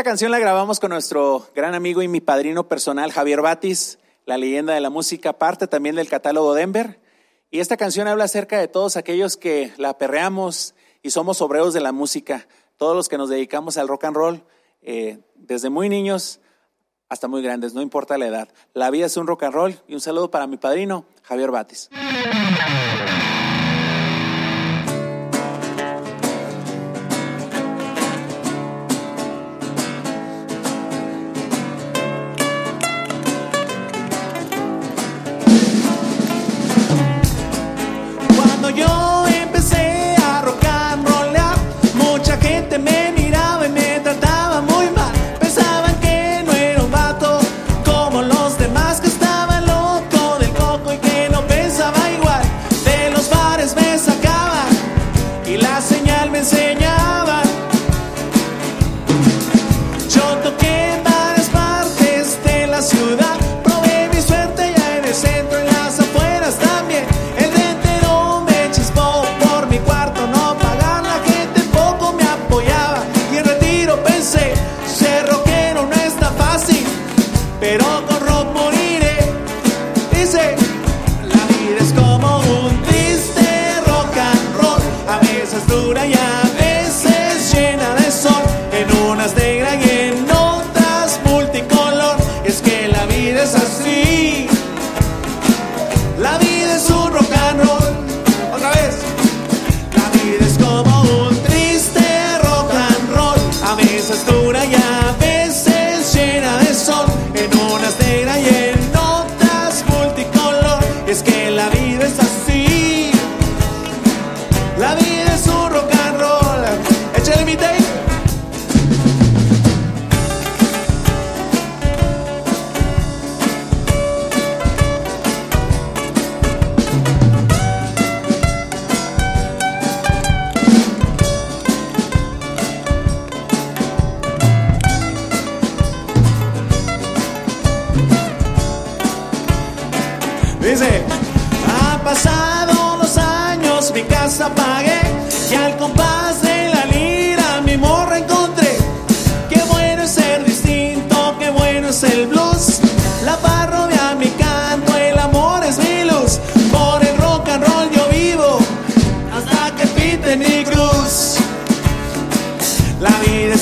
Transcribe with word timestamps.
Esta 0.00 0.12
canción 0.12 0.30
la 0.30 0.38
grabamos 0.38 0.80
con 0.80 0.92
nuestro 0.92 1.46
gran 1.54 1.74
amigo 1.74 2.00
y 2.00 2.08
mi 2.08 2.22
padrino 2.22 2.66
personal, 2.66 3.12
Javier 3.12 3.42
Batis, 3.42 3.98
la 4.24 4.38
leyenda 4.38 4.72
de 4.72 4.80
la 4.80 4.88
música, 4.88 5.34
parte 5.34 5.66
también 5.66 5.94
del 5.94 6.08
catálogo 6.08 6.54
Denver. 6.54 6.98
Y 7.50 7.60
esta 7.60 7.76
canción 7.76 8.08
habla 8.08 8.24
acerca 8.24 8.58
de 8.58 8.66
todos 8.66 8.96
aquellos 8.96 9.36
que 9.36 9.74
la 9.76 9.98
perreamos 9.98 10.74
y 11.02 11.10
somos 11.10 11.42
obreros 11.42 11.74
de 11.74 11.82
la 11.82 11.92
música, 11.92 12.48
todos 12.78 12.96
los 12.96 13.10
que 13.10 13.18
nos 13.18 13.28
dedicamos 13.28 13.76
al 13.76 13.88
rock 13.88 14.04
and 14.04 14.16
roll, 14.16 14.42
eh, 14.80 15.18
desde 15.34 15.68
muy 15.68 15.90
niños 15.90 16.40
hasta 17.10 17.28
muy 17.28 17.42
grandes, 17.42 17.74
no 17.74 17.82
importa 17.82 18.16
la 18.16 18.26
edad. 18.26 18.48
La 18.72 18.88
vida 18.88 19.04
es 19.04 19.18
un 19.18 19.26
rock 19.26 19.42
and 19.42 19.52
roll 19.52 19.82
y 19.86 19.92
un 19.92 20.00
saludo 20.00 20.30
para 20.30 20.46
mi 20.46 20.56
padrino, 20.56 21.04
Javier 21.24 21.50
Batis. 21.50 21.90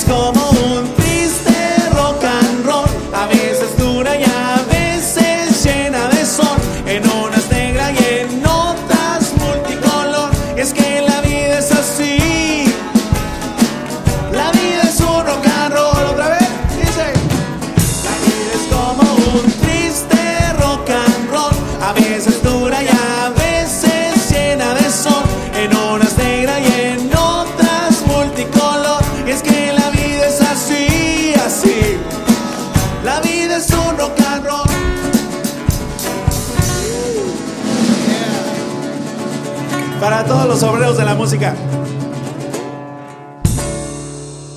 Vida 0.09 0.38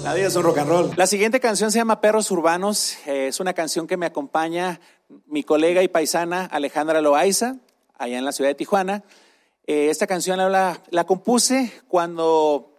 La 0.04 0.16
vida 0.16 0.28
es 0.28 0.36
un 0.36 0.42
rock 0.42 0.58
and 0.58 0.70
roll. 0.70 0.92
La 0.96 1.06
siguiente 1.06 1.40
canción 1.40 1.72
se 1.72 1.78
llama 1.78 2.02
Perros 2.02 2.32
Urbanos. 2.32 2.98
Eh, 3.06 3.28
es 3.28 3.40
una 3.40 3.54
canción 3.54 3.86
que 3.86 3.98
me 3.98 4.08
acompaña 4.08 4.80
mi 5.28 5.44
colega 5.44 5.84
y 5.84 5.88
paisana 5.88 6.46
Alejandra 6.46 7.02
Loaiza, 7.02 7.58
allá 8.00 8.18
en 8.18 8.26
la 8.26 8.32
ciudad 8.32 8.50
de 8.50 8.56
Tijuana. 8.56 9.04
Eh, 9.68 9.90
esta 9.92 10.08
canción 10.08 10.40
habla, 10.40 10.82
la 10.90 11.04
compuse 11.04 11.72
cuando 11.88 12.74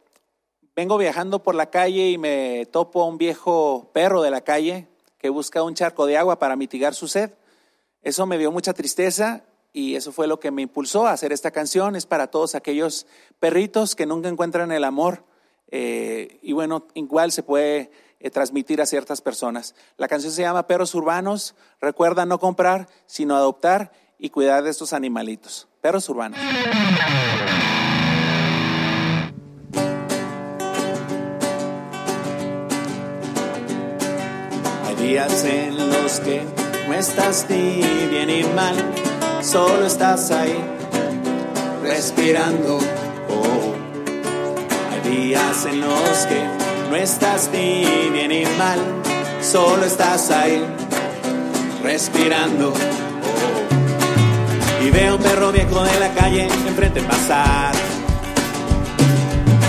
vengo 0.74 0.98
viajando 0.98 1.44
por 1.44 1.54
la 1.54 1.70
calle 1.70 2.10
y 2.10 2.18
me 2.18 2.66
topo 2.72 3.02
a 3.02 3.06
un 3.06 3.18
viejo 3.18 3.88
perro 3.92 4.22
de 4.22 4.32
la 4.32 4.40
calle 4.40 4.88
que 5.18 5.28
busca 5.28 5.62
un 5.62 5.74
charco 5.74 6.06
de 6.06 6.16
agua 6.16 6.40
para 6.40 6.56
mitigar 6.56 6.96
su 6.96 7.06
sed. 7.06 7.30
Eso 8.02 8.26
me 8.26 8.36
dio 8.36 8.50
mucha 8.50 8.72
tristeza 8.72 9.44
y 9.72 9.96
eso 9.96 10.12
fue 10.12 10.26
lo 10.26 10.38
que 10.38 10.50
me 10.50 10.62
impulsó 10.62 11.06
a 11.06 11.12
hacer 11.12 11.32
esta 11.32 11.50
canción. 11.50 11.96
Es 11.96 12.06
para 12.06 12.26
todos 12.26 12.54
aquellos 12.54 13.06
perritos 13.40 13.94
que 13.94 14.06
nunca 14.06 14.28
encuentran 14.28 14.70
el 14.72 14.84
amor. 14.84 15.24
Eh, 15.70 16.38
y 16.42 16.52
bueno, 16.52 16.86
igual 16.94 17.32
se 17.32 17.42
puede 17.42 17.90
eh, 18.20 18.30
transmitir 18.30 18.82
a 18.82 18.86
ciertas 18.86 19.22
personas. 19.22 19.74
La 19.96 20.08
canción 20.08 20.32
se 20.32 20.42
llama 20.42 20.66
Perros 20.66 20.94
Urbanos. 20.94 21.54
Recuerda 21.80 22.26
no 22.26 22.38
comprar, 22.38 22.88
sino 23.06 23.34
adoptar 23.34 23.92
y 24.18 24.30
cuidar 24.30 24.62
de 24.62 24.70
estos 24.70 24.92
animalitos. 24.92 25.68
Perros 25.80 26.08
Urbanos. 26.08 26.38
Hay 34.84 34.94
días 34.96 35.44
en 35.44 35.90
los 35.90 36.20
que 36.20 36.42
no 36.86 36.94
estás 36.94 37.48
bien 37.48 38.28
ni 38.28 38.44
mal, 38.54 38.76
solo 39.42 39.86
estás 39.86 40.30
ahí 40.30 40.56
respirando. 41.82 42.78
Oh. 43.28 43.74
Hay 44.90 45.00
días 45.10 45.66
en 45.66 45.80
los 45.80 46.26
que 46.28 46.42
no 46.90 46.96
estás 46.96 47.50
ni 47.52 47.84
bien 48.10 48.28
ni 48.28 48.44
mal, 48.56 48.78
solo 49.40 49.84
estás 49.84 50.30
ahí, 50.30 50.64
respirando. 51.82 52.70
Oh. 52.70 54.84
Y 54.84 54.90
veo 54.90 55.16
un 55.16 55.22
perro 55.22 55.50
viejo 55.52 55.82
de 55.82 56.00
la 56.00 56.08
calle 56.10 56.48
enfrente 56.66 57.00
pasar, 57.02 57.74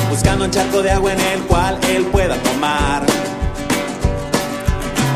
buscando 0.10 0.46
un 0.46 0.52
charco 0.52 0.82
de 0.82 0.92
agua 0.92 1.14
en 1.14 1.20
el 1.20 1.42
cual 1.44 1.78
él 1.90 2.06
pueda 2.06 2.36
tomar. 2.38 3.04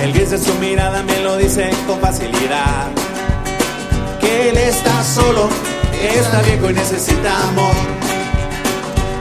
El 0.01 0.13
gris 0.13 0.31
de 0.31 0.37
su 0.37 0.53
mirada 0.55 1.03
me 1.03 1.21
lo 1.21 1.37
dice 1.37 1.69
con 1.87 1.99
facilidad. 1.99 3.06
Él 4.27 4.57
está 4.57 5.03
solo, 5.03 5.47
está 6.01 6.41
viejo 6.41 6.69
y 6.69 6.73
necesita 6.73 7.47
amor. 7.47 7.73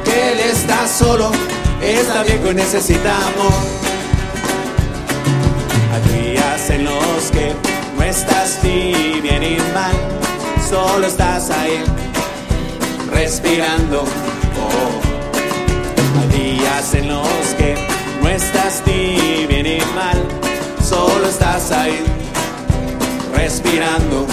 Él 0.04 0.40
está 0.40 0.88
solo, 0.88 1.30
está 1.80 2.24
viejo 2.24 2.50
y 2.50 2.54
necesita 2.54 3.14
amor. 3.16 3.54
Hay 5.92 6.32
días 6.32 6.70
en 6.70 6.84
los 6.84 7.30
que 7.30 7.54
no 7.96 8.02
estás 8.02 8.58
ni 8.64 9.20
bien 9.20 9.40
ni 9.42 9.56
mal, 9.72 9.94
solo 10.68 11.06
estás 11.06 11.50
ahí, 11.50 11.84
respirando. 13.12 14.02
Oh. 14.02 15.00
Hay 16.20 16.38
días 16.38 16.94
en 16.94 17.08
los 17.08 17.54
que 17.56 17.76
no 18.20 18.28
estás 18.28 18.82
ni 18.86 19.46
bien 19.46 19.62
ni 19.62 19.78
mal, 19.94 20.20
solo 20.82 21.28
estás 21.28 21.70
ahí, 21.70 22.02
respirando. 23.32 24.26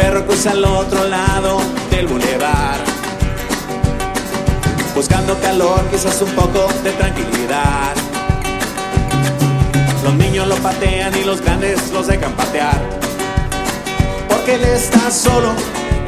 Perro 0.00 0.24
cruza 0.24 0.52
al 0.52 0.64
otro 0.64 1.06
lado 1.08 1.60
del 1.90 2.06
bulevar, 2.06 2.78
buscando 4.94 5.38
calor, 5.40 5.84
quizás 5.90 6.22
un 6.22 6.30
poco 6.30 6.68
de 6.82 6.90
tranquilidad. 6.92 7.94
Los 10.02 10.14
niños 10.14 10.48
lo 10.48 10.56
patean 10.56 11.14
y 11.18 11.24
los 11.24 11.42
grandes 11.42 11.90
los 11.92 12.06
dejan 12.06 12.32
patear. 12.32 12.80
Porque 14.26 14.54
él 14.54 14.64
está 14.64 15.10
solo, 15.10 15.52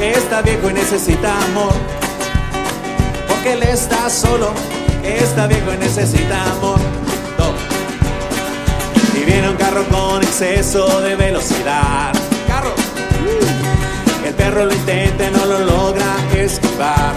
está 0.01 0.41
viejo 0.41 0.71
y 0.71 0.73
necesita 0.73 1.31
amor. 1.51 1.75
Porque 3.29 3.53
él 3.53 3.63
está 3.63 4.09
solo, 4.09 4.55
está 5.05 5.47
viejo 5.47 5.71
y 5.75 5.77
necesita 5.77 6.43
amor. 6.53 6.81
Y 9.15 9.25
viene 9.27 9.51
un 9.51 9.57
carro 9.57 9.85
con 9.89 10.23
exceso 10.23 11.03
de 11.03 11.15
velocidad. 11.15 12.13
Carro. 12.49 12.75
Perro 14.43 14.65
lo 14.65 14.75
intenta 14.75 15.31
no 15.31 15.47
lo 15.47 15.61
logra 15.61 16.17
esquivar. 16.35 17.15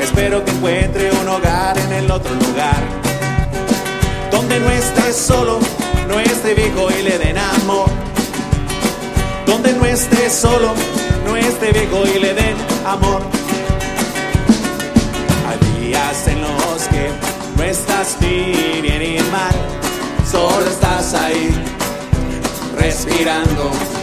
Espero 0.00 0.42
que 0.42 0.50
encuentre 0.50 1.10
un 1.12 1.28
hogar 1.28 1.76
en 1.76 1.92
el 1.92 2.10
otro 2.10 2.34
lugar. 2.34 2.82
Donde 4.30 4.58
no 4.60 4.70
esté 4.70 5.12
solo, 5.12 5.58
no 6.08 6.18
esté 6.20 6.54
viejo 6.54 6.88
y 6.90 7.02
le 7.02 7.18
den 7.18 7.36
amor. 7.36 7.90
Donde 9.44 9.74
no 9.74 9.84
esté 9.84 10.30
solo, 10.30 10.72
no 11.26 11.36
esté 11.36 11.72
viejo 11.72 12.02
y 12.06 12.20
le 12.20 12.32
den 12.32 12.56
amor. 12.86 13.20
Hay 15.46 15.82
días 15.82 16.28
en 16.28 16.40
los 16.40 16.82
que 16.88 17.10
no 17.58 17.62
estás 17.62 18.16
ni 18.22 18.80
bien 18.80 19.00
ni 19.00 19.18
mal, 19.30 19.54
solo 20.32 20.64
estás 20.64 21.12
ahí, 21.12 21.54
respirando. 22.78 23.93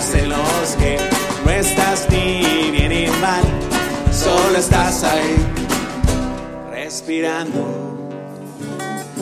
Días 0.00 0.76
que 0.78 0.96
no 1.44 1.50
estás 1.50 2.08
ni 2.08 2.70
bien 2.70 2.88
ni 2.88 3.06
mal, 3.20 3.42
solo 4.10 4.56
estás 4.56 5.04
ahí, 5.04 5.36
respirando. 6.70 8.08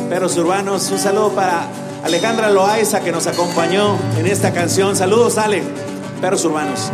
Perros 0.08 0.36
urbanos, 0.36 0.88
un 0.92 1.00
saludo 1.00 1.32
para 1.34 1.68
Alejandra 2.04 2.48
Loaiza 2.50 3.00
que 3.00 3.10
nos 3.10 3.26
acompañó 3.26 3.98
en 4.18 4.28
esta 4.28 4.52
canción. 4.52 4.94
Saludos, 4.94 5.36
Ale. 5.36 5.64
Perros 6.20 6.44
urbanos. 6.44 6.92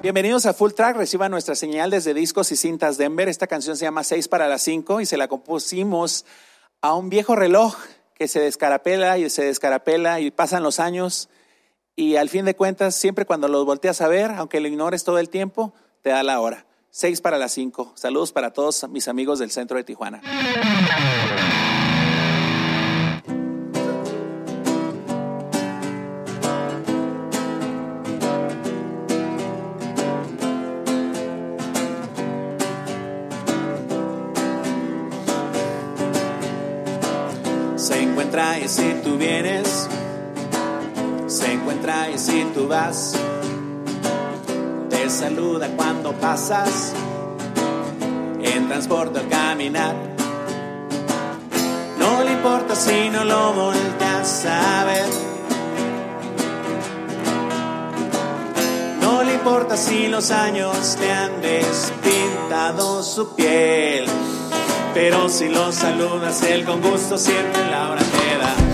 Bienvenidos 0.00 0.46
a 0.46 0.54
Full 0.54 0.72
Track. 0.72 0.96
Reciban 0.96 1.30
nuestra 1.30 1.54
señal 1.54 1.90
desde 1.90 2.14
Discos 2.14 2.50
y 2.50 2.56
Cintas 2.56 2.96
Denver. 2.96 3.28
Esta 3.28 3.46
canción 3.46 3.76
se 3.76 3.84
llama 3.84 4.04
6 4.04 4.26
para 4.28 4.48
las 4.48 4.62
5 4.62 5.02
y 5.02 5.06
se 5.06 5.18
la 5.18 5.28
compusimos 5.28 6.24
a 6.80 6.94
un 6.94 7.10
viejo 7.10 7.36
reloj 7.36 7.76
que 8.16 8.28
se 8.28 8.40
descarapela 8.40 9.18
y 9.18 9.28
se 9.30 9.44
descarapela 9.44 10.20
y 10.20 10.30
pasan 10.30 10.62
los 10.62 10.80
años 10.80 11.28
y 11.94 12.16
al 12.16 12.28
fin 12.28 12.44
de 12.44 12.54
cuentas, 12.54 12.94
siempre 12.94 13.24
cuando 13.24 13.48
los 13.48 13.64
volteas 13.64 14.02
a 14.02 14.08
ver, 14.08 14.30
aunque 14.32 14.60
lo 14.60 14.68
ignores 14.68 15.02
todo 15.02 15.18
el 15.18 15.30
tiempo, 15.30 15.72
te 16.02 16.10
da 16.10 16.22
la 16.22 16.40
hora. 16.40 16.66
6 16.90 17.20
para 17.22 17.38
las 17.38 17.52
5. 17.52 17.92
Saludos 17.94 18.32
para 18.32 18.52
todos 18.52 18.86
mis 18.88 19.08
amigos 19.08 19.38
del 19.38 19.50
centro 19.50 19.76
de 19.76 19.84
Tijuana. 19.84 20.22
Si 38.68 38.94
tú 39.04 39.16
vienes, 39.16 39.88
se 41.28 41.52
encuentra 41.52 42.10
y 42.10 42.18
si 42.18 42.42
tú 42.54 42.66
vas, 42.66 43.14
te 44.90 45.08
saluda 45.08 45.68
cuando 45.76 46.12
pasas, 46.12 46.92
en 48.42 48.66
transporte 48.66 49.20
al 49.20 49.28
caminar. 49.28 49.94
No 51.98 52.24
le 52.24 52.32
importa 52.32 52.74
si 52.74 53.08
no 53.08 53.24
lo 53.24 53.52
volteas 53.52 54.46
a 54.46 54.84
ver. 54.84 55.08
No 59.00 59.22
le 59.22 59.34
importa 59.34 59.76
si 59.76 60.08
los 60.08 60.30
años 60.32 60.96
te 60.98 61.12
han 61.12 61.40
despintado 61.40 63.02
su 63.04 63.34
piel. 63.36 64.06
Pero 64.96 65.28
si 65.28 65.50
lo 65.50 65.70
saludas, 65.72 66.42
él 66.44 66.64
con 66.64 66.80
gusto 66.80 67.18
siempre 67.18 67.70
la 67.70 67.90
hora 67.90 68.02
te 68.02 68.38
da. 68.38 68.65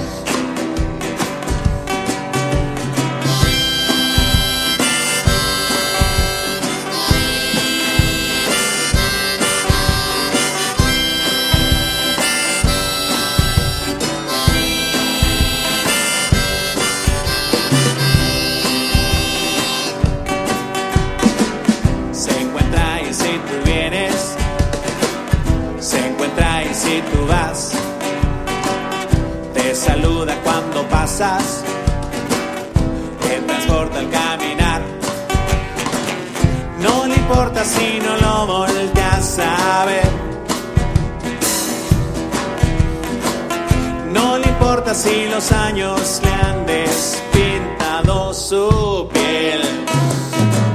Importa 44.93 44.95
si 44.95 45.29
los 45.29 45.53
años 45.53 46.21
le 46.23 46.31
han 46.31 46.67
despintado 46.67 48.35
su 48.35 49.09
piel. 49.13 49.63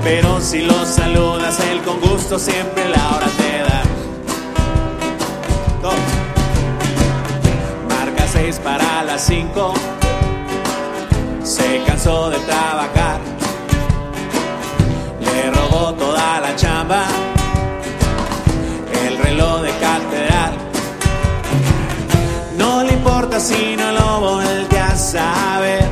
Pero 0.04 0.42
si 0.42 0.62
lo 0.62 0.86
saludas, 0.86 1.60
él 1.72 1.82
con 1.84 2.00
gusto 2.00 2.40
siempre 2.40 2.90
la 2.90 3.16
hora 3.16 3.28
te 3.28 3.60
da. 3.64 3.84
Marca 7.90 8.28
seis 8.28 8.60
para 8.64 9.04
las 9.04 9.22
cinco. 9.22 9.74
Se 11.44 11.84
cansó 11.86 12.30
de 12.30 12.38
trabajar. 12.40 13.27
Importa 23.08 23.40
si 23.40 23.76
no 23.78 23.92
lo 23.94 24.20
volteas 24.20 25.16
a 25.16 25.60
ver. 25.62 25.86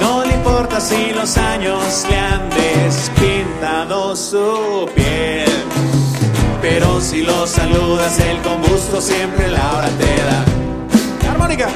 No 0.00 0.24
le 0.24 0.34
importa 0.34 0.80
si 0.80 1.12
los 1.12 1.36
años 1.36 2.06
le 2.08 2.18
han 2.18 2.48
despintado 2.50 4.16
su 4.16 4.88
piel. 4.94 5.50
Pero 6.62 7.00
si 7.00 7.22
lo 7.22 7.46
saludas, 7.46 8.18
él 8.18 8.38
con 8.42 8.62
gusto 8.62 9.00
siempre 9.00 9.50
la 9.50 9.72
hora 9.76 9.88
te 9.98 10.16
da. 10.28 11.32
Armónica. 11.32 11.68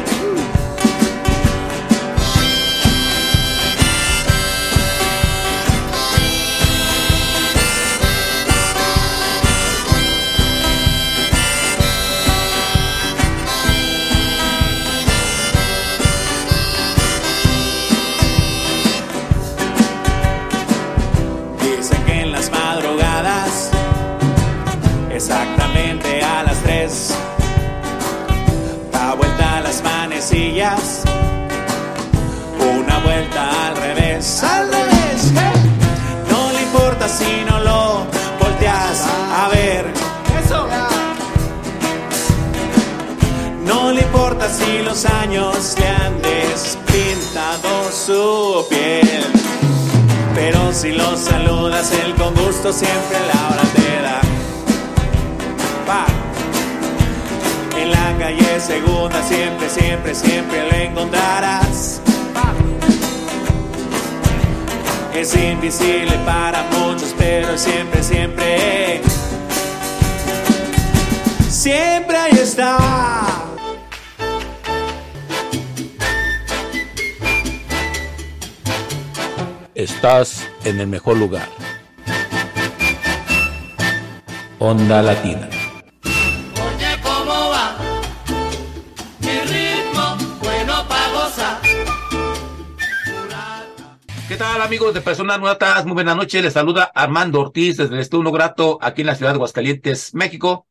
Invisible 65.66 66.16
para 66.24 66.62
muchos, 66.70 67.12
pero 67.18 67.58
siempre, 67.58 68.00
siempre, 68.00 69.00
siempre 71.48 72.16
ahí 72.16 72.38
está. 72.38 72.78
Estás 79.74 80.46
en 80.64 80.78
el 80.78 80.86
mejor 80.86 81.16
lugar. 81.16 81.48
Onda 84.60 85.02
Latina. 85.02 85.48
Amigos 94.76 94.92
de 94.92 95.00
Personas 95.00 95.40
Nuevas? 95.40 95.86
Muy 95.86 95.94
buenas 95.94 96.16
noches. 96.16 96.42
Les 96.42 96.52
saluda 96.52 96.92
Armando 96.94 97.40
Ortiz 97.40 97.78
desde 97.78 97.94
el 97.94 98.00
Estudio 98.00 98.30
Grato 98.30 98.78
aquí 98.82 99.00
en 99.00 99.06
la 99.06 99.14
ciudad 99.14 99.30
de 99.30 99.36
Aguascalientes, 99.36 100.14
México. 100.14 100.66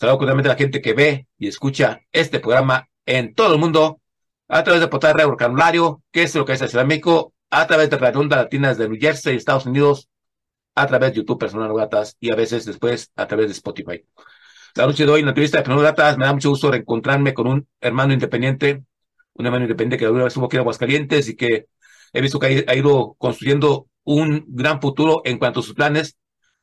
Saludo 0.00 0.18
cordialmente 0.18 0.48
a 0.48 0.54
la 0.54 0.58
gente 0.58 0.80
que 0.80 0.94
ve 0.94 1.28
y 1.38 1.46
escucha 1.46 2.00
este 2.10 2.40
programa 2.40 2.88
en 3.06 3.32
todo 3.36 3.54
el 3.54 3.60
mundo 3.60 4.00
a 4.48 4.64
través 4.64 4.80
de 4.80 4.88
Portal 4.88 5.14
Radio 5.14 5.30
Vocabulario, 5.30 6.02
que 6.10 6.24
es 6.24 6.34
lo 6.34 6.44
que 6.44 6.54
es 6.54 6.60
la 6.60 6.66
Ciudad 6.66 6.82
de 6.82 6.88
México, 6.88 7.32
a 7.50 7.68
través 7.68 7.88
de 7.88 7.98
Radio 7.98 8.18
Onda 8.18 8.34
Latinas 8.34 8.76
de 8.78 8.88
New 8.88 8.98
Jersey, 9.00 9.36
Estados 9.36 9.64
Unidos, 9.64 10.08
a 10.74 10.88
través 10.88 11.12
de 11.12 11.18
YouTube 11.18 11.38
Personas 11.38 11.70
Gratas 11.72 12.16
y 12.18 12.32
a 12.32 12.34
veces 12.34 12.64
después 12.64 13.12
a 13.14 13.28
través 13.28 13.46
de 13.46 13.52
Spotify. 13.52 14.04
La 14.74 14.86
noche 14.86 15.06
de 15.06 15.12
hoy 15.12 15.20
en 15.20 15.26
la 15.26 15.30
entrevista 15.30 15.58
de 15.58 15.62
Personas 15.62 15.84
Gratas 15.84 16.18
me 16.18 16.24
da 16.24 16.32
mucho 16.32 16.50
gusto 16.50 16.68
reencontrarme 16.68 17.32
con 17.32 17.46
un 17.46 17.68
hermano 17.80 18.12
independiente, 18.12 18.82
un 19.34 19.46
hermano 19.46 19.66
independiente 19.66 19.98
que 19.98 20.06
alguna 20.06 20.24
vez 20.24 20.32
estuvo 20.32 20.46
aquí 20.46 20.56
en 20.56 20.62
Aguascalientes 20.62 21.28
y 21.28 21.36
que 21.36 21.68
he 22.12 22.20
visto 22.20 22.38
que 22.38 22.64
ha 22.66 22.74
ido 22.74 23.14
construyendo 23.18 23.86
un 24.04 24.44
gran 24.48 24.80
futuro 24.80 25.22
en 25.24 25.38
cuanto 25.38 25.60
a 25.60 25.62
sus 25.62 25.74
planes, 25.74 26.16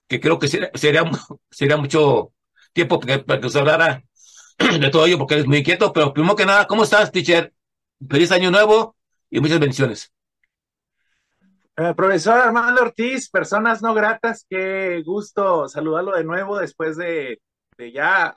que 0.08 0.20
creo 0.20 0.39
que 0.39 0.48
sería, 0.48 1.04
mucho 1.77 2.32
tiempo 2.74 3.00
para 3.00 3.24
que 3.24 3.39
nos 3.39 3.56
hablara 3.56 4.04
de 4.58 4.89
todo 4.89 5.06
ello, 5.06 5.18
porque 5.18 5.36
eres 5.36 5.48
muy 5.48 5.58
inquieto, 5.58 5.94
pero 5.94 6.13
primero 6.13 6.36
que 6.36 6.46
nada, 6.46 6.68
¿cómo 6.68 6.84
estás, 6.84 7.12
teacher? 7.12 7.54
Feliz 8.10 8.32
año 8.32 8.51
nuevo 8.51 8.96
y 9.30 9.39
muchas 9.39 9.60
bendiciones. 9.60 10.12
Eh, 11.80 11.94
profesor 11.96 12.39
Armando 12.39 12.82
Ortiz, 12.82 13.30
personas 13.30 13.84
no 13.84 13.94
gratas, 13.94 14.46
qué 14.50 15.04
gusto 15.06 15.68
saludarlo 15.68 16.16
de 16.16 16.24
nuevo 16.24 16.58
después 16.58 16.98
de, 16.98 17.39
ya 17.94 18.36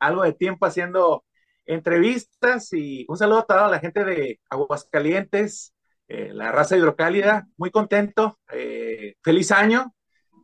algo 0.00 0.24
de 0.24 0.32
tiempo 0.32 0.66
haciendo 0.66 1.24
entrevistas 1.64 2.72
y 2.72 3.04
un 3.08 3.16
saludo 3.16 3.38
a 3.38 3.46
toda 3.46 3.68
la 3.68 3.78
gente 3.78 4.04
de 4.04 4.40
Aguascalientes, 4.50 5.75
eh, 6.08 6.30
la 6.32 6.52
raza 6.52 6.76
hidrocálida, 6.76 7.48
muy 7.56 7.70
contento, 7.70 8.38
eh, 8.52 9.16
feliz 9.22 9.50
año 9.50 9.94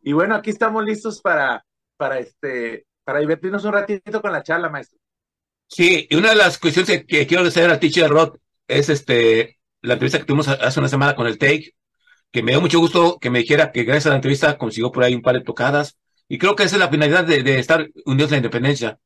y 0.03 0.11
bueno, 0.11 0.35
aquí 0.35 0.49
estamos 0.49 0.83
listos 0.83 1.21
para, 1.21 1.65
para, 1.95 2.19
este, 2.19 2.85
para 3.03 3.19
divertirnos 3.19 3.63
un 3.63 3.73
ratito 3.73 4.21
con 4.21 4.31
la 4.31 4.43
charla, 4.43 4.69
maestro. 4.69 4.99
Sí, 5.67 6.05
y 6.09 6.15
una 6.15 6.29
de 6.29 6.35
las 6.35 6.57
cuestiones 6.57 7.05
que 7.05 7.25
quiero 7.25 7.43
hacer 7.43 7.69
al 7.69 7.79
teacher 7.79 8.09
Rod 8.09 8.37
es 8.67 8.89
este, 8.89 9.59
la 9.81 9.93
entrevista 9.93 10.19
que 10.19 10.25
tuvimos 10.25 10.47
hace 10.47 10.79
una 10.79 10.89
semana 10.89 11.15
con 11.15 11.25
el 11.25 11.37
Take, 11.37 11.75
que 12.31 12.43
me 12.43 12.51
dio 12.51 12.61
mucho 12.61 12.79
gusto 12.79 13.17
que 13.19 13.29
me 13.29 13.39
dijera 13.39 13.71
que 13.71 13.83
gracias 13.83 14.07
a 14.07 14.09
la 14.09 14.15
entrevista 14.15 14.57
consiguió 14.57 14.91
por 14.91 15.03
ahí 15.03 15.15
un 15.15 15.21
par 15.21 15.35
de 15.35 15.41
tocadas, 15.41 15.97
y 16.27 16.37
creo 16.37 16.55
que 16.55 16.63
esa 16.63 16.75
es 16.75 16.79
la 16.79 16.89
finalidad 16.89 17.25
de, 17.25 17.43
de 17.43 17.59
estar 17.59 17.87
unidos 18.05 18.31
en 18.31 18.35
la 18.35 18.37
independencia, 18.37 18.99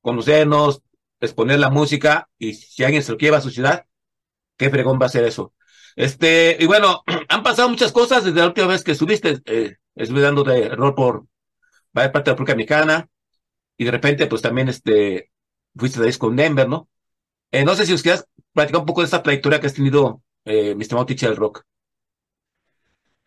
conocernos, 0.00 0.82
exponer 1.20 1.58
la 1.58 1.70
música, 1.70 2.28
y 2.38 2.54
si 2.54 2.84
alguien 2.84 3.02
se 3.02 3.12
lo 3.12 3.18
lleva 3.18 3.38
a 3.38 3.42
su 3.42 3.50
ciudad, 3.50 3.86
qué 4.56 4.68
fregón 4.68 4.98
va 5.00 5.06
a 5.06 5.10
ser 5.10 5.24
eso. 5.24 5.54
Este, 5.96 6.56
y 6.58 6.66
bueno, 6.66 7.02
han 7.28 7.42
pasado 7.42 7.68
muchas 7.68 7.92
cosas 7.92 8.24
desde 8.24 8.40
la 8.40 8.46
última 8.46 8.68
vez 8.68 8.82
que 8.82 8.94
subiste, 8.94 9.40
eh, 9.44 9.76
estuve 9.94 10.20
dando 10.20 10.44
de 10.44 10.66
error 10.66 10.94
por 10.94 11.26
parte 11.92 12.10
de 12.10 12.24
la 12.24 12.32
República 12.32 12.56
Mexicana, 12.56 13.08
y 13.76 13.84
de 13.84 13.90
repente, 13.90 14.26
pues 14.26 14.42
también 14.42 14.68
este, 14.68 15.30
fuiste 15.74 16.00
de 16.00 16.18
con 16.18 16.36
Denver, 16.36 16.68
¿no? 16.68 16.88
Eh, 17.50 17.64
no 17.64 17.74
sé 17.74 17.84
si 17.86 17.92
os 17.92 18.02
quieras 18.02 18.26
platicar 18.52 18.80
un 18.80 18.86
poco 18.86 19.00
de 19.00 19.06
esta 19.06 19.22
trayectoria 19.22 19.60
que 19.60 19.66
has 19.66 19.74
tenido, 19.74 20.22
eh, 20.44 20.74
mi 20.74 20.82
estimado 20.82 21.04
del 21.04 21.36
rock. 21.36 21.64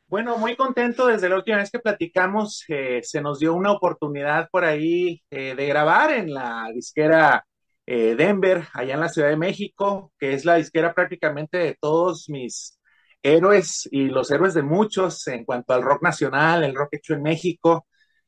Bueno, 0.08 0.38
muy 0.38 0.56
contento 0.56 1.08
desde 1.08 1.30
la 1.30 1.36
última 1.36 1.58
vez 1.58 1.72
que 1.72 1.80
platicamos, 1.80 2.64
eh, 2.70 3.02
se 3.04 3.22
nos 3.22 3.40
dio 3.40 3.54
una 3.54 3.72
oportunidad 3.72 4.50
por 4.50 4.64
ahí 4.64 5.22
de 5.30 5.68
grabar 5.68 6.12
en 6.12 6.34
la 6.34 6.70
disquera 6.74 7.46
eh, 7.88 8.16
Denver, 8.16 8.68
allá 8.74 8.96
en 8.96 9.00
la 9.00 9.10
Ciudad 9.10 9.30
de 9.30 9.38
México, 9.38 10.12
que 10.20 10.34
es 10.34 10.46
la 10.46 10.56
disquera 10.56 10.94
prácticamente 10.94 11.58
de 11.58 11.78
todos 11.80 12.30
mis 12.30 12.80
héroes 13.22 13.88
y 13.92 14.08
los 14.08 14.32
héroes 14.32 14.54
de 14.54 14.64
muchos 14.64 15.28
en 15.28 15.46
cuanto 15.46 15.74
al 15.74 15.84
rock 15.84 16.04
nacional, 16.04 16.64
el 16.64 16.76
rock 16.76 16.96
hecho 16.96 17.14
en 17.14 17.24
México. 17.24 17.88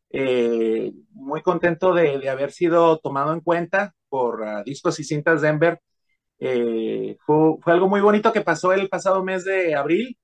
Eh, 0.09 0.91
muy 1.11 1.41
contento 1.41 1.93
de, 1.93 2.29
haber 2.29 2.51
sido 2.51 2.99
tomado 2.99 3.33
en 3.33 3.41
cuenta 3.41 3.93
por 4.09 4.41
uh, 4.41 4.63
Discos 4.63 4.99
y 4.99 5.03
Cintas 5.03 5.41
Denver. 5.41 5.81
Eh, 6.39 7.17
fue, 7.25 7.57
fue, 7.61 7.73
algo 7.73 7.89
muy 7.89 8.01
bonito 8.01 8.31
que 8.33 8.41
pasó 8.41 8.73
el 8.73 8.89
pasado 8.89 9.23
mes 9.23 9.45
de 9.45 9.75
abril. 9.75 10.17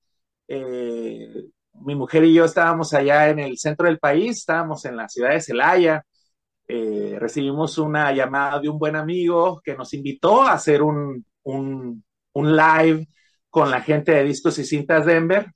Mi 0.47 1.95
mujer 1.95 2.23
y 2.23 2.33
yo 2.33 2.45
estábamos 2.45 2.93
allá 2.93 3.29
en 3.29 3.39
el 3.39 3.57
centro 3.57 3.87
del 3.87 3.99
país, 3.99 4.37
estábamos 4.37 4.85
en 4.85 4.95
la 4.95 5.09
ciudad 5.09 5.31
de 5.31 5.41
Celaya. 5.41 6.05
Eh, 6.67 7.17
recibimos 7.19 7.77
una 7.77 8.11
llamada 8.13 8.59
de 8.59 8.69
un 8.69 8.79
buen 8.79 8.95
amigo 8.95 9.61
que 9.63 9.75
nos 9.75 9.93
invitó 9.93 10.43
a 10.43 10.53
hacer 10.53 10.81
un, 10.81 11.25
un, 11.43 12.03
un 12.33 12.55
live 12.55 13.07
con 13.49 13.69
la 13.69 13.81
gente 13.81 14.13
de 14.13 14.23
Discos 14.23 14.57
y 14.59 14.65
Cintas 14.65 15.05
Denver 15.05 15.47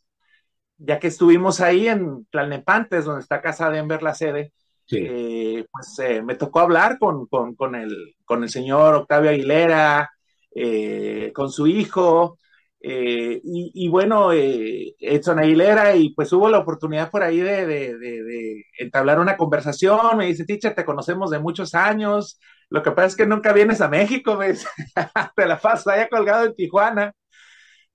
ya 0.78 1.00
que 1.00 1.08
estuvimos 1.08 1.62
ahí 1.62 1.88
en 1.88 2.26
Tlalnepantes, 2.32 3.06
donde 3.06 3.22
está 3.22 3.42
Casa 3.42 3.70
Denver, 3.70 4.04
la 4.04 4.14
sede, 4.14 4.54
sí. 4.86 4.98
eh, 5.04 5.66
pues 5.72 6.00
eh, 6.00 6.22
me 6.22 6.36
tocó 6.36 6.60
hablar 6.60 6.98
con, 7.00 7.26
con, 7.28 7.56
con, 7.56 7.76
el, 7.76 8.16
con 8.26 8.44
el 8.44 8.50
señor 8.50 8.96
Octavio 8.96 9.32
Aguilera, 9.32 10.10
eh, 10.54 11.32
con 11.34 11.52
su 11.52 11.68
hijo, 11.68 12.38
eh, 12.80 13.42
y, 13.44 13.72
y, 13.74 13.88
bueno, 13.90 14.32
Edson 14.34 15.40
Aguilera, 15.40 15.96
y 15.96 16.14
pues 16.14 16.32
hubo 16.34 16.50
la 16.50 16.60
oportunidad 16.60 17.10
por 17.10 17.24
ahí 17.24 17.40
de, 17.40 18.64
entablar 18.80 19.20
una 19.20 19.38
conversación, 19.38 20.18
me 20.18 20.28
dice, 20.28 20.46
teacher, 20.46 20.76
te 20.76 20.86
conocemos 20.86 21.32
de 21.32 21.40
muchos 21.40 21.74
años, 21.76 22.40
lo 22.70 22.84
que 22.84 22.92
pasa 22.92 23.08
es 23.08 23.16
que 23.16 23.26
nunca 23.26 23.54
vienes 23.54 23.82
a 23.82 23.88
México, 23.90 24.36
me 24.36 24.50
dice, 24.54 24.68
te 25.36 25.46
la 25.46 25.60
pasas 25.60 25.88
allá 25.88 26.10
colgado 26.10 26.46
en 26.46 26.56
Tijuana. 26.56 27.14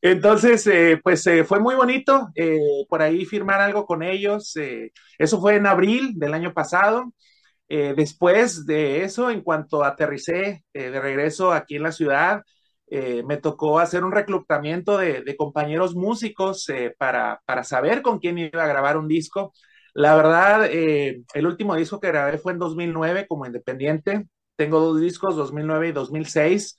Entonces, 0.01 0.67
eh, 0.67 1.01
pues 1.03 1.25
eh, 1.29 1.45
fue 1.45 1.61
muy 1.61 1.75
bonito 1.77 2.29
eh, 2.35 2.59
por 2.89 3.03
ahí 3.03 3.25
firmar 3.25 3.61
algo 3.61 3.87
con 3.87 4.03
ellos. 4.03 4.57
Eh, 4.57 4.93
eso 5.19 5.41
fue 5.41 5.57
en 5.57 5.67
abril 5.67 6.15
del 6.17 6.35
año 6.35 6.53
pasado. 6.53 7.12
Eh, 7.69 7.95
después 7.97 8.67
de 8.67 9.05
eso, 9.05 9.31
en 9.31 9.43
cuanto 9.43 9.85
aterricé 9.85 10.65
de 10.75 11.01
regreso 11.01 11.53
aquí 11.53 11.77
en 11.77 11.85
la 11.85 11.93
ciudad, 11.93 12.43
me 13.25 13.38
tocó 13.38 13.78
hacer 13.78 14.04
un 14.04 14.12
reclutamiento 14.12 14.99
de, 14.99 15.37
compañeros 15.37 15.94
músicos 15.94 16.66
para, 16.99 17.40
para, 17.46 17.64
saber 17.64 18.02
con 18.02 18.18
quién 18.18 18.38
iba 18.38 18.64
a 18.64 18.66
grabar 18.66 18.96
un 18.96 19.08
disco. 19.08 19.52
La 19.94 20.14
verdad, 20.14 20.68
el 20.70 21.46
último 21.46 21.75
disco 21.75 22.00
que 22.00 22.08
grabé 22.08 22.38
fue 22.38 22.52
en 22.52 22.58
2009 22.58 23.26
como 23.26 23.46
independiente. 23.46 24.26
Tengo 24.56 24.80
dos 24.80 25.00
discos, 25.00 25.37
2009 25.37 25.88
y 25.88 25.92
2006. 25.92 26.78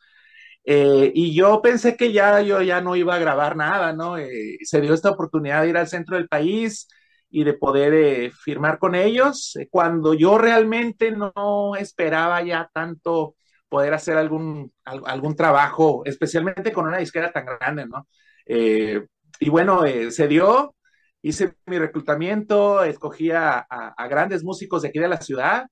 Eh, 0.66 1.12
y 1.14 1.36
yo 1.36 1.62
pensé 1.62 1.98
que 1.98 2.14
ya 2.14 2.42
yo 2.42 2.62
ya 2.62 2.82
no 2.82 2.96
iba 2.96 3.16
a 3.16 3.20
grabar 3.20 3.56
nada, 3.56 3.94
¿no? 3.94 4.18
Eh, 4.18 4.58
se 4.64 4.80
dio 4.82 4.94
esta 4.94 5.10
oportunidad 5.12 5.64
de 5.64 5.70
ir 5.70 5.78
al 5.78 5.88
centro 5.88 6.16
del 6.16 6.28
país 6.28 6.88
y 7.30 7.44
de 7.44 7.54
poder 7.54 7.94
eh, 7.94 8.32
firmar 8.32 8.80
con 8.80 8.96
ellos, 8.96 9.56
eh, 9.58 9.68
cuando 9.70 10.14
yo 10.14 10.38
realmente 10.38 11.12
no 11.12 11.76
esperaba 11.76 12.44
ya 12.44 12.70
tanto 12.74 13.36
poder 13.74 13.96
hacer 13.96 14.18
algún, 14.18 14.72
algún 14.84 15.36
trabajo, 15.36 16.04
especialmente 16.06 16.72
con 16.72 16.86
una 16.86 17.00
disquera 17.00 17.32
tan 17.32 17.48
grande, 17.48 17.88
¿no? 17.88 18.08
y 18.46 19.50
bueno, 19.50 19.82
se 20.12 20.28
dio, 20.28 20.76
hice 21.24 21.56
mi 21.66 21.80
reclutamiento, 21.80 22.84
escogí 22.84 23.32
a, 23.32 23.58
a, 23.68 23.88
a 23.98 24.08
grandes 24.08 24.44
músicos 24.44 24.84
de 24.84 24.90
aquí 24.90 25.00
de 25.00 25.08
la 25.08 25.20
ciudad, 25.22 25.66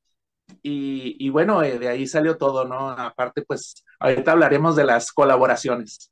y, 0.63 1.15
y, 1.23 1.29
bueno, 1.29 1.61
eh, 1.61 1.77
de 1.77 1.89
ahí 1.89 2.07
salió 2.07 2.37
todo, 2.37 2.65
¿no? 2.65 2.89
Aparte, 2.89 3.43
pues 3.43 3.83
ahorita 3.99 4.31
hablaremos 4.31 4.75
de 4.75 4.85
las 4.85 5.11
colaboraciones. 5.11 6.11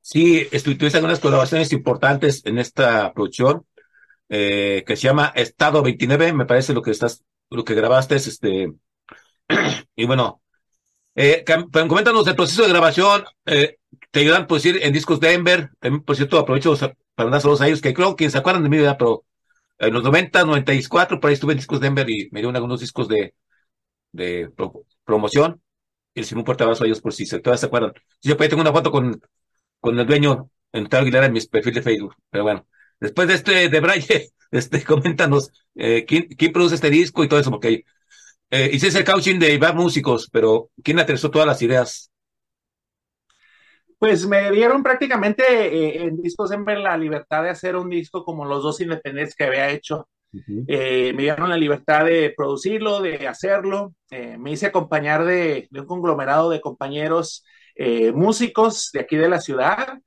Sí, 0.00 0.48
estuviste 0.50 0.96
algunas 0.96 1.20
colaboraciones 1.20 1.72
importantes 1.72 2.44
en 2.44 2.58
esta 2.58 3.12
producción 3.14 3.64
eh, 4.28 4.82
que 4.86 4.96
se 4.96 5.02
llama 5.02 5.32
Estado 5.34 5.80
29, 5.80 6.32
me 6.32 6.46
parece 6.46 6.74
lo 6.74 6.82
que 6.82 6.90
estás, 6.90 7.24
lo 7.50 7.64
que 7.64 7.74
grabaste 7.74 8.16
es 8.16 8.26
este, 8.26 8.72
y 9.96 10.06
bueno, 10.06 10.42
eh, 11.14 11.44
coméntanos 11.70 12.26
el 12.26 12.36
proceso 12.36 12.62
de 12.62 12.68
grabación, 12.68 13.24
eh, 13.46 13.78
te 14.10 14.20
ayudan 14.20 14.46
pues 14.46 14.64
ir 14.66 14.80
en 14.82 14.92
discos 14.92 15.20
Denver, 15.20 15.70
también 15.80 16.02
por 16.02 16.16
cierto 16.16 16.38
aprovecho 16.38 16.76
para 17.14 17.30
dar 17.30 17.40
saludos 17.40 17.60
a 17.60 17.66
ellos, 17.66 17.80
que 17.80 17.94
creo 17.94 18.16
que 18.16 18.30
se 18.30 18.38
acuerdan 18.38 18.62
de 18.62 18.68
mi 18.68 18.78
vida, 18.78 18.96
pero 18.98 19.24
en 19.78 19.92
los 19.92 20.02
90, 20.02 20.44
94, 20.44 21.20
por 21.20 21.28
ahí 21.28 21.34
estuve 21.34 21.52
en 21.52 21.58
discos 21.58 21.80
Denver 21.80 22.08
y 22.08 22.28
me 22.30 22.40
dieron 22.40 22.56
algunos 22.56 22.80
discos 22.80 23.08
de, 23.08 23.34
de 24.12 24.50
promoción, 25.04 25.60
y 26.14 26.20
les 26.20 26.32
un 26.32 26.44
fuerte 26.44 26.62
abrazo 26.64 26.84
a 26.84 26.86
ellos 26.86 27.00
por 27.00 27.12
si 27.12 27.26
se, 27.26 27.40
todavía 27.40 27.58
se 27.58 27.66
acuerdan. 27.66 27.92
Yo 28.22 28.36
tengo 28.36 28.62
una 28.62 28.72
foto 28.72 28.90
con, 28.90 29.20
con 29.80 29.98
el 29.98 30.06
dueño 30.06 30.50
en 30.72 30.88
tal 30.88 31.02
Aguilar 31.02 31.24
en 31.24 31.32
mis 31.32 31.48
perfiles 31.48 31.76
de 31.76 31.90
Facebook, 31.90 32.14
pero 32.30 32.44
bueno. 32.44 32.66
Después 33.00 33.28
de 33.28 33.34
este 33.34 33.68
de 33.68 33.80
Braille, 33.80 34.30
este, 34.50 34.82
coméntanos 34.84 35.50
eh, 35.74 36.04
¿quién, 36.06 36.28
quién, 36.28 36.52
produce 36.52 36.76
este 36.76 36.90
disco 36.90 37.24
y 37.24 37.28
todo 37.28 37.40
eso, 37.40 37.50
porque 37.50 37.84
eh, 38.56 38.70
hice 38.72 38.86
ese 38.86 39.04
coaching 39.04 39.40
de 39.40 39.52
Ibar 39.52 39.74
Músicos, 39.74 40.28
pero 40.30 40.70
¿quién 40.80 41.00
aterrizó 41.00 41.28
todas 41.28 41.48
las 41.48 41.60
ideas? 41.60 42.12
Pues 43.98 44.28
me 44.28 44.48
dieron 44.52 44.80
prácticamente 44.80 45.42
eh, 45.42 46.04
en 46.04 46.22
Discos 46.22 46.50
la 46.50 46.96
libertad 46.96 47.42
de 47.42 47.50
hacer 47.50 47.74
un 47.74 47.90
disco 47.90 48.24
como 48.24 48.44
los 48.44 48.62
dos 48.62 48.80
independientes 48.80 49.34
que 49.34 49.42
había 49.42 49.70
hecho. 49.70 50.08
Eh, 50.68 51.12
me 51.14 51.22
dieron 51.22 51.48
la 51.48 51.56
libertad 51.56 52.04
de 52.04 52.32
producirlo, 52.36 53.02
de 53.02 53.26
hacerlo. 53.26 53.92
me 54.38 54.52
hice 54.52 54.66
acompañar 54.66 55.24
de, 55.24 55.66
de, 55.68 55.80
un 55.80 55.86
conglomerado 55.86 56.50
de 56.50 56.60
compañeros 56.60 57.44
músicos 58.14 58.90
de 58.92 59.00
aquí 59.00 59.16
de 59.16 59.28
la 59.28 59.40
ciudad. 59.40 59.98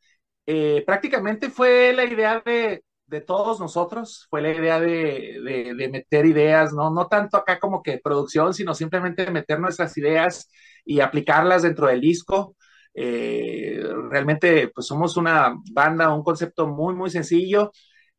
prácticamente 0.86 1.50
fue 1.50 1.92
la 1.92 2.06
idea 2.06 2.42
de, 2.46 2.82
de 3.08 3.22
todos 3.22 3.60
nosotros, 3.60 4.28
fue 4.30 4.42
la 4.42 4.52
idea 4.52 4.80
de, 4.80 5.74
de, 5.76 5.90
meter 5.90 6.26
ideas, 6.26 6.74
¿no? 6.74 6.92
no 6.92 7.08
tanto 7.08 7.38
acá 7.38 7.60
como 7.60 7.82
que 7.82 8.00
producción, 8.04 8.54
sino 8.54 8.74
simplemente 8.74 9.32
meter 9.32 9.60
nuestras 9.60 9.98
ideas 9.98 10.50
y 10.86 11.00
aplicarlas 11.00 11.64
dentro 11.64 11.88
del 11.88 12.02
disco. 12.02 12.56
Eh, 12.94 13.82
realmente, 14.10 14.70
pues 14.70 14.88
somos 14.88 15.18
una 15.18 15.56
banda, 15.72 16.14
un 16.14 16.24
concepto 16.24 16.68
muy, 16.68 16.96
muy 16.96 17.10
sencillo. 17.10 17.72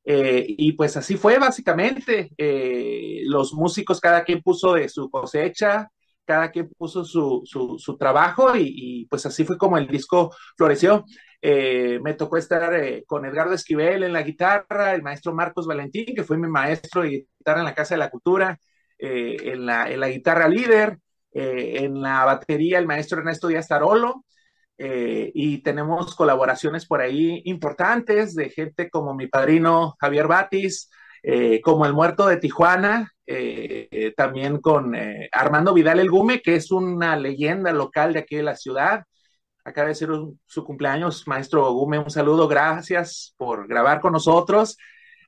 Eh, 0.04 0.47
y 0.49 0.73
pues 0.73 0.97
así 0.97 1.16
fue 1.16 1.38
básicamente. 1.38 2.30
Eh, 2.38 3.23
los 3.25 3.52
músicos, 3.54 4.00
cada 4.00 4.25
quien 4.25 4.43
puso 4.43 4.75
de 4.75 4.89
su 4.89 5.10
cosecha, 5.10 5.91
cada 6.25 6.50
quien 6.50 6.69
puso 6.78 7.04
su, 7.04 7.43
su, 7.45 7.97
trabajo 7.97 8.52
y, 8.56 9.06
pues 9.10 9.26
así 9.26 9.45
fue 9.45 9.58
como 9.58 9.78
el 9.78 9.86
disco 9.89 10.34
floreció. 10.56 11.04
Eh, 11.41 12.01
me 12.03 12.15
tocó 12.15 12.37
estar 12.37 12.75
eh, 12.75 13.05
con 13.07 13.25
Edgardo 13.25 13.55
Esquivel 13.55 14.03
en 14.03 14.13
la 14.13 14.23
guitarra, 14.23 14.95
el 14.95 15.03
maestro 15.03 15.33
Marcos 15.33 15.67
Valentín, 15.67 16.15
que 16.15 16.25
fue 16.25 16.37
mi 16.37 16.49
maestro 16.49 17.03
de 17.03 17.27
guitarra 17.39 17.61
en 17.61 17.67
la 17.67 17.75
Casa 17.75 17.95
de 17.95 18.01
la 18.01 18.11
Cultura, 18.11 18.59
eh, 18.99 19.37
en, 19.45 19.65
la, 19.65 19.91
en, 19.91 20.01
la, 20.01 20.09
guitarra 20.09 20.49
líder, 20.49 20.99
en 21.33 22.01
la 22.01 22.25
batería 22.25 22.79
el 22.79 22.87
maestro 22.87 23.19
Ernesto 23.19 23.47
Díaz 23.49 23.69
Tarolo, 23.69 24.25
y 24.81 25.59
tenemos 25.63 26.15
colaboraciones 26.15 26.87
por 26.87 27.01
ahí 27.01 27.43
importantes 27.45 28.35
de 28.35 28.49
gente 28.49 28.91
como 28.91 29.15
mi 29.15 29.27
padrino 29.27 29.97
Javier 30.01 30.27
Batis, 30.27 30.91
como 31.63 31.87
el 31.87 31.93
muerto 31.93 32.27
de 32.27 32.39
Tijuana, 32.39 33.13
también 34.17 34.61
con 34.61 34.97
Armando 35.33 35.75
Vidal 35.75 36.01
El 36.01 36.11
Gume, 36.11 36.41
que 36.41 36.57
es 36.57 36.73
una 36.73 37.17
leyenda 37.17 37.73
local 37.73 38.13
de 38.13 38.21
aquí 38.21 38.37
de 38.37 38.43
la 38.45 38.57
ciudad, 38.57 39.05
acaba 39.69 39.89
de 39.89 39.95
ser 39.95 40.11
su 40.47 40.65
cumpleaños, 40.65 41.26
maestro 41.26 41.73
Gume, 41.73 41.99
un 41.99 42.11
saludo, 42.11 42.49
gracias 42.49 43.35
por 43.37 43.69
grabar 43.69 44.00
con 44.00 44.13
nosotros. 44.13 44.76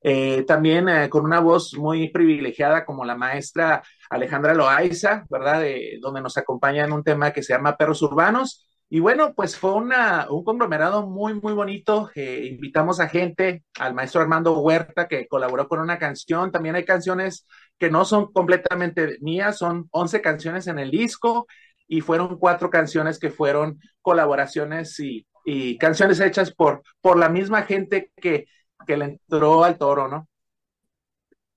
Eh, 0.03 0.44
también 0.46 0.88
eh, 0.88 1.11
con 1.11 1.24
una 1.24 1.40
voz 1.40 1.74
muy 1.76 2.09
privilegiada 2.09 2.85
como 2.87 3.05
la 3.05 3.16
maestra 3.16 3.83
Alejandra 4.09 4.55
Loaiza, 4.55 5.24
¿verdad? 5.29 5.62
donde 6.00 6.22
nos 6.22 6.37
acompaña 6.38 6.85
en 6.85 6.92
un 6.92 7.05
tema 7.05 7.33
que 7.33 7.42
se 7.42 7.53
llama 7.53 7.76
Perros 7.76 8.03
Urbanos. 8.03 8.66
Y 8.92 8.98
bueno, 8.98 9.35
pues 9.35 9.57
fue 9.57 9.72
una, 9.74 10.26
un 10.31 10.42
conglomerado 10.42 11.07
muy, 11.07 11.35
muy 11.35 11.53
bonito. 11.53 12.11
Eh, 12.16 12.48
invitamos 12.50 12.98
a 12.98 13.09
gente, 13.09 13.62
al 13.79 13.94
maestro 13.94 14.20
Armando 14.20 14.59
Huerta, 14.59 15.07
que 15.07 15.29
colaboró 15.29 15.68
con 15.68 15.79
una 15.79 15.96
canción. 15.96 16.50
También 16.50 16.74
hay 16.74 16.85
canciones 16.85 17.46
que 17.79 17.88
no 17.88 18.05
son 18.05 18.33
completamente 18.33 19.16
mías, 19.20 19.59
son 19.59 19.87
11 19.92 20.20
canciones 20.20 20.66
en 20.66 20.81
el 20.81 20.90
disco 20.90 21.46
y 21.92 22.03
fueron 22.03 22.38
cuatro 22.38 22.70
canciones 22.70 23.18
que 23.18 23.31
fueron 23.31 23.81
colaboraciones 24.00 24.98
y, 25.00 25.26
y 25.44 25.76
canciones 25.76 26.20
hechas 26.20 26.55
por, 26.55 26.85
por 27.00 27.18
la 27.18 27.29
misma 27.29 27.62
gente 27.62 28.12
que, 28.14 28.46
que 28.87 28.96
le 28.96 29.05
entró 29.07 29.64
al 29.64 29.76
toro, 29.76 30.07
¿no? 30.07 30.29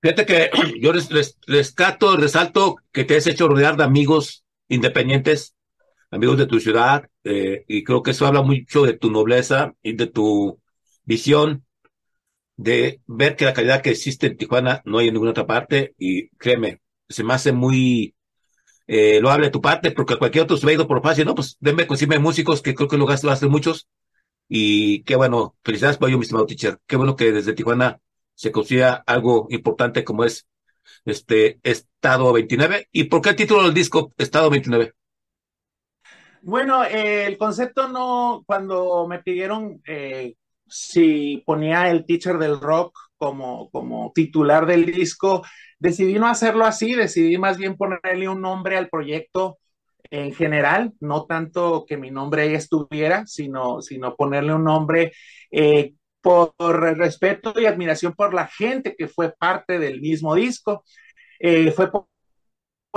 Fíjate 0.02 0.26
que 0.26 0.50
yo 0.82 0.92
les, 0.92 1.12
les, 1.12 1.38
rescato, 1.46 2.18
resalto 2.18 2.78
que 2.92 3.04
te 3.04 3.16
has 3.16 3.28
hecho 3.28 3.48
rodear 3.48 3.78
de 3.78 3.84
amigos 3.84 4.44
independientes, 4.70 5.56
amigos 6.10 6.40
de 6.40 6.48
tu 6.48 6.60
ciudad, 6.60 7.08
eh, 7.24 7.64
y 7.68 7.84
creo 7.84 8.02
que 8.02 8.12
eso 8.12 8.26
habla 8.26 8.42
mucho 8.42 8.86
de 8.86 8.94
tu 8.94 9.12
nobleza 9.12 9.76
y 9.84 9.94
de 9.94 10.08
tu 10.08 10.60
visión 11.04 11.64
de 12.58 13.02
ver 13.06 13.36
que 13.36 13.46
la 13.46 13.54
calidad 13.54 13.84
que 13.84 13.92
existe 13.92 14.26
en 14.26 14.38
Tijuana 14.38 14.82
no 14.86 14.98
hay 14.98 15.10
en 15.10 15.14
ninguna 15.14 15.32
otra 15.32 15.46
parte, 15.46 15.94
y 16.00 16.30
créeme, 16.38 16.82
se 17.08 17.24
me 17.24 17.36
hace 17.36 17.52
muy 17.52 18.16
eh, 18.88 19.20
lo 19.22 19.30
hable 19.32 19.48
de 19.48 19.52
tu 19.52 19.62
parte, 19.62 19.92
porque 19.92 20.18
cualquier 20.18 20.44
otro 20.44 20.58
se 20.58 20.68
ha 20.70 20.74
ido 20.74 20.88
por 20.88 21.02
fácil, 21.02 21.26
¿no? 21.26 21.36
Pues 21.36 21.58
denme 21.60 21.88
consigue 21.88 22.20
músicos, 22.20 22.62
que 22.62 22.76
creo 22.76 22.88
que 22.88 22.98
lo 22.98 23.10
hacen 23.10 23.50
muchos. 23.50 23.88
Y 24.48 25.04
qué 25.04 25.16
bueno, 25.16 25.56
felicidades 25.64 25.98
para 25.98 26.12
yo, 26.12 26.18
mi 26.18 26.24
estimado 26.24 26.46
teacher. 26.46 26.80
Qué 26.86 26.96
bueno 26.96 27.16
que 27.16 27.32
desde 27.32 27.54
Tijuana 27.54 28.00
se 28.36 28.52
consiga 28.52 29.04
algo 29.06 29.48
importante 29.50 30.04
como 30.04 30.26
es 30.26 30.48
este 31.06 31.60
Estado 31.64 32.32
29. 32.34 32.88
¿Y 32.92 33.06
por 33.06 33.22
qué 33.22 33.30
el 33.30 33.36
título 33.36 33.64
del 33.64 33.74
disco 33.74 34.12
Estado 34.18 34.50
29? 34.50 34.94
Bueno, 36.42 36.84
eh, 36.84 37.26
el 37.26 37.38
concepto 37.38 37.88
no, 37.88 38.44
cuando 38.46 39.08
me 39.08 39.20
pidieron 39.20 39.82
eh, 39.88 40.36
si 40.68 41.42
ponía 41.46 41.90
el 41.90 42.06
teacher 42.06 42.38
del 42.38 42.60
rock 42.60 42.98
como, 43.24 43.70
como 43.70 44.12
titular 44.14 44.66
del 44.66 44.86
disco, 44.86 45.44
decidí 45.80 46.16
no 46.16 46.28
hacerlo 46.28 46.66
así, 46.66 46.94
decidí 46.94 47.38
más 47.38 47.58
bien 47.58 47.78
ponerle 47.78 48.28
un 48.28 48.42
nombre 48.42 48.76
al 48.76 48.90
proyecto 48.90 49.60
en 50.12 50.34
general, 50.34 50.92
no 51.00 51.26
tanto 51.26 51.86
que 51.88 51.96
mi 51.96 52.12
nombre 52.12 52.54
estuviera, 52.54 53.26
sino, 53.26 53.82
sino 53.82 54.18
ponerle 54.18 54.54
un 54.54 54.66
nombre 54.66 55.14
eh, 55.52 55.94
por 56.20 56.54
respeto 56.60 57.54
y 57.56 57.66
admiración 57.66 58.12
por 58.12 58.34
la 58.34 58.48
gente 58.48 58.94
que 58.98 59.08
fue 59.08 59.32
parte 59.32 59.80
del 59.80 60.02
mismo 60.02 60.36
disco. 60.36 60.84
Eh, 61.40 61.72
fue 61.72 61.90
por, 61.90 62.08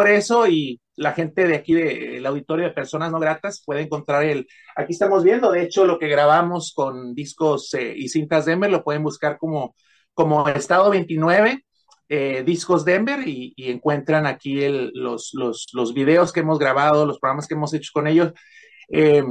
eso 0.08 0.48
y 0.48 0.80
la 0.96 1.12
gente 1.12 1.46
de 1.46 1.54
aquí 1.54 1.72
del 1.72 2.26
auditorio 2.26 2.66
de 2.66 2.74
personas 2.74 3.12
no 3.12 3.20
gratas 3.20 3.62
puede 3.64 3.82
encontrar 3.82 4.24
el, 4.24 4.48
aquí 4.74 4.92
estamos 4.92 5.22
viendo, 5.22 5.52
de 5.52 5.62
hecho 5.62 5.86
lo 5.86 6.00
que 6.00 6.08
grabamos 6.08 6.72
con 6.74 7.14
discos 7.14 7.72
eh, 7.74 7.94
y 7.96 8.08
cintas 8.08 8.44
de 8.44 8.54
Emer 8.54 8.70
lo 8.72 8.82
pueden 8.82 9.04
buscar 9.04 9.38
como, 9.38 9.74
como 10.16 10.48
Estado 10.48 10.90
29 10.90 11.62
eh, 12.08 12.42
Discos 12.44 12.84
Denver 12.84 13.26
y, 13.26 13.54
encuentran 13.58 14.26
aquí 14.26 14.60
los, 14.94 15.30
los, 15.34 15.66
los, 15.72 15.92
videos 15.92 16.32
que 16.32 16.40
hemos 16.40 16.58
grabado, 16.58 17.04
los 17.04 17.18
programas 17.18 17.46
que 17.46 17.54
hemos 17.54 17.74
hecho 17.74 17.90
con 17.92 18.06
ellos. 18.06 18.32
Eh, 18.88 19.24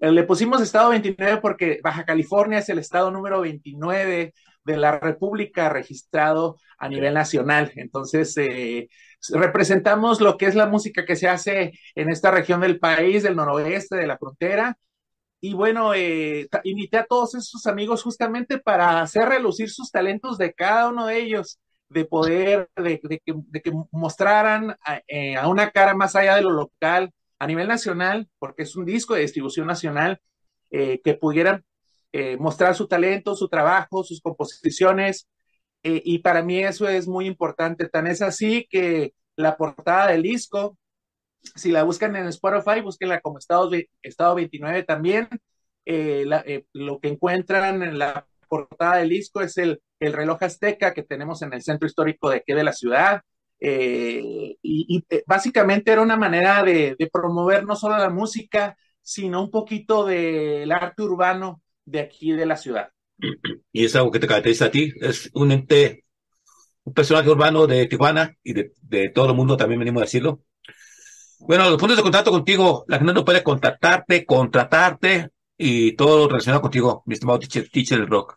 le 0.00 0.22
pusimos 0.22 0.62
estado 0.62 0.90
29 0.90 1.40
porque 1.40 1.80
Baja 1.82 2.04
California 2.04 2.60
es 2.60 2.68
el 2.68 2.78
estado 2.78 3.10
número 3.10 3.40
29 3.40 4.32
de 4.62 4.76
la 4.76 4.98
República 5.00 5.68
registrado 5.68 6.56
a 6.78 6.88
nivel 6.88 7.14
nacional. 7.14 7.72
Entonces, 7.74 8.36
eh, 8.36 8.88
representamos 9.30 10.20
lo 10.20 10.38
que 10.38 10.46
es 10.46 10.54
la 10.54 10.66
música 10.66 11.04
que 11.04 11.16
se 11.16 11.28
hace 11.28 11.72
en 11.96 12.10
esta 12.10 12.30
región 12.30 12.60
del 12.60 12.78
país, 12.78 13.24
del 13.24 13.36
noroeste, 13.36 13.96
de 13.96 14.06
la 14.06 14.18
frontera. 14.18 14.78
Y 15.40 15.54
bueno, 15.54 15.92
invité 16.64 16.98
a 16.98 17.06
todos 17.06 17.34
esos 17.34 17.66
amigos 17.66 18.02
justamente 18.02 18.58
para 18.58 19.00
hacer 19.00 19.28
relucir 19.28 19.70
sus 19.70 19.90
talentos 19.90 20.36
de 20.38 20.52
cada 20.52 20.88
uno 20.88 21.06
de 21.06 21.18
ellos 21.18 21.58
de 21.90 22.04
poder, 22.04 22.70
de, 22.76 23.00
que, 23.00 23.72
mostraran 23.90 24.76
eh, 25.08 25.36
a, 25.36 25.48
una 25.48 25.70
cara 25.70 25.94
más 25.94 26.16
allá 26.16 26.36
de 26.36 26.42
lo 26.42 26.52
local, 26.52 27.12
a 27.38 27.46
nivel 27.46 27.68
nacional, 27.68 28.28
porque 28.38 28.62
es 28.62 28.76
un 28.76 28.84
disco 28.86 29.14
de 29.14 29.22
distribución 29.22 29.66
nacional, 29.66 30.20
eh, 30.70 31.00
que 31.02 31.14
pudieran 31.14 31.64
eh, 32.12 32.36
mostrar 32.38 32.74
su 32.76 32.86
talento, 32.86 33.34
su 33.34 33.48
trabajo, 33.48 34.04
sus 34.04 34.20
composiciones, 34.20 35.28
y 35.82 36.18
para 36.18 36.42
mí 36.42 36.62
eso 36.62 36.86
es 36.88 37.08
muy 37.08 37.26
importante. 37.26 37.88
Tan 37.88 38.06
es 38.06 38.20
así 38.20 38.66
que 38.68 39.14
la 39.36 39.56
portada 39.56 40.08
del 40.08 40.22
disco, 40.22 40.76
si 41.40 41.72
la 41.72 41.82
buscan 41.84 42.16
en 42.16 42.26
Spotify, 42.28 42.80
búsquenla 42.80 43.20
como 43.20 43.38
Estado, 43.38 43.70
Estado 44.02 44.34
29 44.34 44.82
también. 44.84 45.28
lo 45.84 47.00
que 47.00 47.08
encuentran 47.08 47.82
en 47.82 47.98
la 47.98 48.26
portada 48.48 48.96
del 48.96 49.08
disco 49.10 49.40
es 49.40 49.56
el, 49.58 49.80
el 50.00 50.12
reloj 50.12 50.42
azteca 50.42 50.92
que 50.92 51.04
tenemos 51.04 51.42
en 51.42 51.52
el 51.52 51.62
centro 51.62 51.86
histórico 51.86 52.30
de 52.30 52.38
aquí 52.38 52.52
de 52.52 52.64
la 52.64 52.72
ciudad. 52.72 53.22
Eh, 53.60 54.56
y, 54.62 55.04
eh, 55.10 55.22
básicamente 55.26 55.92
era 55.92 56.00
una 56.00 56.16
manera 56.16 56.62
de, 56.64 56.96
promover 57.12 57.64
no 57.64 57.76
solo 57.76 57.98
la 57.98 58.08
música, 58.08 58.76
sino 59.02 59.42
un 59.42 59.50
poquito 59.50 60.04
del 60.06 60.72
arte 60.72 61.02
urbano 61.02 61.62
de 61.84 62.00
aquí 62.00 62.32
de 62.32 62.46
la 62.46 62.56
ciudad. 62.56 62.90
Y 63.72 63.84
es 63.84 63.94
algo 63.94 64.10
que 64.10 64.18
te 64.18 64.26
caracteriza 64.26 64.66
a 64.66 64.70
ti. 64.70 64.92
Es 65.00 65.30
un 65.34 65.52
ente, 65.52 66.04
un 66.84 66.94
personaje 66.94 67.30
urbano 67.30 67.66
de 67.66 67.86
Tijuana 67.86 68.36
y 68.42 68.54
de, 68.54 68.72
de 68.82 69.10
todo 69.10 69.30
el 69.30 69.36
mundo, 69.36 69.56
también 69.56 69.78
venimos 69.78 70.02
a 70.02 70.06
decirlo. 70.06 70.42
Bueno, 71.40 71.68
los 71.68 71.78
puntos 71.78 71.96
de 71.96 72.02
contacto 72.02 72.30
contigo, 72.30 72.84
la 72.88 72.98
gente 72.98 73.12
no 73.12 73.24
puede 73.24 73.42
contactarte, 73.42 74.24
contratarte 74.24 75.30
y 75.56 75.92
todo 75.96 76.28
relacionado 76.28 76.62
contigo, 76.62 77.02
mi 77.06 77.14
estimado 77.14 77.38
teacher, 77.38 77.68
teacher 77.70 78.08
rock. 78.08 78.36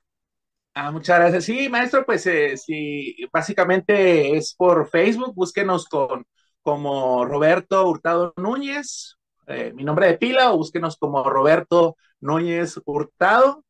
Ah, 0.76 0.92
muchas 0.92 1.20
gracias. 1.20 1.46
Sí, 1.46 1.70
maestro, 1.70 2.06
pues 2.06 2.26
eh, 2.26 2.58
sí, 2.58 3.16
básicamente 3.32 4.36
es 4.36 4.56
por 4.56 4.90
Facebook, 4.90 5.34
búsquenos 5.36 5.88
con 5.88 6.26
como 6.64 7.26
Roberto 7.26 7.88
Hurtado 7.88 8.34
Núñez, 8.38 9.18
eh, 9.48 9.74
mi 9.76 9.84
nombre 9.84 10.08
de 10.08 10.18
pila, 10.18 10.54
o 10.54 10.58
búsquenos 10.58 10.98
como 10.98 11.30
Roberto 11.30 11.98
Núñez 12.22 12.80
Hurtado, 12.86 13.66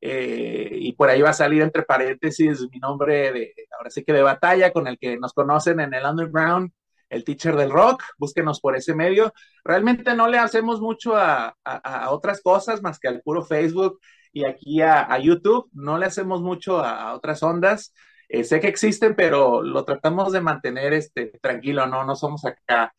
eh, 0.00 0.70
y 0.72 0.92
por 0.92 1.10
ahí 1.10 1.20
va 1.20 1.30
a 1.30 1.32
salir 1.34 1.62
entre 1.62 1.82
paréntesis 1.82 2.60
mi 2.70 2.78
nombre 2.78 3.32
de, 3.32 3.54
ahora 3.76 3.90
sí 3.90 4.04
que 4.04 4.12
de 4.12 4.22
batalla, 4.22 4.72
con 4.72 4.86
el 4.86 4.98
que 4.98 5.18
nos 5.18 5.32
conocen 5.32 5.80
en 5.80 5.92
el 5.92 6.04
underground, 6.06 6.70
el 7.08 7.24
teacher 7.24 7.56
del 7.56 7.70
rock, 7.70 8.02
búsquenos 8.18 8.60
por 8.60 8.76
ese 8.76 8.94
medio. 8.94 9.32
Realmente 9.64 10.14
no 10.14 10.28
le 10.28 10.38
hacemos 10.38 10.80
mucho 10.80 11.16
a, 11.16 11.56
a, 11.64 12.10
otras 12.10 12.40
cosas 12.42 12.82
más 12.82 12.98
que 12.98 13.08
al 13.08 13.20
puro 13.22 13.42
Facebook 13.42 14.00
y 14.36 14.44
aquí 14.44 14.82
a, 14.82 15.10
a 15.10 15.18
YouTube, 15.18 15.70
no 15.72 15.96
le 15.98 16.06
hacemos 16.06 16.42
mucho 16.42 16.80
a, 16.80 17.14
otras 17.14 17.42
ondas. 17.42 17.94
Eh, 18.28 18.44
sé 18.44 18.60
que 18.60 18.68
existen, 18.68 19.14
pero 19.16 19.62
lo 19.62 19.84
tratamos 19.84 20.32
de 20.32 20.40
mantener 20.40 20.92
este, 20.92 21.26
tranquilo, 21.40 21.86
¿no? 21.86 22.04
No 22.04 22.16
somos 22.16 22.44
acá. 22.44 22.92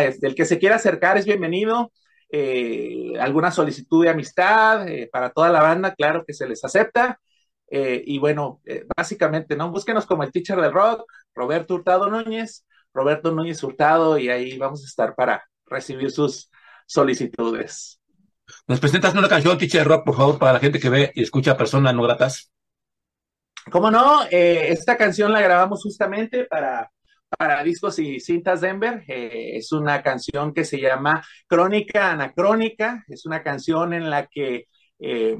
Este, 0.00 0.26
el 0.26 0.34
que 0.34 0.44
se 0.46 0.58
quiera 0.58 0.76
acercar 0.76 1.18
es 1.18 1.26
bienvenido. 1.26 1.92
Eh, 2.30 3.12
alguna 3.20 3.50
solicitud 3.50 4.04
de 4.04 4.10
amistad 4.10 4.88
eh, 4.88 5.08
para 5.12 5.30
toda 5.30 5.50
la 5.50 5.60
banda, 5.62 5.94
claro 5.94 6.24
que 6.24 6.32
se 6.34 6.48
les 6.48 6.64
acepta. 6.64 7.20
Y 7.72 8.18
bueno, 8.18 8.60
básicamente, 8.96 9.56
¿no? 9.56 9.70
Búsquenos 9.70 10.04
como 10.04 10.24
el 10.24 10.32
teacher 10.32 10.60
del 10.60 10.72
rock, 10.72 11.04
Roberto 11.34 11.74
Hurtado 11.74 12.10
Núñez, 12.10 12.64
Roberto 12.92 13.32
Núñez 13.32 13.62
Hurtado, 13.62 14.18
y 14.18 14.28
ahí 14.28 14.58
vamos 14.58 14.82
a 14.82 14.86
estar 14.86 15.14
para 15.14 15.44
recibir 15.66 16.10
sus 16.10 16.50
solicitudes. 16.86 18.00
¿Nos 18.66 18.80
presentas 18.80 19.14
una 19.14 19.28
canción, 19.28 19.56
teacher 19.58 19.86
rock, 19.86 20.04
por 20.04 20.16
favor, 20.16 20.38
para 20.38 20.54
la 20.54 20.58
gente 20.58 20.80
que 20.80 20.88
ve 20.88 21.12
y 21.14 21.22
escucha 21.22 21.56
personas 21.56 21.94
no 21.94 22.02
gratas? 22.02 22.52
¿Cómo 23.70 23.90
no? 23.90 24.24
Eh, 24.30 24.72
esta 24.72 24.96
canción 24.96 25.32
la 25.32 25.40
grabamos 25.40 25.82
justamente 25.82 26.44
para, 26.44 26.90
para 27.38 27.62
Discos 27.62 27.98
y 27.98 28.18
Cintas 28.18 28.60
Denver. 28.60 29.04
Eh, 29.06 29.52
es 29.56 29.70
una 29.70 30.02
canción 30.02 30.52
que 30.52 30.64
se 30.64 30.80
llama 30.80 31.24
Crónica 31.46 32.10
Anacrónica. 32.10 33.04
Es 33.06 33.26
una 33.26 33.42
canción 33.42 33.92
en 33.92 34.10
la 34.10 34.26
que 34.26 34.66
eh, 34.98 35.38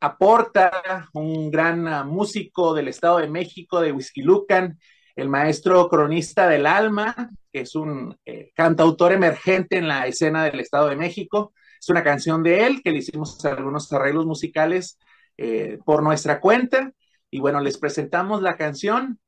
aporta 0.00 1.08
un 1.12 1.50
gran 1.50 1.86
uh, 1.86 2.04
músico 2.04 2.74
del 2.74 2.88
Estado 2.88 3.18
de 3.18 3.28
México, 3.28 3.80
de 3.80 3.92
Whisky 3.92 4.22
Lucan, 4.22 4.78
el 5.16 5.28
maestro 5.28 5.88
cronista 5.88 6.48
del 6.48 6.66
alma, 6.66 7.30
que 7.52 7.60
es 7.60 7.74
un 7.74 8.16
eh, 8.24 8.50
cantautor 8.54 9.12
emergente 9.12 9.76
en 9.76 9.88
la 9.88 10.06
escena 10.06 10.44
del 10.44 10.60
Estado 10.60 10.88
de 10.88 10.96
México. 10.96 11.52
Es 11.80 11.88
una 11.88 12.02
canción 12.02 12.42
de 12.42 12.66
él 12.66 12.82
que 12.82 12.90
le 12.90 12.98
hicimos 12.98 13.44
algunos 13.44 13.92
arreglos 13.92 14.26
musicales 14.26 14.98
eh, 15.36 15.78
por 15.84 16.02
nuestra 16.02 16.40
cuenta. 16.40 16.92
Y 17.30 17.40
bueno, 17.40 17.60
les 17.60 17.78
presentamos 17.78 18.42
la 18.42 18.56
canción 18.56 19.18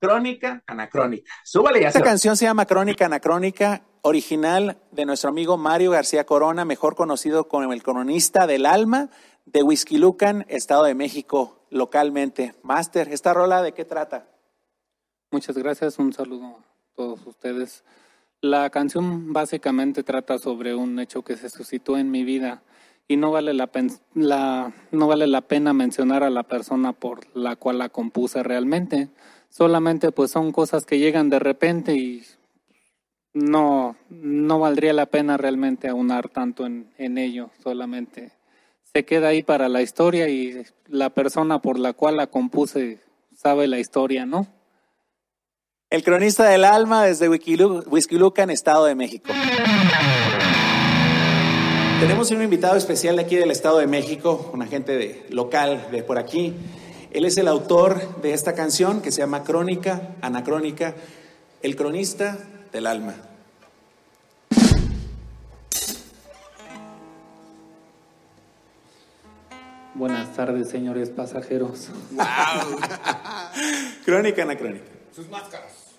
Crónica 0.00 0.62
Anacrónica. 0.66 1.32
Súbale 1.44 1.80
ya. 1.80 1.88
Esta 1.88 2.02
canción 2.02 2.36
se 2.36 2.44
llama 2.44 2.66
Crónica 2.66 3.06
Anacrónica, 3.06 3.82
original 4.02 4.78
de 4.92 5.06
nuestro 5.06 5.30
amigo 5.30 5.56
Mario 5.56 5.90
García 5.90 6.24
Corona, 6.24 6.64
mejor 6.64 6.94
conocido 6.94 7.48
como 7.48 7.72
el 7.72 7.82
cronista 7.82 8.46
del 8.46 8.66
alma 8.66 9.10
de 9.46 9.62
Whisky 9.62 9.96
Lucan, 9.98 10.44
Estado 10.48 10.84
de 10.84 10.94
México, 10.94 11.66
localmente. 11.70 12.54
Master, 12.62 13.08
¿esta 13.08 13.32
rola 13.32 13.62
de 13.62 13.72
qué 13.72 13.84
trata? 13.84 14.28
Muchas 15.36 15.58
gracias, 15.58 15.98
un 15.98 16.14
saludo 16.14 16.46
a 16.46 16.64
todos 16.96 17.26
ustedes. 17.26 17.84
La 18.40 18.70
canción 18.70 19.34
básicamente 19.34 20.02
trata 20.02 20.38
sobre 20.38 20.74
un 20.74 20.98
hecho 20.98 21.20
que 21.20 21.36
se 21.36 21.50
suscitó 21.50 21.98
en 21.98 22.10
mi 22.10 22.24
vida 22.24 22.62
y 23.06 23.18
no 23.18 23.32
vale 23.32 23.52
la, 23.52 23.68
la, 24.14 24.72
no 24.92 25.06
vale 25.06 25.26
la 25.26 25.42
pena 25.42 25.74
mencionar 25.74 26.24
a 26.24 26.30
la 26.30 26.44
persona 26.44 26.94
por 26.94 27.26
la 27.36 27.54
cual 27.54 27.76
la 27.76 27.90
compuse 27.90 28.42
realmente. 28.42 29.10
Solamente 29.50 30.10
pues 30.10 30.30
son 30.30 30.52
cosas 30.52 30.86
que 30.86 30.98
llegan 30.98 31.28
de 31.28 31.38
repente 31.38 31.94
y 31.94 32.22
no, 33.34 33.94
no 34.08 34.58
valdría 34.58 34.94
la 34.94 35.04
pena 35.04 35.36
realmente 35.36 35.86
aunar 35.86 36.30
tanto 36.30 36.64
en, 36.64 36.90
en 36.96 37.18
ello. 37.18 37.50
Solamente 37.62 38.32
se 38.94 39.04
queda 39.04 39.28
ahí 39.28 39.42
para 39.42 39.68
la 39.68 39.82
historia 39.82 40.30
y 40.30 40.64
la 40.86 41.10
persona 41.10 41.60
por 41.60 41.78
la 41.78 41.92
cual 41.92 42.16
la 42.16 42.28
compuse 42.28 43.00
sabe 43.34 43.66
la 43.66 43.78
historia, 43.78 44.24
¿no? 44.24 44.55
El 45.88 46.02
cronista 46.02 46.42
del 46.48 46.64
alma 46.64 47.04
desde 47.04 47.28
Whisky 47.28 48.18
Lucan, 48.18 48.50
Estado 48.50 48.86
de 48.86 48.96
México. 48.96 49.30
Tenemos 52.00 52.32
un 52.32 52.42
invitado 52.42 52.74
especial 52.76 53.14
de 53.14 53.22
aquí 53.22 53.36
del 53.36 53.52
Estado 53.52 53.78
de 53.78 53.86
México, 53.86 54.50
un 54.52 54.62
agente 54.62 54.96
de, 54.96 55.24
local 55.30 55.86
de 55.92 56.02
por 56.02 56.18
aquí. 56.18 56.54
Él 57.12 57.24
es 57.24 57.36
el 57.36 57.46
autor 57.46 58.20
de 58.20 58.32
esta 58.32 58.54
canción 58.54 59.00
que 59.00 59.12
se 59.12 59.20
llama 59.20 59.44
Crónica, 59.44 60.16
Anacrónica, 60.22 60.96
el 61.62 61.76
cronista 61.76 62.36
del 62.72 62.88
alma. 62.88 63.14
Buenas 69.94 70.34
tardes, 70.34 70.68
señores 70.68 71.10
pasajeros. 71.10 71.90
Wow. 72.10 72.24
Crónica, 74.04 74.42
Anacrónica. 74.42 74.95
Sus 75.16 75.30
máscaras. 75.30 75.96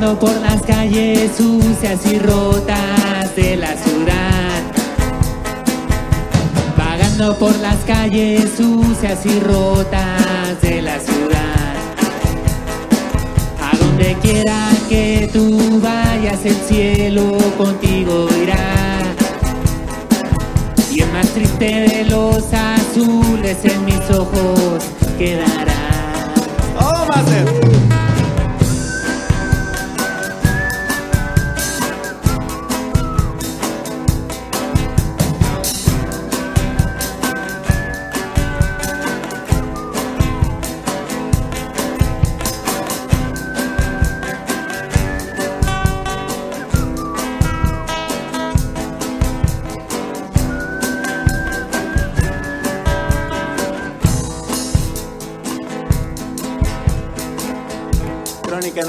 Vagando 0.00 0.18
por 0.18 0.40
las 0.40 0.62
calles 0.62 1.30
sucias 1.36 2.06
y 2.06 2.18
rotas 2.18 3.36
de 3.36 3.54
la 3.54 3.76
ciudad. 3.76 4.62
Vagando 6.74 7.36
por 7.36 7.54
las 7.58 7.76
calles 7.84 8.50
sucias 8.56 9.26
y 9.26 9.38
rotas 9.40 10.58
de 10.62 10.80
la 10.80 10.98
ciudad. 11.00 11.74
A 13.60 13.76
donde 13.76 14.16
quiera 14.22 14.70
que 14.88 15.28
tú 15.34 15.78
vayas, 15.82 16.46
el 16.46 16.56
cielo 16.56 17.36
contigo 17.58 18.26
irá. 18.42 19.02
Y 20.90 21.02
el 21.02 21.12
más 21.12 21.26
triste 21.26 21.66
de 21.66 22.04
los 22.06 22.42
azules 22.54 23.58
en 23.64 23.84
mis 23.84 24.10
ojos 24.10 24.82
quedará. 25.18 25.74
¡Oh, 26.80 27.06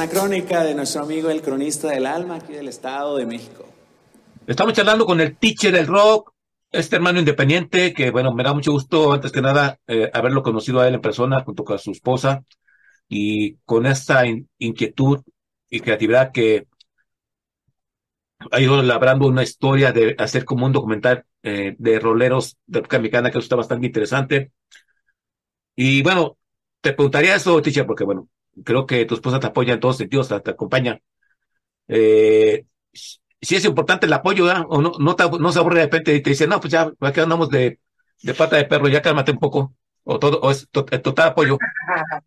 Master! 0.01 0.19
Crónica 0.19 0.63
de 0.63 0.73
nuestro 0.73 1.03
amigo 1.03 1.29
el 1.29 1.41
cronista 1.41 1.89
del 1.89 2.05
alma 2.05 2.35
aquí 2.35 2.53
del 2.53 2.67
Estado 2.67 3.17
de 3.17 3.25
México. 3.25 3.65
Estamos 4.47 4.73
charlando 4.73 5.05
con 5.05 5.21
el 5.21 5.37
teacher 5.37 5.71
del 5.71 5.87
rock, 5.87 6.33
este 6.71 6.95
hermano 6.95 7.19
independiente, 7.19 7.93
que 7.93 8.11
bueno, 8.11 8.33
me 8.33 8.43
da 8.43 8.53
mucho 8.53 8.71
gusto, 8.71 9.13
antes 9.13 9.31
que 9.31 9.41
nada, 9.41 9.79
eh, 9.87 10.09
haberlo 10.13 10.41
conocido 10.41 10.79
a 10.79 10.87
él 10.87 10.95
en 10.95 11.01
persona 11.01 11.43
junto 11.43 11.63
con 11.63 11.77
su 11.77 11.91
esposa 11.91 12.43
y 13.07 13.55
con 13.57 13.85
esta 13.85 14.25
in- 14.25 14.49
inquietud 14.57 15.21
y 15.69 15.79
creatividad 15.79 16.31
que 16.31 16.67
ha 18.51 18.59
ido 18.59 18.81
labrando 18.81 19.27
una 19.27 19.43
historia 19.43 19.91
de 19.91 20.15
hacer 20.17 20.45
como 20.45 20.65
un 20.65 20.71
documental 20.71 21.25
eh, 21.43 21.75
de 21.77 21.99
roleros 21.99 22.57
de 22.65 22.79
época 22.79 22.97
mexicana, 22.97 23.29
que 23.29 23.37
eso 23.37 23.45
está 23.45 23.55
bastante 23.55 23.85
interesante. 23.85 24.51
Y 25.75 26.01
bueno, 26.01 26.37
te 26.81 26.93
preguntaría 26.93 27.35
eso, 27.35 27.61
teacher, 27.61 27.85
porque 27.85 28.03
bueno, 28.03 28.27
creo 28.63 28.85
que 28.85 29.05
tu 29.05 29.15
esposa 29.15 29.39
te 29.39 29.47
apoya 29.47 29.73
en 29.73 29.79
todos 29.79 29.97
sentidos, 29.97 30.29
te, 30.29 30.51
acompaña. 30.51 30.99
Eh, 31.87 32.65
si 33.41 33.55
es 33.55 33.65
importante 33.65 34.05
el 34.05 34.13
apoyo. 34.13 34.45
O 34.69 34.81
no, 34.81 34.93
no, 34.99 35.15
te, 35.15 35.23
se 35.53 35.59
aburre 35.59 35.79
de 35.79 35.85
repente 35.85 36.15
y 36.15 36.21
te 36.21 36.29
dice, 36.31 36.47
no, 36.47 36.59
pues 36.59 36.71
ya, 36.71 36.91
aquí 37.01 37.19
andamos 37.19 37.49
de, 37.49 37.79
de 38.23 38.33
pata 38.33 38.57
de 38.57 38.65
perro, 38.65 38.87
ya 38.87 39.01
cálmate 39.01 39.31
un 39.31 39.39
poco. 39.39 39.75
O 40.03 40.19
todo, 40.19 40.39
o 40.41 40.51
es 40.51 40.67
to- 40.71 40.85
total 40.85 41.29
apoyo. 41.29 41.57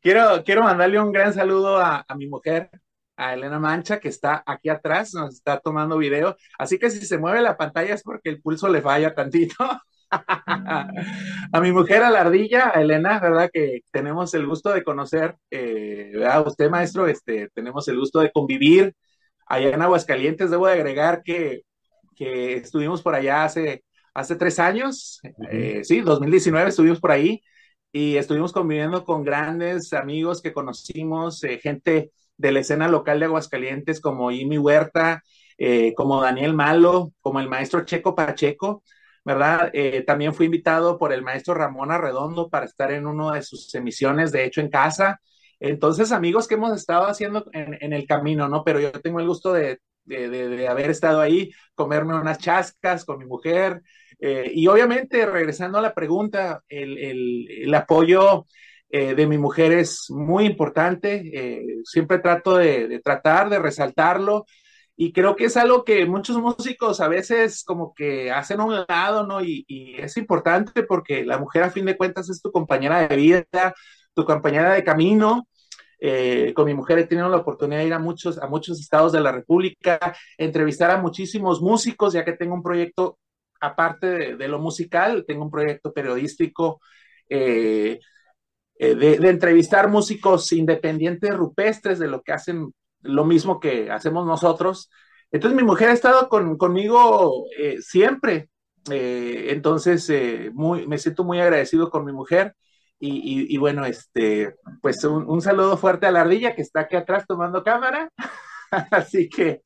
Quiero, 0.00 0.44
quiero 0.44 0.62
mandarle 0.62 1.00
un 1.00 1.10
gran 1.12 1.32
saludo 1.34 1.78
a, 1.78 2.04
a 2.06 2.14
mi 2.14 2.28
mujer, 2.28 2.70
a 3.16 3.34
Elena 3.34 3.58
Mancha, 3.58 3.98
que 3.98 4.08
está 4.08 4.42
aquí 4.46 4.68
atrás, 4.68 5.12
nos 5.14 5.34
está 5.34 5.58
tomando 5.58 5.98
video. 5.98 6.36
Así 6.58 6.78
que 6.78 6.90
si 6.90 7.04
se 7.04 7.18
mueve 7.18 7.40
la 7.42 7.56
pantalla 7.56 7.94
es 7.94 8.02
porque 8.02 8.28
el 8.28 8.40
pulso 8.40 8.68
le 8.68 8.82
falla 8.82 9.14
tantito. 9.14 9.56
a 11.52 11.60
mi 11.60 11.72
mujer, 11.72 12.02
a 12.02 12.10
la 12.10 12.20
ardilla, 12.20 12.70
a 12.74 12.80
Elena, 12.80 13.18
¿verdad? 13.20 13.50
Que 13.52 13.80
tenemos 13.90 14.34
el 14.34 14.46
gusto 14.46 14.72
de 14.72 14.84
conocer, 14.84 15.36
eh, 15.50 16.10
¿verdad? 16.14 16.46
Usted, 16.46 16.70
maestro, 16.70 17.06
este, 17.08 17.48
tenemos 17.54 17.88
el 17.88 17.98
gusto 17.98 18.20
de 18.20 18.30
convivir 18.32 18.94
allá 19.46 19.70
en 19.70 19.82
Aguascalientes. 19.82 20.50
Debo 20.50 20.66
de 20.66 20.74
agregar 20.74 21.22
que, 21.22 21.62
que 22.16 22.56
estuvimos 22.56 23.02
por 23.02 23.14
allá 23.14 23.44
hace, 23.44 23.84
hace 24.14 24.36
tres 24.36 24.58
años, 24.58 25.20
eh, 25.50 25.82
sí, 25.84 26.00
2019 26.00 26.70
estuvimos 26.70 27.00
por 27.00 27.12
ahí 27.12 27.42
y 27.92 28.16
estuvimos 28.16 28.52
conviviendo 28.52 29.04
con 29.04 29.24
grandes 29.24 29.92
amigos 29.92 30.42
que 30.42 30.52
conocimos, 30.52 31.42
eh, 31.44 31.58
gente 31.62 32.10
de 32.36 32.52
la 32.52 32.60
escena 32.60 32.88
local 32.88 33.20
de 33.20 33.26
Aguascalientes 33.26 34.00
como 34.00 34.30
Imi 34.30 34.58
Huerta, 34.58 35.22
eh, 35.58 35.94
como 35.94 36.20
Daniel 36.20 36.52
Malo, 36.54 37.12
como 37.20 37.40
el 37.40 37.48
maestro 37.48 37.84
Checo 37.84 38.14
Pacheco, 38.14 38.82
¿verdad? 39.26 39.70
Eh, 39.72 40.04
también 40.06 40.32
fui 40.32 40.46
invitado 40.46 40.98
por 40.98 41.12
el 41.12 41.22
maestro 41.22 41.52
Ramón 41.54 41.90
Arredondo 41.90 42.48
para 42.48 42.64
estar 42.64 42.92
en 42.92 43.08
una 43.08 43.34
de 43.34 43.42
sus 43.42 43.74
emisiones, 43.74 44.30
de 44.30 44.44
hecho, 44.44 44.60
en 44.60 44.70
casa. 44.70 45.20
Entonces, 45.58 46.12
amigos 46.12 46.46
que 46.46 46.54
hemos 46.54 46.76
estado 46.76 47.06
haciendo 47.06 47.44
en, 47.52 47.92
el 47.92 48.06
camino, 48.06 48.48
¿no? 48.48 48.62
Pero 48.62 48.78
yo 48.78 48.92
tengo 48.92 49.18
el 49.18 49.26
gusto 49.26 49.52
de, 49.52 49.80
de, 50.04 50.68
haber 50.68 50.90
estado 50.90 51.20
ahí, 51.20 51.50
comerme 51.74 52.14
unas 52.14 52.38
chascas 52.38 53.04
con 53.04 53.18
mi 53.18 53.24
mujer, 53.24 53.82
eh, 54.20 54.48
y 54.54 54.68
obviamente, 54.68 55.26
regresando 55.26 55.78
a 55.78 55.82
la 55.82 55.92
pregunta, 55.92 56.62
el, 56.68 56.96
el, 56.98 57.74
apoyo 57.74 58.46
eh, 58.88 59.14
de 59.16 59.26
mi 59.26 59.38
mujer 59.38 59.72
es 59.72 60.06
muy 60.10 60.46
importante. 60.46 61.22
Eh, 61.34 61.66
siempre 61.84 62.20
trato 62.20 62.56
de, 62.58 63.00
tratar 63.04 63.50
de 63.50 63.58
resaltarlo. 63.58 64.46
Y 64.96 65.12
creo 65.12 65.36
que 65.36 65.44
es 65.44 65.56
algo 65.58 65.84
que 65.84 66.06
muchos 66.06 66.38
músicos 66.38 67.00
a 67.00 67.08
veces 67.08 67.62
como 67.64 67.92
que 67.94 68.30
hacen 68.30 68.60
a 68.60 68.64
un 68.64 68.74
lado, 68.88 69.26
¿no? 69.26 69.42
Y, 69.42 69.64
es 69.98 70.16
importante 70.16 70.82
porque 70.84 71.24
la 71.24 71.38
mujer 71.38 71.64
a 71.64 71.70
fin 71.70 71.84
de 71.84 71.96
cuentas 71.96 72.30
es 72.30 72.40
tu 72.40 72.50
compañera 72.50 73.06
de 73.06 73.16
vida, 73.16 73.74
tu 74.14 74.24
compañera 74.24 74.72
de 74.72 74.84
camino. 74.84 75.46
Eh, 76.00 76.52
con 76.54 76.66
mi 76.66 76.74
mujer 76.74 76.98
he 76.98 77.06
tenido 77.06 77.28
la 77.28 77.38
oportunidad 77.38 77.80
de 77.80 77.86
ir 77.86 77.94
a 77.94 77.98
muchos, 77.98 78.38
a 78.38 78.46
muchos 78.48 78.80
estados 78.80 79.12
de 79.12 79.20
la 79.20 79.32
República, 79.32 79.98
entrevistar 80.38 80.90
a 80.90 80.98
muchísimos 80.98 81.60
músicos, 81.60 82.14
ya 82.14 82.24
que 82.24 82.32
tengo 82.32 82.54
un 82.54 82.62
proyecto 82.62 83.18
aparte 83.60 84.06
de, 84.06 84.36
de, 84.36 84.48
lo 84.48 84.58
musical, 84.60 85.24
tengo 85.26 85.44
un 85.44 85.50
proyecto 85.50 85.92
periodístico 85.92 86.80
eh, 87.28 88.00
eh, 88.78 88.94
de, 88.94 89.18
de, 89.18 89.28
entrevistar 89.30 89.88
músicos 89.88 90.52
independientes 90.52 91.34
rupestres 91.34 91.98
de 91.98 92.08
lo 92.08 92.22
que 92.22 92.32
hacen 92.32 92.72
lo 93.06 93.24
mismo 93.24 93.60
que 93.60 93.90
hacemos 93.90 94.26
nosotros. 94.26 94.90
Entonces 95.30 95.56
mi 95.56 95.64
mujer 95.64 95.88
ha 95.90 95.92
estado 95.92 96.28
con, 96.28 96.56
conmigo 96.56 97.46
eh, 97.58 97.78
siempre. 97.80 98.50
entonces 98.88 100.10
muy, 100.52 100.86
me 100.86 100.98
siento 100.98 101.24
muy 101.24 101.40
agradecido 101.40 101.90
con 101.90 102.04
mi 102.04 102.12
mujer. 102.12 102.54
Y, 102.98 103.10
y, 103.10 103.54
y 103.54 103.58
bueno, 103.58 103.84
este, 103.84 104.54
pues 104.80 105.04
un, 105.04 105.42
saludo 105.42 105.76
fuerte 105.76 106.06
a 106.06 106.10
la 106.10 106.22
ardilla 106.22 106.54
que 106.54 106.62
está 106.62 106.80
aquí 106.80 106.96
atrás 106.96 107.24
tomando 107.26 107.62
cámara. 107.62 108.10
Así 108.90 109.28
que 109.28 109.62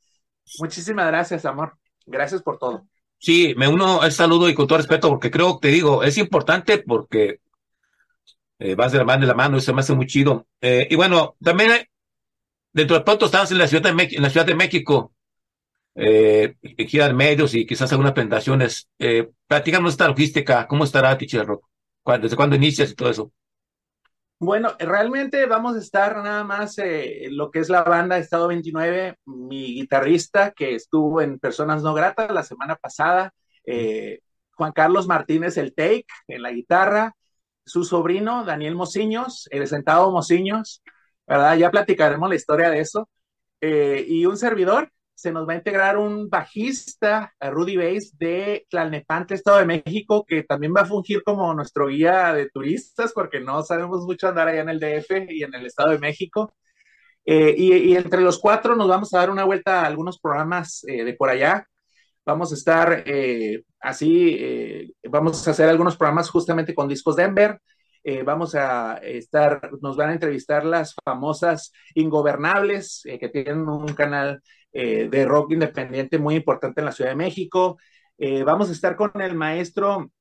muchísimas 0.59 1.07
gracias, 1.07 1.45
amor. 1.45 1.75
Gracias 2.07 2.43
por 2.43 2.59
todo. 2.59 2.87
Sí, 3.19 3.55
me 3.57 3.69
uno 3.69 4.01
al 4.01 4.13
saludo 4.13 4.49
y 4.49 4.55
con 4.55 4.67
todo 4.67 4.79
respeto, 4.79 5.11
porque 5.11 5.31
creo, 5.31 5.59
te 5.59 5.69
digo, 5.69 6.03
es 6.03 6.17
importante 6.17 6.79
porque 6.79 7.41
eh, 8.59 8.75
vas 8.75 8.93
de 8.93 8.99
la 8.99 9.05
mano 9.05 9.21
de 9.23 9.27
la 9.27 9.35
mano 9.35 9.61
se 9.61 9.73
me 9.73 9.81
hace 9.81 9.95
muy 9.95 10.07
chido. 10.07 10.47
Eh, 10.61 10.89
y 10.91 10.97
bueno, 10.97 11.37
también 11.43 11.87
dentro 12.73 12.99
de 12.99 13.05
pronto 13.05 13.27
estamos 13.27 13.51
en 13.53 13.59
la 13.59 13.67
Ciudad 13.67 13.85
de, 13.85 13.93
Me 13.93 14.09
en 14.11 14.23
la 14.23 14.31
ciudad 14.31 14.47
de 14.47 14.55
México, 14.55 15.13
eh, 15.95 16.55
medios 17.15 17.55
y 17.55 17.67
quizás 17.67 17.91
algunas 17.93 18.13
presentaciones. 18.13 18.89
Eh, 18.99 19.31
platícanos 19.47 19.93
esta 19.93 20.09
logística, 20.09 20.67
¿cómo 20.67 20.85
estará 20.85 21.17
Teacher 21.17 21.47
Rock? 21.47 21.67
¿Desde 22.21 22.37
cuándo 22.37 22.57
inicias 22.57 22.91
y 22.91 22.95
todo 22.95 23.11
eso? 23.11 23.33
Bueno, 24.43 24.75
realmente 24.79 25.45
vamos 25.45 25.77
a 25.77 25.81
estar 25.81 26.17
nada 26.23 26.45
más 26.45 26.79
eh, 26.79 27.29
lo 27.31 27.51
que 27.51 27.59
es 27.59 27.69
la 27.69 27.83
banda 27.83 28.17
Estado 28.17 28.49
29, 28.49 29.17
mi 29.27 29.75
guitarrista 29.75 30.53
que 30.53 30.75
estuvo 30.75 31.21
en 31.21 31.39
Personas 31.39 31.83
No 31.83 31.93
Gratas 31.93 32.33
la 32.33 32.43
semana 32.43 32.77
pasada, 32.77 33.35
eh, 33.67 34.21
Juan 34.53 34.73
Carlos 34.73 35.07
Martínez 35.07 35.59
el 35.59 35.75
Take 35.75 36.07
en 36.27 36.41
la 36.41 36.53
guitarra, 36.53 37.15
su 37.67 37.85
sobrino 37.85 38.45
Daniel 38.45 38.77
Mociños, 38.77 39.47
el 39.51 39.69
sentado 39.69 40.11
Mociños, 40.11 40.83
¿verdad? 41.31 41.57
Ya 41.57 41.71
platicaremos 41.71 42.29
la 42.29 42.35
historia 42.35 42.71
de 42.71 42.81
eso, 42.81 43.09
eh, 43.61 44.05
y 44.09 44.27
un 44.27 44.37
servidor, 44.37 44.91
se 45.15 45.31
nos 45.33 45.49
va 45.49 45.53
a 45.53 45.57
integrar 45.57 45.97
un 45.97 46.29
bajista, 46.29 47.33
Rudy 47.41 47.77
Bass, 47.77 48.19
de 48.19 48.67
Tlalnepantla, 48.69 49.37
Estado 49.37 49.59
de 49.59 49.67
México, 49.67 50.25
que 50.27 50.43
también 50.43 50.75
va 50.77 50.81
a 50.83 50.87
fungir 50.87 51.23
como 51.23 51.55
nuestro 51.55 51.87
guía 51.87 52.35
de 52.35 52.49
turistas, 52.51 53.13
porque 53.13 53.39
no 53.41 53.63
sabemos 53.63 54.03
mucho 54.05 54.29
andar 54.29 54.49
allá 54.49 54.63
en 54.63 54.71
el 54.71 54.81
DF 54.81 55.31
y 55.31 55.45
en 55.45 55.55
el 55.55 55.67
Estado 55.67 55.91
de 55.91 55.99
México. 56.01 56.53
Eh, 57.25 57.55
y, 57.57 57.95
entre 57.97 58.23
los 58.23 58.39
cuatro 58.41 58.75
nos 58.75 58.89
vamos 58.89 59.15
a 59.15 59.19
dar 59.19 59.31
una 59.31 59.45
vuelta 59.45 59.83
a 59.83 59.87
algunos 59.87 60.19
programas 60.19 60.83
eh, 60.89 61.05
de 61.05 61.15
por 61.15 61.31
allá. 61.31 61.67
Vamos 62.27 62.51
a 62.53 62.55
estar 62.55 63.05
así, 63.81 64.95
vamos 65.09 65.47
a 65.47 65.51
hacer 65.53 65.69
algunos 65.69 65.97
programas 65.97 66.31
justamente 66.31 66.75
con 66.75 66.89
Discos 66.89 67.17
Denver. 67.17 67.61
Vamos 68.25 68.55
a 68.55 68.97
estar, 69.03 69.71
nos 69.83 69.97
van 69.97 70.11
a 70.11 70.13
entrevistar 70.15 70.65
las 70.65 70.95
famosas 71.05 71.73
Ingobernables, 71.95 73.03
que 73.05 73.29
tienen 73.29 73.69
un 73.69 73.95
canal 73.95 74.41
eh, 74.73 75.09
de 75.11 75.25
rock 75.25 75.53
independiente 75.53 76.19
muy 76.19 76.37
importante 76.37 76.81
en 76.81 76.85
la 76.85 76.93
Ciudad 76.93 77.11
de 77.11 77.17
México. 77.17 77.79
Eh, 78.19 78.45
vamos 78.45 78.69
a 78.69 78.73
estar 78.73 78.95
con 78.95 79.21
el 79.21 79.35
maestro 79.35 80.13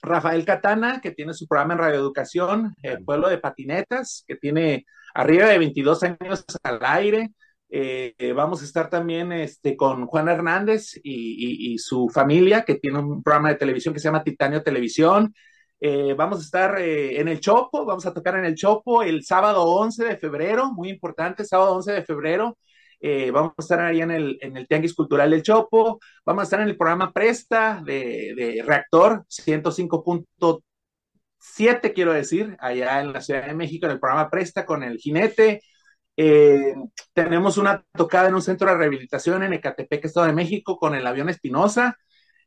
Rafael 0.00 0.46
Catana, 0.46 1.00
que 1.02 1.10
tiene 1.10 1.34
su 1.34 1.46
programa 1.46 1.74
en 1.74 1.80
radioeducación, 1.80 2.74
el 2.82 3.04
Pueblo 3.04 3.28
de 3.28 3.38
Patinetas, 3.38 4.24
que 4.26 4.36
tiene 4.36 4.86
arriba 5.14 5.46
de 5.46 5.58
22 5.58 6.02
años 6.04 6.44
al 6.62 6.78
aire. 6.82 7.32
Eh, 7.68 8.32
vamos 8.34 8.62
a 8.62 8.64
estar 8.64 8.88
también 8.88 9.30
este, 9.32 9.76
con 9.76 10.06
Juan 10.06 10.28
Hernández 10.28 10.94
y, 11.02 11.74
y, 11.74 11.78
su 11.78 12.08
familia, 12.08 12.62
que 12.62 12.76
tiene 12.76 12.98
un 12.98 13.22
programa 13.22 13.50
de 13.50 13.56
televisión 13.56 13.92
que 13.92 14.00
se 14.00 14.08
llama 14.08 14.24
Titanio 14.24 14.62
Televisión. 14.62 15.34
Eh, 15.84 16.14
vamos 16.14 16.38
a 16.38 16.42
estar 16.42 16.80
eh, 16.80 17.20
en 17.20 17.26
el 17.26 17.40
Chopo, 17.40 17.84
vamos 17.84 18.06
a 18.06 18.14
tocar 18.14 18.36
en 18.36 18.44
el 18.44 18.54
Chopo 18.54 19.02
el 19.02 19.24
sábado 19.24 19.64
11 19.64 20.04
de 20.04 20.16
febrero, 20.16 20.72
muy 20.72 20.88
importante, 20.88 21.44
sábado 21.44 21.74
11 21.74 21.90
de 21.92 22.04
febrero. 22.04 22.56
Eh, 23.00 23.32
vamos 23.32 23.54
a 23.58 23.62
estar 23.62 23.80
ahí 23.80 24.00
en 24.00 24.12
el, 24.12 24.38
en 24.42 24.56
el 24.56 24.68
Tianguis 24.68 24.94
Cultural 24.94 25.30
del 25.30 25.42
Chopo, 25.42 25.98
vamos 26.24 26.42
a 26.42 26.44
estar 26.44 26.60
en 26.60 26.68
el 26.68 26.76
programa 26.76 27.12
Presta 27.12 27.82
de, 27.84 28.32
de 28.36 28.62
Reactor 28.64 29.24
105.7, 29.28 31.92
quiero 31.92 32.12
decir, 32.12 32.56
allá 32.60 33.00
en 33.00 33.12
la 33.12 33.20
Ciudad 33.20 33.44
de 33.44 33.54
México, 33.54 33.86
en 33.86 33.92
el 33.92 34.00
programa 34.00 34.30
Presta 34.30 34.64
con 34.64 34.84
el 34.84 34.98
Jinete. 34.98 35.62
tenemos 37.12 37.58
una 37.58 37.84
tocada 37.92 38.28
en 38.28 38.34
un 38.34 38.42
centro 38.42 38.70
de 38.70 38.76
rehabilitación 38.76 39.42
en 39.42 39.54
Ecatepec, 39.54 40.04
Estado 40.04 40.28
de 40.28 40.32
México, 40.32 40.76
con 40.78 40.94
el 40.94 41.06
avión 41.08 41.28
Espinosa. 41.28 41.96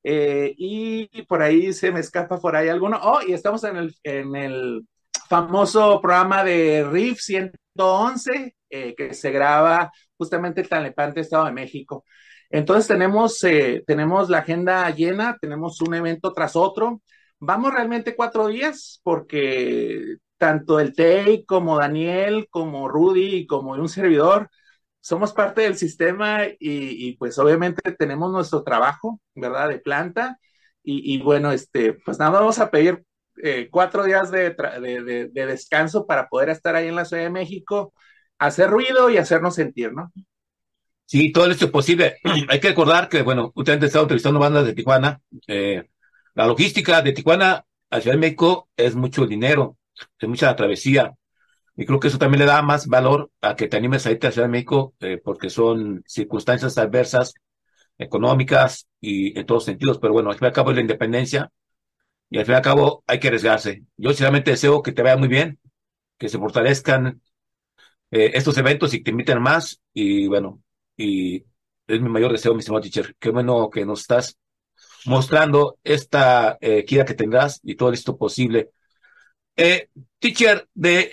Eh, 0.07 0.53
y 0.57 1.23
por 1.23 1.41
ahí 1.41 1.73
se 1.73 1.91
me 1.91 1.99
escapa 1.99 2.37
por 2.37 2.55
ahí 2.55 2.69
alguno. 2.69 2.99
Oh, 3.01 3.21
y 3.27 3.33
estamos 3.33 3.63
en 3.63 3.77
el, 3.77 3.95
en 4.03 4.35
el 4.35 4.87
famoso 5.27 5.99
programa 5.99 6.43
de 6.43 6.83
RIF 6.87 7.19
111, 7.19 8.55
eh, 8.69 8.93
que 8.95 9.15
se 9.15 9.31
graba 9.31 9.91
justamente 10.15 10.61
en 10.61 10.67
Talepante, 10.67 11.21
Estado 11.21 11.45
de 11.45 11.53
México. 11.53 12.05
Entonces 12.51 12.87
tenemos, 12.87 13.43
eh, 13.43 13.83
tenemos 13.87 14.29
la 14.29 14.39
agenda 14.39 14.87
llena, 14.91 15.37
tenemos 15.41 15.81
un 15.81 15.95
evento 15.95 16.33
tras 16.33 16.55
otro. 16.55 17.01
Vamos 17.39 17.73
realmente 17.73 18.15
cuatro 18.15 18.47
días 18.47 19.01
porque 19.03 20.17
tanto 20.37 20.79
el 20.79 20.93
TEI 20.95 21.45
como 21.45 21.79
Daniel, 21.79 22.47
como 22.51 22.87
Rudy, 22.87 23.47
como 23.47 23.71
un 23.71 23.89
servidor, 23.89 24.49
somos 25.05 25.33
parte 25.33 25.61
del 25.61 25.77
sistema 25.77 26.45
y, 26.59 27.15
pues 27.17 27.37
obviamente 27.37 27.91
tenemos 27.91 28.31
nuestro 28.31 28.63
trabajo, 28.63 29.21
¿verdad? 29.35 29.69
De 29.69 29.77
planta. 29.77 30.39
Y, 30.81 31.21
bueno, 31.21 31.51
este, 31.51 31.93
pues 31.93 32.17
nada, 32.17 32.39
vamos 32.39 32.57
a 32.57 32.71
pedir 32.71 33.03
eh, 33.43 33.69
cuatro 33.69 34.03
días 34.03 34.31
de, 34.31 34.49
de, 34.49 35.29
de, 35.31 35.45
descanso 35.45 36.07
para 36.07 36.27
poder 36.27 36.49
estar 36.49 36.75
ahí 36.75 36.87
en 36.87 36.95
la 36.95 37.05
Ciudad 37.05 37.21
de 37.21 37.29
México, 37.29 37.93
hacer 38.39 38.71
ruido 38.71 39.11
y 39.11 39.17
hacernos 39.17 39.53
sentir, 39.53 39.93
¿no? 39.93 40.11
Sí, 41.05 41.31
todo 41.31 41.51
esto 41.51 41.65
es 41.65 41.71
posible. 41.71 42.17
Hay 42.49 42.59
que 42.59 42.69
recordar 42.69 43.07
que, 43.07 43.21
bueno, 43.21 43.51
ustedes 43.53 43.77
han 43.77 43.85
estado 43.85 44.05
entrevistando 44.05 44.39
bandas 44.39 44.65
de 44.65 44.73
Tijuana. 44.73 45.21
Eh, 45.45 45.83
la 46.33 46.47
logística 46.47 47.03
de 47.03 47.11
Tijuana 47.11 47.63
a 47.91 48.01
Ciudad 48.01 48.15
de 48.15 48.21
México 48.21 48.69
es 48.75 48.95
mucho 48.95 49.27
dinero, 49.27 49.77
es 50.19 50.27
mucha 50.27 50.55
travesía. 50.55 51.13
Y 51.75 51.85
creo 51.85 51.99
que 51.99 52.07
eso 52.07 52.17
también 52.17 52.39
le 52.39 52.45
da 52.45 52.61
más 52.61 52.87
valor 52.87 53.31
a 53.41 53.55
que 53.55 53.67
te 53.67 53.77
animes 53.77 54.05
a 54.05 54.11
irte 54.11 54.27
a 54.27 54.31
Ciudad 54.31 54.47
de 54.47 54.51
México, 54.51 54.93
eh, 54.99 55.21
porque 55.23 55.49
son 55.49 56.03
circunstancias 56.07 56.77
adversas, 56.77 57.33
económicas 57.97 58.87
y 59.01 59.37
en 59.37 59.45
todos 59.45 59.65
sentidos. 59.65 59.99
Pero 59.99 60.13
bueno, 60.13 60.29
al 60.29 60.37
fin 60.37 60.45
y 60.45 60.47
al 60.47 60.53
cabo 60.53 60.71
es 60.71 60.75
la 60.75 60.81
independencia 60.81 61.51
y 62.29 62.39
al 62.39 62.45
fin 62.45 62.53
y 62.53 62.55
al 62.57 62.61
cabo 62.63 63.03
hay 63.07 63.19
que 63.19 63.27
arriesgarse. 63.29 63.83
Yo 63.97 64.09
sinceramente 64.11 64.51
deseo 64.51 64.81
que 64.81 64.91
te 64.91 65.03
vaya 65.03 65.17
muy 65.17 65.27
bien, 65.27 65.59
que 66.17 66.29
se 66.29 66.39
fortalezcan 66.39 67.21
eh, 68.11 68.31
estos 68.33 68.57
eventos 68.57 68.93
y 68.93 68.99
que 68.99 69.05
te 69.05 69.11
inviten 69.11 69.41
más. 69.41 69.81
Y 69.93 70.27
bueno, 70.27 70.61
y 70.97 71.45
es 71.87 72.01
mi 72.01 72.09
mayor 72.09 72.31
deseo, 72.31 72.53
mi 72.53 72.59
estimado 72.59 72.81
teacher. 72.81 73.15
Qué 73.19 73.29
bueno 73.31 73.69
que 73.69 73.85
nos 73.85 74.01
estás 74.01 74.37
mostrando 75.05 75.77
esta 75.83 76.57
eh, 76.61 76.85
que 76.85 77.03
tendrás 77.13 77.59
y 77.63 77.75
todo 77.75 77.91
esto 77.91 78.17
posible. 78.17 78.71
Eh, 79.55 79.89
teacher, 80.19 80.67
de 80.73 81.09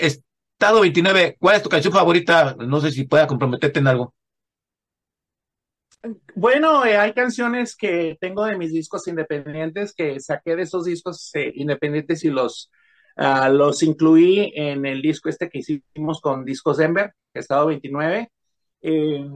Estado 0.63 0.83
29, 0.83 1.39
¿cuál 1.41 1.57
es 1.57 1.63
tu 1.65 1.69
canción 1.69 1.93
favorita? 1.93 2.55
No 2.57 2.81
sé 2.81 2.93
si 2.93 3.03
pueda 3.03 3.27
comprometerte 3.27 3.81
en 3.81 3.89
algo. 3.89 4.15
Bueno, 6.37 6.87
eh, 6.87 6.97
hay 6.97 7.13
canciones 7.15 7.75
que 7.75 8.17
tengo 8.21 8.45
de 8.45 8.57
mis 8.57 8.73
discos 8.73 9.09
independientes 9.09 9.93
que 9.93 10.21
saqué 10.21 10.55
de 10.55 10.63
esos 10.63 10.85
discos 10.85 11.35
eh, 11.35 11.51
independientes 11.57 12.23
y 12.23 12.31
los, 12.31 12.71
uh, 13.17 13.53
los 13.53 13.83
incluí 13.83 14.53
en 14.55 14.87
el 14.87 15.03
disco 15.03 15.29
este 15.29 15.51
que 15.51 15.59
hicimos 15.59 16.21
con 16.21 16.45
Discos 16.45 16.77
Denver, 16.77 17.13
Estado 17.35 17.67
29. 17.67 18.31
Eh, 18.83 19.31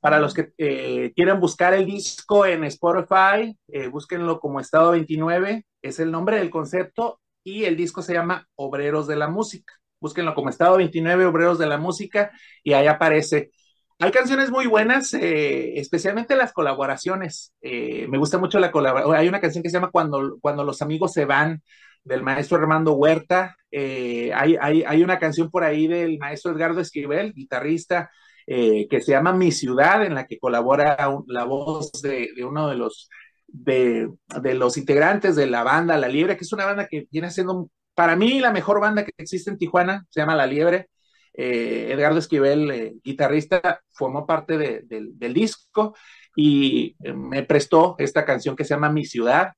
para 0.00 0.18
los 0.18 0.34
que 0.34 1.12
quieran 1.14 1.38
buscar 1.38 1.74
el 1.74 1.86
disco 1.86 2.44
en 2.44 2.64
Spotify, 2.64 3.56
búsquenlo 3.88 4.40
como 4.40 4.58
Estado 4.58 4.90
29, 4.90 5.64
es 5.80 6.00
el 6.00 6.10
nombre 6.10 6.38
del 6.38 6.50
concepto 6.50 7.20
y 7.44 7.66
el 7.66 7.76
disco 7.76 8.02
se 8.02 8.14
llama 8.14 8.48
Obreros 8.56 9.06
de 9.06 9.14
la 9.14 9.28
Música 9.28 9.74
búsquenlo 10.02 10.34
como 10.34 10.50
Estado 10.50 10.76
29 10.76 11.24
Obreros 11.24 11.58
de 11.58 11.66
la 11.66 11.78
Música 11.78 12.32
y 12.62 12.74
ahí 12.74 12.86
aparece. 12.86 13.52
Hay 14.00 14.10
canciones 14.10 14.50
muy 14.50 14.66
buenas, 14.66 15.14
eh, 15.14 15.78
especialmente 15.78 16.34
las 16.34 16.52
colaboraciones. 16.52 17.54
Eh, 17.62 18.06
me 18.08 18.18
gusta 18.18 18.36
mucho 18.36 18.58
la 18.58 18.72
colaboración. 18.72 19.16
Hay 19.16 19.28
una 19.28 19.40
canción 19.40 19.62
que 19.62 19.70
se 19.70 19.74
llama 19.74 19.92
Cuando, 19.92 20.38
Cuando 20.40 20.64
los 20.64 20.82
amigos 20.82 21.12
se 21.12 21.24
van, 21.24 21.62
del 22.02 22.22
maestro 22.22 22.58
Armando 22.58 22.94
Huerta. 22.94 23.56
Eh, 23.70 24.32
hay, 24.34 24.56
hay, 24.60 24.82
hay, 24.82 25.04
una 25.04 25.20
canción 25.20 25.50
por 25.52 25.62
ahí 25.62 25.86
del 25.86 26.18
maestro 26.18 26.50
Edgardo 26.50 26.80
Esquivel, 26.80 27.32
guitarrista, 27.32 28.10
que 28.44 29.00
se 29.00 29.12
llama 29.12 29.32
Mi 29.32 29.52
Ciudad, 29.52 30.04
en 30.04 30.16
la 30.16 30.26
que 30.26 30.38
colabora 30.38 30.96
la 31.28 31.44
voz 31.44 31.92
de, 32.02 32.30
de 32.34 32.44
uno 32.44 32.68
de 32.68 32.74
los, 32.74 33.08
de, 33.46 34.10
de, 34.42 34.54
los 34.54 34.76
integrantes 34.76 35.36
de 35.36 35.46
la 35.46 35.62
banda 35.62 35.96
La 35.96 36.08
Libre, 36.08 36.36
que 36.36 36.42
es 36.42 36.52
una 36.52 36.66
banda 36.66 36.88
que 36.88 37.06
viene 37.10 37.28
haciendo 37.28 37.70
para 38.02 38.16
mí 38.16 38.40
la 38.40 38.50
mejor 38.50 38.80
banda 38.80 39.04
que 39.04 39.12
existe 39.16 39.48
en 39.48 39.56
Tijuana 39.56 40.04
se 40.10 40.18
llama 40.18 40.34
La 40.34 40.44
Liebre. 40.44 40.88
Eh, 41.32 41.92
Edgardo 41.92 42.18
Esquivel, 42.18 42.68
eh, 42.72 42.94
guitarrista, 43.04 43.80
formó 43.92 44.26
parte 44.26 44.58
del 44.58 45.32
disco 45.32 45.94
y 46.34 46.96
eh, 47.04 47.12
me 47.12 47.44
prestó 47.44 47.94
esta 47.98 48.24
canción 48.24 48.56
que 48.56 48.64
se 48.64 48.74
llama 48.74 48.90
Mi 48.90 49.04
Ciudad. 49.04 49.52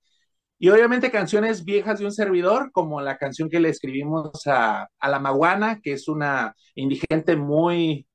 Y 0.59 0.69
obviamente 0.69 1.11
canciones 1.11 1.65
viejas 1.65 2.01
de 2.01 2.05
un 2.05 2.13
servidor, 2.13 2.71
como 2.71 3.01
la 3.01 3.17
canción 3.17 3.49
que 3.49 3.61
le 3.61 3.71
escribimos 3.71 4.47
a, 4.47 4.91
La 5.01 5.19
Maguana, 5.21 5.81
que 5.83 5.93
es 5.95 6.07
una 6.07 6.55
indigente 6.75 7.37
muy, 7.37 8.07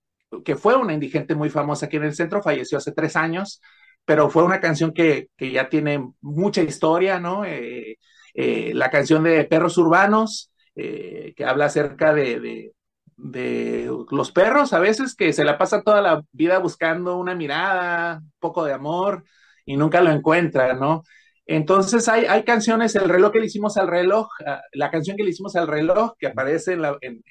que 0.46 0.56
fue 0.56 0.76
una 0.76 0.94
indigente 0.94 1.34
muy 1.34 1.50
famosa 1.50 1.88
aquí 1.88 1.98
en 1.98 2.04
el 2.04 2.14
centro, 2.14 2.44
falleció 2.44 2.78
hace 2.78 2.92
tres 2.92 3.16
años, 3.16 3.62
pero 4.06 4.30
fue 4.30 4.44
una 4.44 4.60
canción 4.60 4.94
que, 4.94 5.30
ya 5.40 5.70
tiene 5.70 6.08
mucha 6.22 6.62
historia, 6.62 7.20
¿no? 7.20 7.46
Eh, 7.46 7.98
la 8.36 8.90
canción 8.90 9.24
de 9.24 9.44
Perros 9.46 9.78
Urbanos, 9.78 10.50
eh, 10.82 11.34
que 11.36 11.44
habla 11.44 11.66
acerca 11.66 12.14
de, 12.14 12.72
los 13.18 14.32
perros 14.32 14.72
a 14.72 14.80
veces 14.80 15.14
que 15.14 15.34
se 15.34 15.44
la 15.44 15.58
pasa 15.58 15.82
toda 15.82 16.02
la 16.02 16.24
vida 16.32 16.58
buscando 16.60 17.18
una 17.18 17.36
mirada, 17.36 18.20
un 18.20 18.32
poco 18.40 18.64
de 18.64 18.72
amor 18.72 19.26
y 19.66 19.76
nunca 19.76 20.00
lo 20.00 20.10
encuentran, 20.10 20.80
¿no? 20.80 21.04
Entonces 21.46 22.08
hay, 22.08 22.26
hay 22.26 22.44
canciones, 22.44 22.96
el 22.96 23.10
reloj 23.10 23.34
que 23.34 23.40
le 23.40 23.48
hicimos 23.48 23.76
al 23.76 23.90
reloj, 23.90 24.30
ah, 24.46 24.62
la 24.72 24.90
canción 24.90 25.18
que 25.18 25.24
le 25.24 25.32
hicimos 25.32 25.58
al 25.58 25.68
reloj 25.68 26.14
que 26.18 26.28
aparece 26.28 26.74
en 26.74 26.82
la, 26.84 26.98
en, 27.02 27.22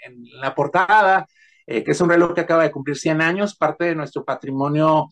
la 0.40 0.54
portada, 0.54 1.26
eh, 1.66 1.82
que 1.82 1.92
es 1.92 2.00
un 2.02 2.10
reloj 2.10 2.34
que 2.34 2.42
acaba 2.42 2.64
de 2.64 2.70
cumplir 2.70 2.98
100 2.98 3.22
años, 3.22 3.56
parte 3.56 3.86
de 3.86 3.94
nuestro 3.94 4.26
patrimonio 4.26 5.08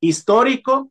histórico, 0.00 0.90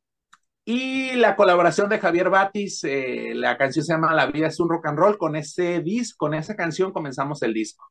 y 0.65 1.13
la 1.13 1.35
colaboración 1.35 1.89
de 1.89 1.99
Javier 1.99 2.31
Batis, 2.31 2.83
eh, 2.83 3.33
la 3.35 3.55
canción 3.55 3.85
se 3.85 3.93
llama 3.93 4.15
La 4.15 4.25
vida 4.25 4.47
es 4.47 4.59
un 4.59 4.67
rock 4.67 4.87
and 4.87 4.97
roll. 4.97 5.17
Con 5.17 5.35
ese 5.35 5.79
disco, 5.81 6.25
con 6.25 6.33
esa 6.33 6.55
canción 6.55 6.91
comenzamos 6.91 7.43
el 7.43 7.53
disco. 7.53 7.85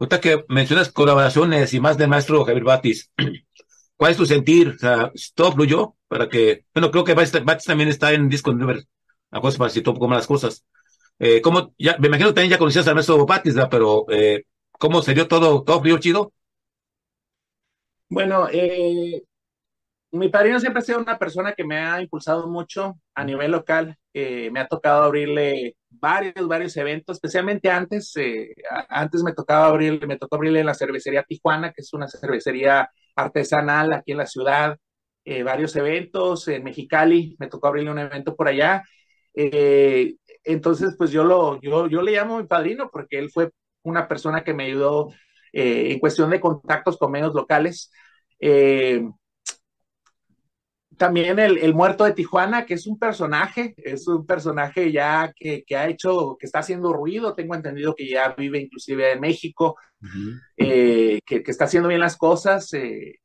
Ahorita 0.00 0.20
que 0.20 0.44
mencionas 0.48 0.90
colaboraciones 0.90 1.72
y 1.74 1.80
más 1.80 1.96
del 1.96 2.08
maestro 2.08 2.44
Javier 2.44 2.64
Batis, 2.64 3.12
¿cuál 3.96 4.10
es 4.10 4.16
tu 4.16 4.26
sentir? 4.26 4.70
O 4.70 4.78
sea, 4.78 5.12
todo 5.36 5.52
fluyó 5.52 5.94
para 6.08 6.28
que, 6.28 6.64
bueno, 6.74 6.90
creo 6.90 7.04
que 7.04 7.14
Batis 7.14 7.64
también 7.64 7.88
está 7.88 8.12
en 8.12 8.28
disco 8.28 8.52
número, 8.52 8.80
a 9.30 9.40
cosas 9.40 9.58
para 9.58 9.70
si 9.70 9.80
todo 9.80 9.98
como 10.00 10.14
las 10.14 10.26
cosas. 10.26 10.64
Eh, 11.20 11.40
¿cómo, 11.40 11.74
ya, 11.78 11.96
me 11.98 12.08
imagino 12.08 12.28
que 12.30 12.34
también 12.34 12.50
ya 12.50 12.58
conocías 12.58 12.88
al 12.88 12.94
maestro 12.94 13.24
Batis, 13.24 13.54
¿verdad? 13.54 13.70
pero 13.70 14.04
eh, 14.10 14.44
¿cómo 14.72 15.00
se 15.02 15.14
dio 15.14 15.28
todo, 15.28 15.62
todo 15.62 15.80
fluyó 15.80 15.98
chido? 15.98 16.32
Bueno, 18.08 18.48
eh, 18.50 19.22
mi 20.10 20.28
padrino 20.28 20.58
siempre 20.58 20.80
ha 20.80 20.84
sido 20.84 21.00
una 21.00 21.18
persona 21.18 21.52
que 21.52 21.64
me 21.64 21.78
ha 21.78 22.00
impulsado 22.00 22.48
mucho 22.48 22.98
a 23.14 23.24
nivel 23.24 23.50
local. 23.50 23.96
Eh, 24.14 24.50
me 24.50 24.60
ha 24.60 24.66
tocado 24.66 25.02
abrirle 25.04 25.76
varios, 25.90 26.48
varios 26.48 26.76
eventos, 26.76 27.16
especialmente 27.16 27.70
antes. 27.70 28.16
Eh, 28.16 28.54
antes 28.88 29.22
me 29.22 29.34
tocaba 29.34 29.66
abrirle, 29.66 30.06
me 30.06 30.16
tocó 30.18 30.36
abrirle 30.36 30.64
la 30.64 30.74
cervecería 30.74 31.24
Tijuana, 31.24 31.72
que 31.72 31.82
es 31.82 31.92
una 31.92 32.08
cervecería 32.08 32.90
artesanal 33.16 33.92
aquí 33.92 34.12
en 34.12 34.18
la 34.18 34.26
ciudad. 34.26 34.78
Eh, 35.24 35.42
varios 35.42 35.76
eventos 35.76 36.48
en 36.48 36.64
Mexicali, 36.64 37.36
me 37.38 37.48
tocó 37.48 37.68
abrirle 37.68 37.90
un 37.90 37.98
evento 37.98 38.34
por 38.34 38.48
allá. 38.48 38.82
entonces, 40.44 40.94
pues 40.98 41.10
yo 41.10 41.24
lo, 41.24 41.60
yo, 41.60 41.86
yo 41.88 42.02
le 42.02 42.12
llamo 42.12 42.38
mi 42.38 42.46
padrino 42.46 42.90
porque 42.90 43.18
él 43.18 43.30
fue 43.30 43.50
una 43.82 44.08
persona 44.08 44.42
que 44.42 44.54
me 44.54 44.64
ayudó 44.66 45.12
en 45.52 45.98
cuestión 46.00 46.30
de 46.30 46.40
contactos 46.40 46.96
con 46.98 47.12
medios 47.12 47.34
locales. 47.34 47.92
También 50.98 51.38
el, 51.38 51.58
el, 51.58 51.74
muerto 51.74 52.04
de 52.04 52.12
Tijuana, 52.12 52.66
que 52.66 52.74
es 52.74 52.86
un 52.86 52.98
personaje, 52.98 53.74
es 53.78 54.06
un 54.08 54.26
personaje 54.26 54.92
ya 54.92 55.32
que, 55.34 55.64
que, 55.66 55.76
ha 55.76 55.88
hecho, 55.88 56.36
que 56.38 56.46
está 56.46 56.58
haciendo 56.58 56.92
ruido, 56.92 57.34
tengo 57.34 57.54
entendido 57.54 57.94
que 57.94 58.08
ya 58.08 58.34
vive 58.36 58.58
inclusive 58.60 59.12
en 59.12 59.20
México, 59.20 59.76
uh 60.02 60.06
-huh. 60.06 60.40
eh, 60.56 61.20
que, 61.24 61.42
que, 61.42 61.50
está 61.50 61.64
haciendo 61.64 61.88
bien 61.88 62.00
las 62.00 62.16
cosas. 62.16 62.72
Eh, 62.74 63.20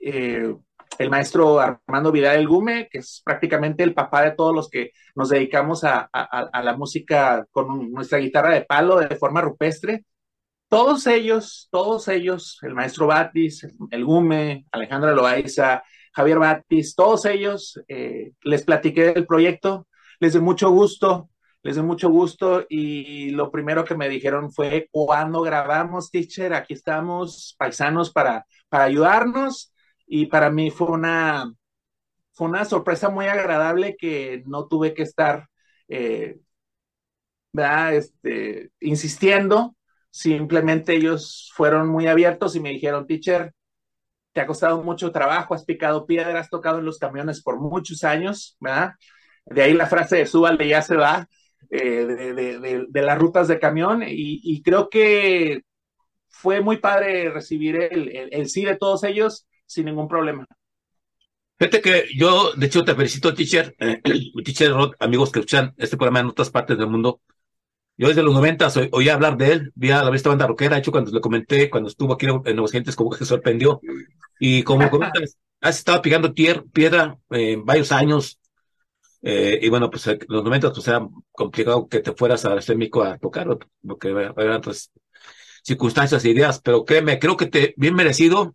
eh, 0.00 0.54
el 0.98 1.10
maestro 1.10 1.60
Armando 1.60 2.10
Vidal 2.12 2.38
El 2.38 2.48
Gume, 2.48 2.88
que 2.90 2.98
es 2.98 3.22
prácticamente 3.24 3.84
el 3.84 3.94
papá 3.94 4.22
de 4.22 4.32
todos 4.32 4.54
los 4.54 4.68
que 4.68 4.92
nos 5.14 5.28
dedicamos 5.28 5.84
a, 5.84 6.08
a, 6.12 6.22
a 6.52 6.62
la 6.62 6.76
música 6.76 7.46
con 7.50 7.92
nuestra 7.92 8.18
guitarra 8.18 8.50
de 8.54 8.64
palo 8.64 8.98
de 8.98 9.16
forma 9.16 9.40
rupestre. 9.40 10.04
Todos 10.68 11.06
ellos, 11.06 11.68
todos 11.70 12.08
ellos, 12.08 12.58
el 12.62 12.74
maestro 12.74 13.06
Batis, 13.06 13.66
el 13.90 14.04
Gume, 14.04 14.66
Alejandra 14.72 15.12
Loaiza, 15.12 15.82
Javier 16.14 16.38
Batis, 16.38 16.94
todos 16.94 17.24
ellos, 17.26 17.80
eh, 17.88 18.32
les 18.42 18.64
platiqué 18.64 19.12
del 19.12 19.26
proyecto, 19.26 19.86
les 20.20 20.32
dio 20.32 20.42
mucho 20.42 20.70
gusto, 20.70 21.30
les 21.62 21.74
dio 21.76 21.84
mucho 21.84 22.08
gusto 22.10 22.64
y 22.68 23.30
lo 23.30 23.50
primero 23.50 23.84
que 23.84 23.96
me 23.96 24.08
dijeron 24.08 24.52
fue, 24.52 24.88
¿cuándo 24.90 25.42
grabamos, 25.42 26.10
teacher? 26.10 26.54
Aquí 26.54 26.74
estamos, 26.74 27.54
paisanos, 27.58 28.10
para, 28.12 28.46
para 28.68 28.84
ayudarnos 28.84 29.72
y 30.06 30.26
para 30.26 30.50
mí 30.50 30.70
fue 30.70 30.88
una, 30.88 31.52
fue 32.32 32.48
una 32.48 32.64
sorpresa 32.64 33.10
muy 33.10 33.26
agradable 33.26 33.96
que 33.96 34.42
no 34.46 34.66
tuve 34.68 34.94
que 34.94 35.02
estar, 35.02 35.48
eh, 35.88 36.38
¿verdad? 37.52 37.94
Este, 37.94 38.70
insistiendo, 38.80 39.76
simplemente 40.10 40.94
ellos 40.94 41.50
fueron 41.54 41.88
muy 41.88 42.06
abiertos 42.06 42.56
y 42.56 42.60
me 42.60 42.70
dijeron, 42.70 43.06
teacher, 43.06 43.54
te 44.38 44.42
ha 44.42 44.46
costado 44.46 44.84
mucho 44.84 45.10
trabajo, 45.10 45.52
has 45.52 45.64
picado 45.64 46.06
piedra, 46.06 46.38
has 46.38 46.48
tocado 46.48 46.78
en 46.78 46.84
los 46.84 46.96
camiones 46.96 47.42
por 47.42 47.58
muchos 47.58 48.04
años, 48.04 48.56
¿verdad? 48.60 48.92
De 49.44 49.62
ahí 49.62 49.72
la 49.72 49.88
frase 49.88 50.14
de 50.14 50.26
súbale 50.26 50.68
ya 50.68 50.80
se 50.80 50.94
va, 50.94 51.26
eh, 51.70 52.86
de, 52.88 53.02
las 53.02 53.18
rutas 53.18 53.48
de 53.48 53.58
camión, 53.58 54.04
y, 54.06 54.62
creo 54.62 54.88
que 54.88 55.62
fue 56.28 56.60
muy 56.60 56.76
padre 56.76 57.30
recibir 57.30 57.74
el, 57.90 58.48
sí 58.48 58.64
de 58.64 58.76
todos 58.76 59.02
ellos 59.02 59.44
sin 59.66 59.86
ningún 59.86 60.06
problema. 60.06 60.46
Fíjate 61.58 61.80
que 61.80 62.04
yo, 62.16 62.52
de 62.52 62.66
hecho, 62.66 62.84
te 62.84 62.94
felicito, 62.94 63.34
teacher, 63.34 63.74
eh, 63.80 64.00
teacher 64.44 64.72
amigos 65.00 65.32
que 65.32 65.40
escuchan 65.40 65.74
este 65.78 65.96
programa 65.96 66.20
en 66.20 66.26
otras 66.26 66.50
partes 66.50 66.78
del 66.78 66.86
mundo. 66.86 67.22
Yo 67.98 68.06
desde 68.06 68.22
los 68.22 68.32
90 68.32 68.68
oí 68.92 69.08
hablar 69.08 69.36
de 69.36 69.52
él, 69.52 69.72
vi 69.74 69.90
a 69.90 70.04
la 70.04 70.10
vista 70.10 70.28
banda 70.28 70.46
rockera, 70.46 70.76
de 70.76 70.80
hecho 70.80 70.92
cuando 70.92 71.10
le 71.10 71.20
comenté, 71.20 71.68
cuando 71.68 71.88
estuvo 71.88 72.14
aquí 72.14 72.26
en 72.26 72.54
Nuevos 72.54 72.70
Gentes, 72.70 72.94
como 72.94 73.10
que 73.10 73.18
se 73.18 73.24
sorprendió. 73.26 73.80
Y 74.38 74.62
como 74.62 74.88
comentas, 74.88 75.36
has 75.60 75.78
estado 75.78 76.00
picando 76.00 76.32
piedra 76.32 77.18
eh, 77.30 77.56
varios 77.60 77.90
años, 77.90 78.38
eh, 79.20 79.58
y 79.60 79.68
bueno, 79.68 79.90
pues 79.90 80.06
en 80.06 80.20
los 80.28 80.44
90 80.44 80.72
pues 80.72 80.86
era 80.86 81.08
complicado 81.32 81.88
que 81.88 81.98
te 81.98 82.12
fueras 82.12 82.44
a 82.44 82.54
México 82.76 83.02
a 83.02 83.18
tocar, 83.18 83.48
porque 83.84 84.10
eran 84.10 84.56
otras 84.56 84.92
circunstancias 85.64 86.24
e 86.24 86.30
ideas, 86.30 86.60
pero 86.60 86.84
créeme, 86.84 87.18
creo 87.18 87.36
que 87.36 87.46
te, 87.46 87.74
bien 87.76 87.96
merecido, 87.96 88.54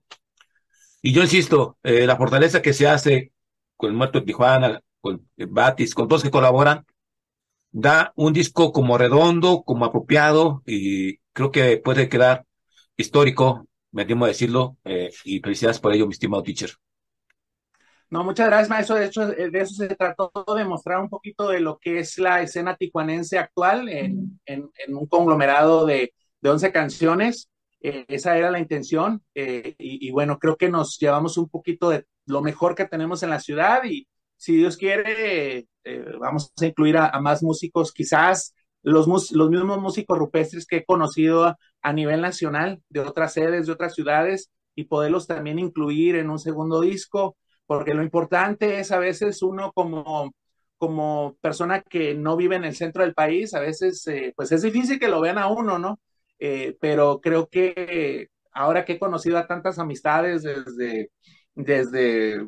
y 1.01 1.11
yo 1.11 1.21
insisto, 1.21 1.77
eh, 1.83 2.07
la 2.07 2.15
fortaleza 2.15 2.61
que 2.61 2.71
se 2.71 2.87
hace 2.87 3.33
con 3.75 3.89
el 3.89 3.97
muerto 3.97 4.21
de 4.21 4.25
Tijuana, 4.25 4.81
con 5.01 5.27
Batis, 5.35 5.93
con 5.93 6.07
todos 6.07 6.23
que 6.23 6.31
colaboran, 6.31 6.85
da 7.73 8.13
un 8.15 8.33
disco 8.33 8.71
como 8.71 8.97
redondo, 8.97 9.63
como 9.63 9.85
apropiado 9.85 10.61
y 10.65 11.17
creo 11.33 11.51
que 11.51 11.77
puede 11.77 12.07
quedar 12.07 12.45
histórico, 12.95 13.67
me 13.91 14.03
animo 14.03 14.25
a 14.25 14.29
decirlo, 14.29 14.77
eh, 14.85 15.11
y 15.25 15.39
felicidades 15.39 15.79
por 15.79 15.91
ello, 15.93 16.05
mi 16.05 16.13
estimado 16.13 16.43
teacher. 16.43 16.69
No, 18.11 18.23
muchas 18.23 18.45
gracias, 18.45 18.69
maestro. 18.69 18.95
De 18.95 19.05
hecho, 19.05 19.27
de 19.27 19.59
eso 19.59 19.73
se 19.73 19.95
trató 19.95 20.31
de 20.55 20.65
mostrar 20.65 20.99
un 20.99 21.09
poquito 21.09 21.49
de 21.49 21.59
lo 21.59 21.79
que 21.79 21.99
es 21.99 22.19
la 22.19 22.43
escena 22.43 22.75
tijuanense 22.75 23.39
actual 23.39 23.89
en, 23.89 24.39
en, 24.45 24.69
en 24.85 24.95
un 24.95 25.07
conglomerado 25.07 25.87
de, 25.87 26.13
de 26.39 26.49
11 26.49 26.71
canciones. 26.71 27.49
Eh, 27.81 28.05
esa 28.07 28.37
era 28.37 28.51
la 28.51 28.59
intención 28.59 29.23
eh, 29.33 29.75
y, 29.79 30.07
y, 30.07 30.11
bueno, 30.11 30.37
creo 30.37 30.57
que 30.57 30.69
nos 30.69 30.99
llevamos 30.99 31.37
un 31.37 31.49
poquito 31.49 31.89
de 31.89 32.05
lo 32.27 32.41
mejor 32.41 32.75
que 32.75 32.85
tenemos 32.85 33.23
en 33.23 33.31
la 33.31 33.39
ciudad 33.39 33.83
y, 33.83 34.07
si 34.43 34.57
Dios 34.57 34.75
quiere, 34.75 35.67
eh, 35.85 36.05
vamos 36.19 36.51
a 36.61 36.65
incluir 36.65 36.97
a, 36.97 37.17
más 37.21 37.41
músicos, 37.41 37.93
quizás 37.93 38.53
los, 38.81 39.07
los 39.31 39.49
mismos 39.49 39.79
músicos 39.79 40.17
rupestres 40.17 40.65
que 40.65 40.77
he 40.77 40.85
conocido 40.85 41.45
a, 41.45 41.57
a, 41.81 41.93
nivel 41.93 42.19
nacional, 42.19 42.81
de 42.89 42.99
otras 42.99 43.31
sedes, 43.31 43.67
de 43.67 43.71
otras 43.71 43.95
ciudades, 43.95 44.51
y 44.75 44.83
poderlos 44.85 45.27
también 45.27 45.59
incluir 45.59 46.17
en 46.17 46.29
un 46.29 46.39
segundo 46.39 46.81
disco, 46.81 47.37
porque 47.65 47.93
lo 47.93 48.03
importante 48.03 48.81
es 48.81 48.91
a 48.91 48.99
veces 48.99 49.41
uno 49.43 49.71
como, 49.71 50.33
como 50.77 51.37
persona 51.39 51.81
que 51.81 52.13
no 52.13 52.35
vive 52.35 52.57
en 52.57 52.65
el 52.65 52.75
centro 52.75 53.03
del 53.03 53.13
país, 53.13 53.53
a 53.53 53.61
veces 53.61 54.05
eh, 54.07 54.33
pues 54.35 54.51
es 54.51 54.61
difícil 54.61 54.99
que 54.99 55.07
lo 55.07 55.21
vean 55.21 55.37
a 55.37 55.47
uno, 55.47 55.79
¿no? 55.79 56.01
Eh, 56.39 56.75
pero 56.81 57.21
creo 57.21 57.47
que 57.47 58.27
ahora 58.51 58.83
que 58.83 58.93
he 58.93 58.99
conocido 58.99 59.37
a 59.37 59.47
tantas 59.47 59.79
amistades 59.79 60.43
desde, 60.43 61.11
desde 61.55 62.45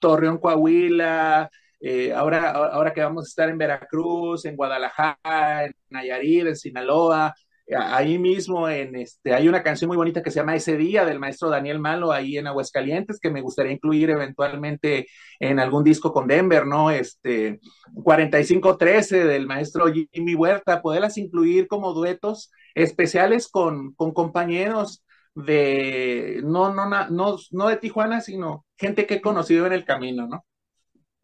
Torreón, 0.00 0.38
Coahuila, 0.38 1.50
eh, 1.80 2.12
ahora, 2.12 2.50
ahora 2.50 2.92
que 2.92 3.02
vamos 3.02 3.24
a 3.24 3.28
estar 3.28 3.48
en 3.48 3.58
Veracruz, 3.58 4.44
en 4.44 4.56
Guadalajara, 4.56 5.64
en 5.66 5.72
Nayarit, 5.88 6.46
en 6.48 6.56
Sinaloa, 6.56 7.34
eh, 7.70 7.76
ahí 7.76 8.18
mismo 8.18 8.68
en 8.68 8.96
este, 8.96 9.32
hay 9.32 9.48
una 9.48 9.62
canción 9.62 9.88
muy 9.88 9.96
bonita 9.96 10.22
que 10.22 10.30
se 10.30 10.40
llama 10.40 10.56
Ese 10.56 10.76
Día 10.76 11.04
del 11.04 11.20
maestro 11.20 11.48
Daniel 11.48 11.78
Malo 11.78 12.12
ahí 12.12 12.36
en 12.36 12.48
Aguascalientes, 12.48 13.20
que 13.20 13.30
me 13.30 13.40
gustaría 13.42 13.72
incluir 13.72 14.10
eventualmente 14.10 15.06
en 15.38 15.60
algún 15.60 15.84
disco 15.84 16.12
con 16.12 16.26
Denver, 16.26 16.66
¿no? 16.66 16.90
Este 16.90 17.60
4513 17.94 19.24
del 19.24 19.46
maestro 19.46 19.86
Jimmy 19.86 20.34
Huerta, 20.34 20.82
poderlas 20.82 21.16
incluir 21.16 21.68
como 21.68 21.92
duetos 21.92 22.50
especiales 22.74 23.48
con, 23.48 23.94
con 23.94 24.12
compañeros 24.12 25.04
de, 25.34 26.40
no, 26.44 26.72
no, 26.74 26.86
no, 26.88 27.36
no 27.50 27.68
de 27.68 27.76
Tijuana, 27.76 28.20
sino 28.20 28.66
gente 28.76 29.06
que 29.06 29.14
he 29.14 29.20
conocido 29.20 29.66
en 29.66 29.72
el 29.72 29.84
camino, 29.84 30.26
¿no? 30.26 30.44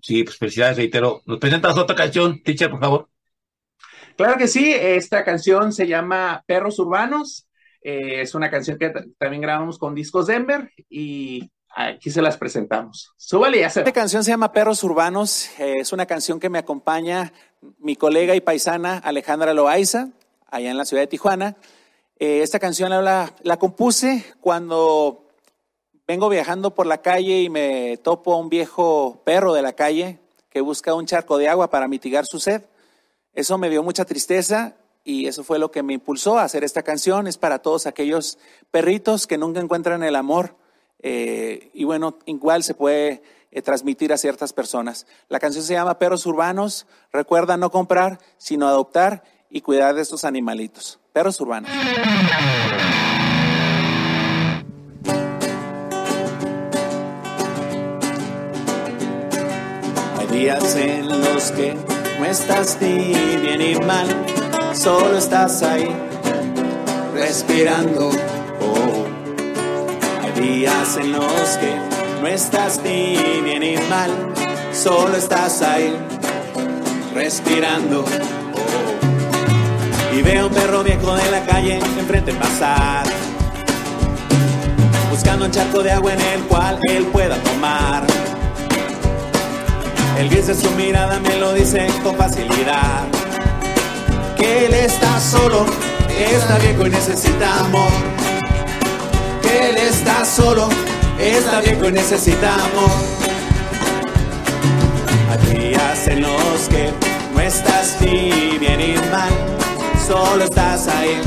Sí, 0.00 0.22
pues 0.24 0.36
felicidades, 0.36 0.76
reitero. 0.76 1.22
¿Nos 1.26 1.38
presentas 1.38 1.76
otra 1.76 1.96
canción, 1.96 2.42
teacher, 2.42 2.70
por 2.70 2.80
favor? 2.80 3.08
Claro 4.16 4.38
que 4.38 4.48
sí, 4.48 4.72
esta 4.72 5.24
canción 5.24 5.72
se 5.72 5.86
llama 5.86 6.42
Perros 6.46 6.78
Urbanos, 6.78 7.46
eh, 7.82 8.22
es 8.22 8.34
una 8.34 8.50
canción 8.50 8.78
que 8.78 8.92
también 9.18 9.42
grabamos 9.42 9.78
con 9.78 9.94
Discos 9.94 10.26
Denver 10.26 10.70
y 10.88 11.50
aquí 11.68 12.10
se 12.10 12.22
las 12.22 12.38
presentamos. 12.38 13.12
Súbale 13.16 13.60
ya 13.60 13.70
se 13.70 13.80
Esta 13.80 13.92
canción 13.92 14.24
se 14.24 14.30
llama 14.30 14.52
Perros 14.52 14.82
Urbanos, 14.82 15.50
eh, 15.58 15.76
es 15.80 15.92
una 15.92 16.06
canción 16.06 16.40
que 16.40 16.48
me 16.48 16.58
acompaña 16.58 17.32
mi 17.78 17.94
colega 17.94 18.34
y 18.34 18.40
paisana 18.40 18.98
Alejandra 18.98 19.52
Loaiza, 19.52 20.08
allá 20.50 20.70
en 20.70 20.78
la 20.78 20.84
ciudad 20.84 21.02
de 21.02 21.08
Tijuana. 21.08 21.56
Eh, 22.18 22.40
esta 22.42 22.58
canción 22.58 22.90
la, 23.04 23.56
compuse 23.58 24.24
cuando 24.40 25.26
vengo 26.06 26.30
viajando 26.30 26.74
por 26.74 26.86
la 26.86 27.02
calle 27.02 27.42
y 27.42 27.50
me 27.50 27.98
topo 27.98 28.32
a 28.32 28.38
un 28.38 28.48
viejo 28.48 29.20
perro 29.24 29.52
de 29.52 29.60
la 29.60 29.74
calle 29.74 30.18
que 30.48 30.62
busca 30.62 30.94
un 30.94 31.04
charco 31.04 31.36
de 31.36 31.50
agua 31.50 31.68
para 31.68 31.88
mitigar 31.88 32.24
su 32.24 32.40
sed. 32.40 32.62
Eso 33.34 33.58
me 33.58 33.68
dio 33.68 33.82
mucha 33.82 34.06
tristeza 34.06 34.76
y 35.04 35.26
eso 35.26 35.44
fue 35.44 35.58
lo 35.58 35.70
que 35.70 35.82
me 35.82 35.92
impulsó 35.92 36.38
a 36.38 36.44
hacer 36.44 36.64
esta 36.64 36.82
canción. 36.82 37.26
Es 37.26 37.36
para 37.36 37.58
todos 37.58 37.86
aquellos 37.86 38.38
perritos 38.70 39.26
que 39.26 39.36
nunca 39.36 39.60
encuentran 39.60 40.02
el 40.02 40.16
amor. 40.16 40.56
Eh, 41.00 41.70
y 41.74 41.84
bueno, 41.84 42.18
igual 42.24 42.62
se 42.62 42.72
puede 42.72 43.22
eh, 43.50 43.60
transmitir 43.60 44.14
a 44.14 44.16
ciertas 44.16 44.54
personas. 44.54 45.06
La 45.28 45.38
canción 45.38 45.62
se 45.62 45.74
llama 45.74 45.98
Perros 45.98 46.24
Urbanos. 46.24 46.86
Recuerda 47.12 47.58
no 47.58 47.70
comprar, 47.70 48.20
sino 48.38 48.66
adoptar 48.66 49.22
y 49.50 49.60
cuidar 49.60 49.94
de 49.94 50.02
estos 50.02 50.24
animalitos. 50.24 50.98
Perros 51.12 51.40
urbanos. 51.40 51.70
Hay 60.18 60.26
días 60.28 60.76
en 60.76 61.08
los 61.08 61.52
que 61.52 61.74
no 62.18 62.24
estás 62.24 62.78
ni 62.80 63.14
bien 63.40 63.58
ni 63.58 63.74
mal, 63.86 64.06
solo 64.74 65.18
estás 65.18 65.62
ahí, 65.62 65.88
respirando. 67.14 68.10
Oh. 68.60 69.06
Hay 70.22 70.40
días 70.40 70.96
en 70.96 71.12
los 71.12 71.56
que 71.58 71.74
no 72.20 72.26
estás 72.26 72.80
ni 72.82 73.16
bien 73.42 73.60
ni 73.60 73.76
mal, 73.88 74.10
solo 74.72 75.16
estás 75.16 75.62
ahí, 75.62 75.96
respirando 77.14 78.04
y 80.16 80.22
veo 80.22 80.46
un 80.46 80.52
perro 80.52 80.82
viejo 80.82 81.14
de 81.14 81.30
la 81.30 81.44
calle 81.44 81.78
enfrente 81.98 82.32
pasar, 82.32 83.04
buscando 85.10 85.44
un 85.44 85.50
charco 85.50 85.82
de 85.82 85.92
agua 85.92 86.14
en 86.14 86.20
el 86.20 86.40
cual 86.44 86.78
él 86.88 87.04
pueda 87.06 87.36
tomar. 87.42 88.06
El 90.18 90.30
gris 90.30 90.46
de 90.46 90.54
su 90.54 90.70
mirada 90.70 91.20
me 91.20 91.36
lo 91.38 91.52
dice 91.52 91.86
con 92.02 92.16
facilidad, 92.16 93.04
que 94.38 94.66
él 94.66 94.74
está 94.74 95.20
solo, 95.20 95.66
está 96.18 96.58
viejo 96.58 96.86
y 96.86 96.90
necesita 96.90 97.60
amor. 97.60 97.90
Que 99.42 99.70
él 99.70 99.76
está 99.76 100.24
solo, 100.24 100.68
está 101.18 101.60
viejo 101.60 101.88
y 101.88 101.92
necesita 101.92 102.54
amor. 102.54 102.90
Hay 105.30 105.58
días 105.58 106.08
en 106.08 106.22
los 106.22 106.68
que 106.70 106.90
no 107.34 107.40
estás 107.40 107.98
ni 108.00 108.56
bien 108.58 108.78
ni 108.78 108.94
mal, 109.10 109.30
solo 110.06 110.44
estás 110.44 110.86
ahí 110.88 111.20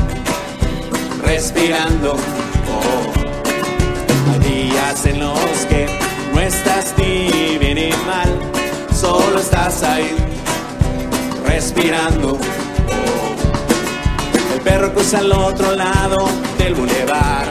respirando. 1.22 2.14
Oh. 2.14 4.32
Hay 4.32 4.38
días 4.38 5.06
en 5.06 5.20
los 5.20 5.66
que 5.68 5.86
no 6.32 6.40
estás 6.40 6.94
ni 6.96 7.58
bien 7.58 7.74
ni 7.74 7.90
mal, 8.06 8.30
solo 8.94 9.38
estás 9.38 9.82
ahí 9.82 10.16
respirando. 11.46 12.38
Oh. 12.38 14.54
El 14.54 14.60
perro 14.60 14.94
cruza 14.94 15.18
al 15.18 15.32
otro 15.32 15.76
lado 15.76 16.28
del 16.58 16.74
bulevar, 16.74 17.44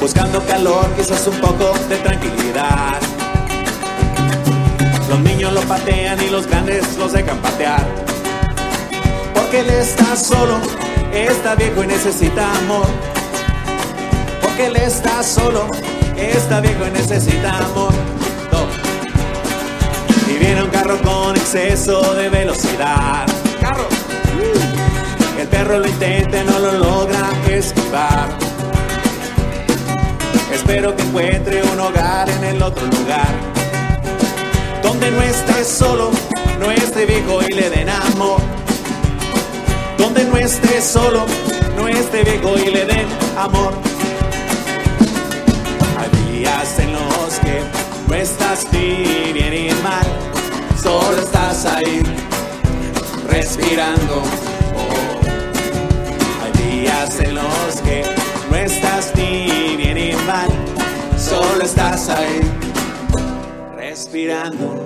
buscando 0.00 0.40
calor, 0.44 0.88
quizás 0.96 1.26
un 1.26 1.40
poco 1.40 1.74
de 1.88 1.96
tranquilidad. 1.96 3.00
Los 5.08 5.18
niños 5.20 5.52
lo 5.54 5.62
patean 5.62 6.22
y 6.22 6.28
los 6.30 6.46
grandes 6.46 6.96
los 6.98 7.12
dejan 7.12 7.38
patear. 7.38 8.07
Porque 9.50 9.60
él 9.60 9.70
está 9.70 10.14
solo, 10.14 10.60
está 11.10 11.54
viejo 11.54 11.82
y 11.82 11.86
necesita 11.86 12.54
amor. 12.58 12.86
Porque 14.42 14.66
él 14.66 14.76
está 14.76 15.22
solo, 15.22 15.70
está 16.18 16.60
viejo 16.60 16.86
y 16.86 16.90
necesita 16.90 17.56
amor. 17.56 17.94
Y 20.28 20.36
viene 20.36 20.64
un 20.64 20.68
carro 20.68 21.00
con 21.00 21.34
exceso 21.34 22.12
de 22.12 22.28
velocidad. 22.28 23.26
Carro. 23.58 23.88
El 25.40 25.48
perro 25.48 25.78
lo 25.78 25.88
intenta 25.88 26.44
no 26.44 26.58
lo 26.58 26.72
logra 26.72 27.30
esquivar. 27.48 28.28
Espero 30.52 30.94
que 30.94 31.04
encuentre 31.04 31.62
un 31.62 31.80
hogar 31.80 32.28
en 32.28 32.44
el 32.44 32.62
otro 32.62 32.84
lugar. 32.84 33.34
Donde 34.82 35.10
no 35.10 35.22
esté 35.22 35.64
solo, 35.64 36.10
no 36.60 36.70
esté 36.70 37.06
viejo 37.06 37.40
y 37.48 37.54
le 37.54 37.70
den 37.70 37.88
amor. 37.88 38.57
Donde 39.98 40.24
no 40.24 40.36
esté 40.36 40.80
solo, 40.80 41.26
no 41.76 41.88
esté 41.88 42.22
viejo 42.22 42.56
y 42.56 42.70
le 42.70 42.84
den 42.86 43.06
amor. 43.36 43.72
Hay 45.98 46.32
días 46.32 46.78
en 46.78 46.92
los 46.92 47.38
que 47.40 47.62
no 48.06 48.14
estás 48.14 48.66
ni 48.72 49.32
bien 49.32 49.50
ni 49.50 49.82
mal, 49.82 50.06
solo 50.80 51.20
estás 51.20 51.64
ahí 51.66 52.02
respirando. 53.28 54.22
Oh. 54.76 56.44
Hay 56.44 56.52
días 56.62 57.20
en 57.20 57.34
los 57.34 57.80
que 57.84 58.04
no 58.50 58.56
estás 58.56 59.12
ni 59.16 59.76
bien 59.76 59.94
ni 59.96 60.12
mal, 60.26 60.48
solo 61.18 61.64
estás 61.64 62.08
ahí 62.08 62.40
respirando. 63.76 64.76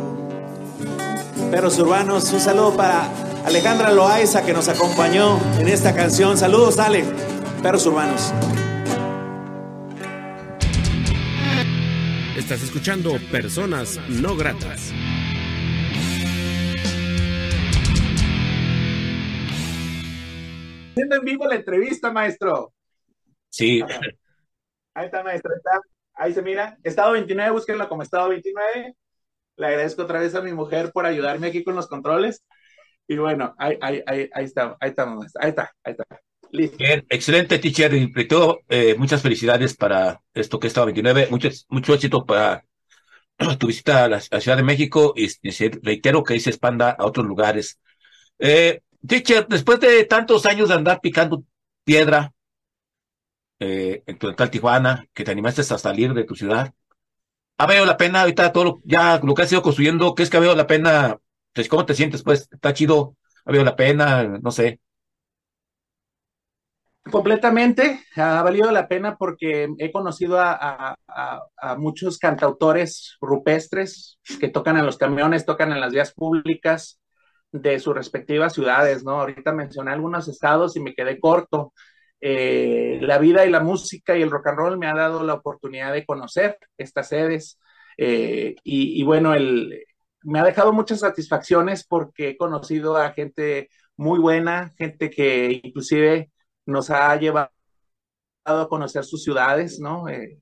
Perros 1.50 1.78
urbanos, 1.78 2.32
un 2.32 2.40
saludo 2.40 2.74
para 2.74 3.08
Alejandra 3.44 3.90
Loaiza 3.92 4.44
que 4.46 4.52
nos 4.52 4.68
acompañó 4.68 5.38
en 5.58 5.68
esta 5.68 5.94
canción. 5.94 6.38
Saludos, 6.38 6.78
Ale. 6.78 7.04
Perros 7.62 7.84
urbanos. 7.86 8.32
Estás 12.36 12.62
escuchando 12.62 13.12
Personas 13.30 14.00
No 14.08 14.36
Gratas. 14.36 14.92
Haciendo 20.90 21.16
en 21.16 21.24
vivo 21.24 21.46
la 21.46 21.56
entrevista, 21.56 22.12
maestro. 22.12 22.72
Sí, 23.48 23.82
Ahí 24.94 25.06
está, 25.06 25.22
maestro. 25.22 25.52
Ahí, 25.52 25.56
está. 25.58 25.80
Ahí 26.14 26.32
se 26.32 26.42
mira. 26.42 26.78
Estado 26.84 27.12
29, 27.12 27.50
búsquenlo 27.50 27.88
como 27.88 28.02
estado 28.02 28.28
29. 28.28 28.94
Le 29.56 29.66
agradezco 29.66 30.02
otra 30.02 30.20
vez 30.20 30.34
a 30.34 30.42
mi 30.42 30.52
mujer 30.52 30.92
por 30.92 31.06
ayudarme 31.06 31.48
aquí 31.48 31.64
con 31.64 31.74
los 31.74 31.88
controles. 31.88 32.44
Y 33.12 33.18
bueno, 33.18 33.54
ahí, 33.58 33.78
ahí, 33.80 34.02
ahí, 34.06 34.28
ahí 34.32 34.44
está, 34.44 34.76
ahí 34.80 34.90
está. 34.90 35.04
Ahí 35.40 35.50
está, 35.50 35.72
ahí 35.84 35.92
está. 35.92 36.04
Listo. 36.50 36.76
bien, 36.78 37.06
excelente, 37.08 37.58
teacher. 37.58 37.92
Todo, 38.28 38.60
eh, 38.68 38.94
muchas 38.98 39.22
felicidades 39.22 39.74
para 39.76 40.20
esto 40.34 40.58
que 40.58 40.66
estaba 40.68 40.86
29. 40.86 41.28
Mucho, 41.30 41.48
mucho 41.68 41.94
éxito 41.94 42.24
para 42.26 42.64
tu 43.58 43.68
visita 43.68 44.04
a 44.04 44.08
la, 44.08 44.16
a 44.18 44.40
Ciudad 44.40 44.56
de 44.58 44.64
México 44.64 45.14
y, 45.16 45.28
y 45.42 45.52
se- 45.52 45.72
reitero 45.82 46.24
que 46.24 46.34
ahí 46.34 46.40
se 46.40 46.50
expanda 46.50 46.90
a 46.92 47.06
otros 47.06 47.26
lugares. 47.26 47.80
Eh, 48.38 48.82
teacher, 49.06 49.46
después 49.48 49.80
de 49.80 50.04
tantos 50.06 50.46
años 50.46 50.68
de 50.70 50.76
andar 50.76 51.00
picando 51.02 51.44
piedra 51.84 52.32
eh, 53.60 54.02
en 54.06 54.18
tu 54.18 54.26
natal 54.28 54.50
Tijuana, 54.50 55.06
que 55.14 55.24
te 55.24 55.30
animaste 55.30 55.60
a 55.62 55.64
salir 55.78 56.12
de 56.14 56.24
tu 56.24 56.34
ciudad, 56.34 56.74
¿ha 57.58 57.66
valido 57.66 57.86
la 57.86 57.98
pena 57.98 58.22
ahorita 58.22 58.52
todo 58.52 58.64
lo, 58.64 58.80
ya 58.84 59.20
lo 59.22 59.34
que 59.34 59.42
has 59.42 59.52
ido 59.52 59.62
construyendo? 59.62 60.14
¿Qué 60.16 60.24
es 60.24 60.30
que 60.30 60.38
ha 60.38 60.40
valido 60.40 60.56
la 60.56 60.68
pena? 60.68 61.18
Pues, 61.54 61.68
¿Cómo 61.68 61.84
te 61.86 61.94
sientes? 61.94 62.22
Pues, 62.22 62.48
¿está 62.50 62.72
chido? 62.72 63.16
¿Ha 63.44 63.50
valido 63.50 63.64
la 63.64 63.76
pena? 63.76 64.24
No 64.42 64.50
sé. 64.50 64.80
Completamente, 67.10 68.00
ha 68.14 68.42
valido 68.42 68.70
la 68.70 68.86
pena 68.86 69.16
porque 69.16 69.68
he 69.78 69.90
conocido 69.90 70.38
a, 70.40 70.96
muchos 71.76 72.18
cantautores 72.18 73.16
rupestres 73.20 74.20
que 74.40 74.48
tocan 74.48 74.76
en 74.76 74.86
los 74.86 74.98
camiones, 74.98 75.44
tocan 75.44 75.72
en 75.72 75.80
las 75.80 75.92
vías 75.92 76.12
públicas 76.14 77.00
de 77.50 77.80
sus 77.80 77.94
respectivas 77.94 78.54
ciudades, 78.54 79.04
¿no? 79.04 79.20
Ahorita 79.20 79.52
mencioné 79.52 79.90
algunos 79.90 80.28
estados 80.28 80.76
y 80.76 80.80
me 80.80 80.94
quedé 80.94 81.18
corto. 81.18 81.74
Eh, 82.20 82.98
la 83.02 83.18
vida 83.18 83.44
y 83.44 83.50
la 83.50 83.60
música 83.60 84.16
y 84.16 84.22
el 84.22 84.30
rock 84.30 84.46
and 84.48 84.58
roll 84.58 84.78
me 84.78 84.86
ha 84.86 84.94
dado 84.94 85.24
la 85.24 85.34
oportunidad 85.34 85.92
de 85.92 86.06
conocer 86.06 86.56
estas 86.78 87.08
sedes 87.08 87.58
eh, 87.98 88.54
y 88.62 89.02
bueno, 89.02 89.34
el, 89.34 89.84
me 90.24 90.38
ha 90.40 90.44
dejado 90.44 90.72
muchas 90.72 91.00
satisfacciones 91.00 91.84
porque 91.86 92.30
he 92.30 92.36
conocido 92.36 92.96
a 92.96 93.12
gente 93.12 93.68
muy 93.96 94.18
buena, 94.18 94.72
gente 94.78 95.10
que 95.10 95.60
inclusive 95.62 96.30
nos 96.66 96.90
ha 96.90 97.14
llevado 97.16 97.50
a 98.44 98.68
conocer 98.68 99.04
sus 99.04 99.22
ciudades, 99.22 99.78
¿no? 99.80 100.08
Eh, 100.08 100.38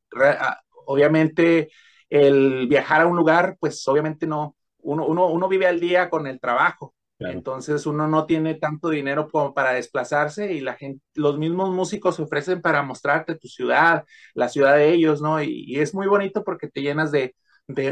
obviamente 0.86 1.70
el 2.08 2.66
viajar 2.68 3.02
a 3.02 3.06
un 3.06 3.16
lugar, 3.16 3.56
pues 3.60 3.86
obviamente 3.88 4.26
no, 4.26 4.56
uno, 4.78 5.06
uno, 5.06 5.26
uno 5.28 5.48
vive 5.48 5.66
al 5.66 5.78
día 5.80 6.10
con 6.10 6.26
el 6.26 6.40
trabajo, 6.40 6.94
Claro. 7.18 7.34
entonces 7.34 7.86
uno 7.86 8.08
no 8.08 8.26
tiene 8.26 8.54
tanto 8.56 8.88
dinero 8.90 9.28
como 9.30 9.54
para 9.54 9.72
desplazarse 9.74 10.52
y 10.52 10.60
la 10.60 10.74
gente, 10.74 11.02
los 11.14 11.38
mismos 11.38 11.70
músicos 11.70 12.16
se 12.16 12.22
ofrecen 12.22 12.62
para 12.62 12.82
mostrarte 12.82 13.36
tu 13.36 13.46
ciudad, 13.48 14.04
la 14.34 14.48
ciudad 14.48 14.76
de 14.76 14.92
ellos, 14.92 15.22
¿no? 15.22 15.42
Y, 15.42 15.64
y 15.66 15.80
es 15.80 15.94
muy 15.94 16.06
bonito 16.08 16.42
porque 16.44 16.68
te 16.68 16.82
llenas 16.82 17.12
de, 17.12 17.36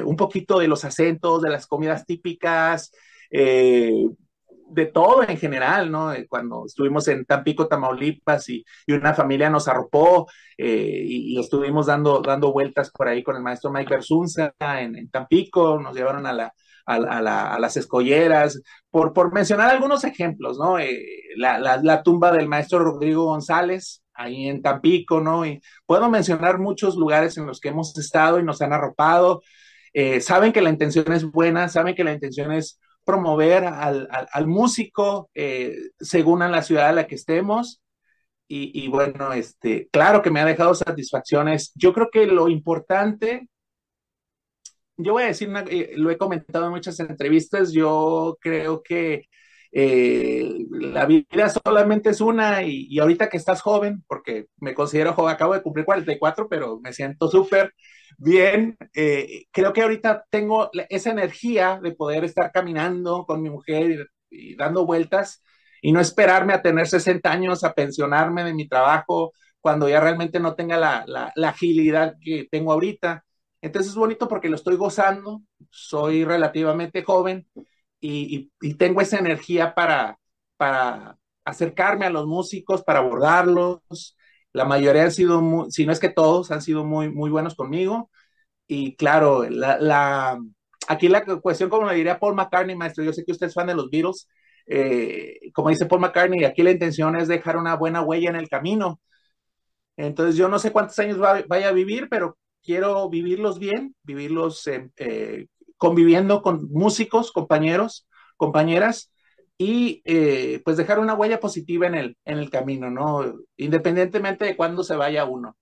un 0.04 0.16
poquito 0.16 0.58
de 0.58 0.68
los 0.68 0.84
acentos, 0.84 1.42
de 1.42 1.50
las 1.50 1.66
comidas 1.66 2.04
típicas, 2.06 2.92
eh, 3.30 3.92
de 4.70 4.86
todo 4.86 5.22
en 5.26 5.38
general, 5.38 5.90
¿no? 5.90 6.12
Eh, 6.12 6.26
Cuando 6.28 6.64
estuvimos 6.66 7.08
en 7.08 7.24
Tampico, 7.24 7.68
Tamaulipas 7.68 8.48
y, 8.50 8.64
y 8.86 8.92
una 8.92 9.14
familia 9.14 9.48
nos 9.50 9.66
arropó 9.68 10.26
eh, 10.58 11.02
y, 11.06 11.38
estuvimos 11.40 11.86
dando, 11.86 12.20
dando 12.20 12.52
vueltas 12.52 12.90
por 12.90 13.08
ahí 13.08 13.22
con 13.22 13.36
el 13.36 13.42
maestro 13.42 13.70
Mike 13.72 13.94
Bersunza 13.94 14.52
en, 14.60 15.08
Tampico, 15.10 15.78
nos 15.80 15.96
llevaron 15.96 16.26
a, 16.26 16.32
la, 16.34 16.52
a, 16.86 16.98
la- 16.98 17.08
a 17.18 17.22
la- 17.22 17.54
a 17.54 17.58
las 17.58 17.76
escolleras, 17.78 18.60
por, 18.90 19.12
por 19.14 19.32
mencionar 19.32 19.70
algunos 19.70 20.04
ejemplos, 20.04 20.58
¿no? 20.58 20.76
La- 21.36 21.58
la 21.82 22.02
tumba 22.02 22.32
del 22.32 22.48
maestro 22.48 22.78
Rodrigo 22.80 23.24
González, 23.26 24.02
ahí 24.14 24.48
en 24.48 24.62
Tampico, 24.62 25.20
¿no? 25.20 25.46
Y 25.46 25.60
puedo 25.86 26.10
mencionar 26.10 26.58
muchos 26.58 26.96
lugares 26.96 27.36
en 27.38 27.46
los 27.46 27.60
que 27.60 27.68
hemos 27.68 27.96
estado 27.98 28.38
y 28.40 28.44
nos 28.44 28.60
han 28.62 28.72
arropado. 28.72 29.42
Eh, 30.01 30.20
saben 30.20 30.53
que 30.53 30.61
la 30.62 30.70
intención 30.70 31.12
es 31.12 31.24
buena, 31.24 31.68
saben 31.68 31.96
que 31.96 32.05
la 32.05 32.12
intención 32.12 32.53
es 32.53 32.78
promover 33.03 33.64
al, 33.64 34.07
al, 34.32 34.46
músico 34.46 35.28
eh, 35.34 35.76
según 35.99 36.40
a 36.42 36.49
la 36.49 36.62
ciudad 36.62 36.90
en 36.90 36.94
la 36.94 37.09
que 37.09 37.16
estemos. 37.16 37.82
Y, 38.46 38.70
y, 38.80 38.86
bueno, 38.86 39.32
este, 39.32 39.88
claro 39.90 40.22
que 40.22 40.30
me 40.30 40.38
ha 40.38 40.44
dejado 40.44 40.72
satisfacciones. 40.76 41.72
Yo 41.74 41.92
creo 41.92 42.11
que 42.12 42.28
lo 42.28 42.49
importante, 42.49 43.49
yo 44.96 45.14
voy 45.14 45.24
a 45.24 45.26
decir, 45.26 45.53
eh, 45.68 45.94
lo 45.96 46.12
he 46.12 46.16
comentado 46.16 46.66
en 46.66 46.72
muchas 46.74 47.01
entrevistas, 47.01 47.72
yo 47.72 48.38
creo 48.40 48.84
que 48.84 49.24
eh, 49.70 50.66
la 50.70 51.04
vida 51.06 51.50
solamente 51.64 52.10
es 52.10 52.20
una 52.20 52.62
y, 52.62 52.98
ahorita 52.98 53.28
que 53.28 53.36
estás 53.36 53.60
joven, 53.60 54.04
porque 54.06 54.46
me 54.58 54.74
considero 54.74 55.12
joven, 55.14 55.34
acabo 55.34 55.54
de 55.54 55.62
cumplir 55.62 55.84
44, 55.84 56.48
pero 56.48 56.80
me 56.80 56.92
siento 56.92 57.28
súper 57.28 57.74
bien, 58.16 58.76
eh, 58.94 59.44
creo 59.52 59.72
que 59.72 59.82
ahorita 59.82 60.24
tengo 60.30 60.70
esa 60.88 61.10
energía 61.10 61.80
de 61.82 61.92
poder 61.92 62.24
estar 62.24 62.50
caminando 62.52 63.24
con 63.26 63.42
mi 63.42 63.50
mujer 63.50 64.08
y, 64.30 64.56
dando 64.56 64.86
vueltas 64.86 65.42
y 65.82 65.92
no 65.92 66.00
esperarme 66.00 66.54
a 66.54 66.62
tener 66.62 66.86
60 66.88 67.30
años, 67.30 67.64
a 67.64 67.74
pensionarme 67.74 68.44
de 68.44 68.54
mi 68.54 68.68
trabajo 68.68 69.32
cuando 69.60 69.88
ya 69.88 70.00
realmente 70.00 70.40
no 70.40 70.54
tenga 70.54 70.76
la, 70.76 71.04
la 71.06 71.48
agilidad 71.48 72.14
que 72.22 72.46
tengo 72.50 72.72
ahorita. 72.72 73.24
Entonces 73.60 73.90
es 73.92 73.96
bonito 73.96 74.28
porque 74.28 74.48
lo 74.48 74.56
estoy 74.56 74.76
gozando, 74.76 75.42
soy 75.70 76.24
relativamente 76.24 77.02
joven 77.02 77.46
y, 78.01 78.51
y, 78.61 78.68
y 78.70 78.74
tengo 78.74 79.01
esa 79.01 79.18
energía 79.18 79.74
para, 79.74 80.18
para 80.57 81.18
acercarme 81.44 82.07
a 82.07 82.11
los 82.11 82.26
músicos, 82.26 82.82
para 82.82 83.01
abordarlos. 83.01 84.16
La 84.53 84.64
mayoría 84.64 85.05
han 85.05 85.12
sido, 85.12 85.40
muy, 85.40 85.70
si 85.70 85.86
no 85.86 85.92
es 85.92 86.01
que 86.01 86.09
todos, 86.11 86.51
han 86.51 86.62
sido 86.62 86.84
muy, 86.84 87.11
muy 87.11 87.30
buenos 87.30 87.55
conmigo. 87.55 88.11
Y 88.66 88.96
claro, 88.96 89.49
la, 89.49 89.78
la, 89.78 90.38
aquí 90.88 91.09
la 91.09 91.24
cuestión, 91.24 91.70
como 91.70 91.88
le 91.88 91.96
diría 91.96 92.18
Paul 92.20 92.34
McCartney, 92.34 92.76
maestro, 92.76 93.05
yo 93.05 93.12
sé 93.12 93.24
que 93.24 93.32
usted 93.32 93.49
es 93.49 93.55
fan 93.55 93.66
de 93.68 93.74
los 93.74 93.90
Beatles, 93.90 94.28
eh, 94.66 95.51
como 95.55 95.70
dice 95.70 95.86
Paul 95.86 96.03
McCartney, 96.03 96.44
aquí 96.44 96.62
la 96.62 96.70
intención 96.72 97.16
es 97.16 97.28
dejar 97.28 97.57
una 97.57 97.74
buena 97.76 98.03
huella 98.03 98.30
en 98.30 98.36
el 98.36 98.49
camino. 98.49 99.01
Entonces 99.96 100.36
yo 100.36 100.49
no 100.49 100.59
sé 100.59 100.72
cuántos 100.72 100.99
años 100.99 101.18
vaya 101.18 101.68
a 101.68 101.72
vivir, 101.72 102.09
pero 102.09 102.38
quiero 102.62 103.09
vivirlos 103.09 103.59
bien, 103.59 103.94
vivirlos 104.03 104.66
eh, 104.66 105.46
conviviendo 105.78 106.42
con 106.42 106.70
músicos, 106.70 107.32
compañeros, 107.32 108.06
compañeras, 108.36 109.10
y 109.56 110.02
eh, 110.04 110.60
pues 110.64 110.76
dejar 110.76 111.00
una 111.00 111.14
huella 111.14 111.40
positiva 111.40 111.88
en 111.88 111.94
el, 111.96 112.16
en 112.24 112.38
el 112.38 112.48
camino, 112.48 112.90
¿no? 112.90 113.34
Independientemente 113.56 114.44
de 114.44 114.56
cuándo 114.56 114.84
se 114.84 114.94
vaya 114.94 115.24
uno. 115.24 115.56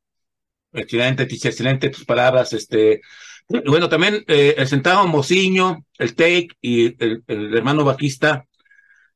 Excelente, 0.73 1.23
excelente 1.23 1.89
tus 1.89 2.05
palabras. 2.05 2.53
Este, 2.53 3.01
bueno, 3.49 3.89
también 3.89 4.23
eh, 4.27 4.55
el 4.59 4.67
sentado 4.67 5.07
Mociño, 5.07 5.85
el 5.99 6.15
Take 6.15 6.49
y 6.61 7.03
el, 7.03 7.25
hermano 7.27 7.85
Bajista. 7.85 8.45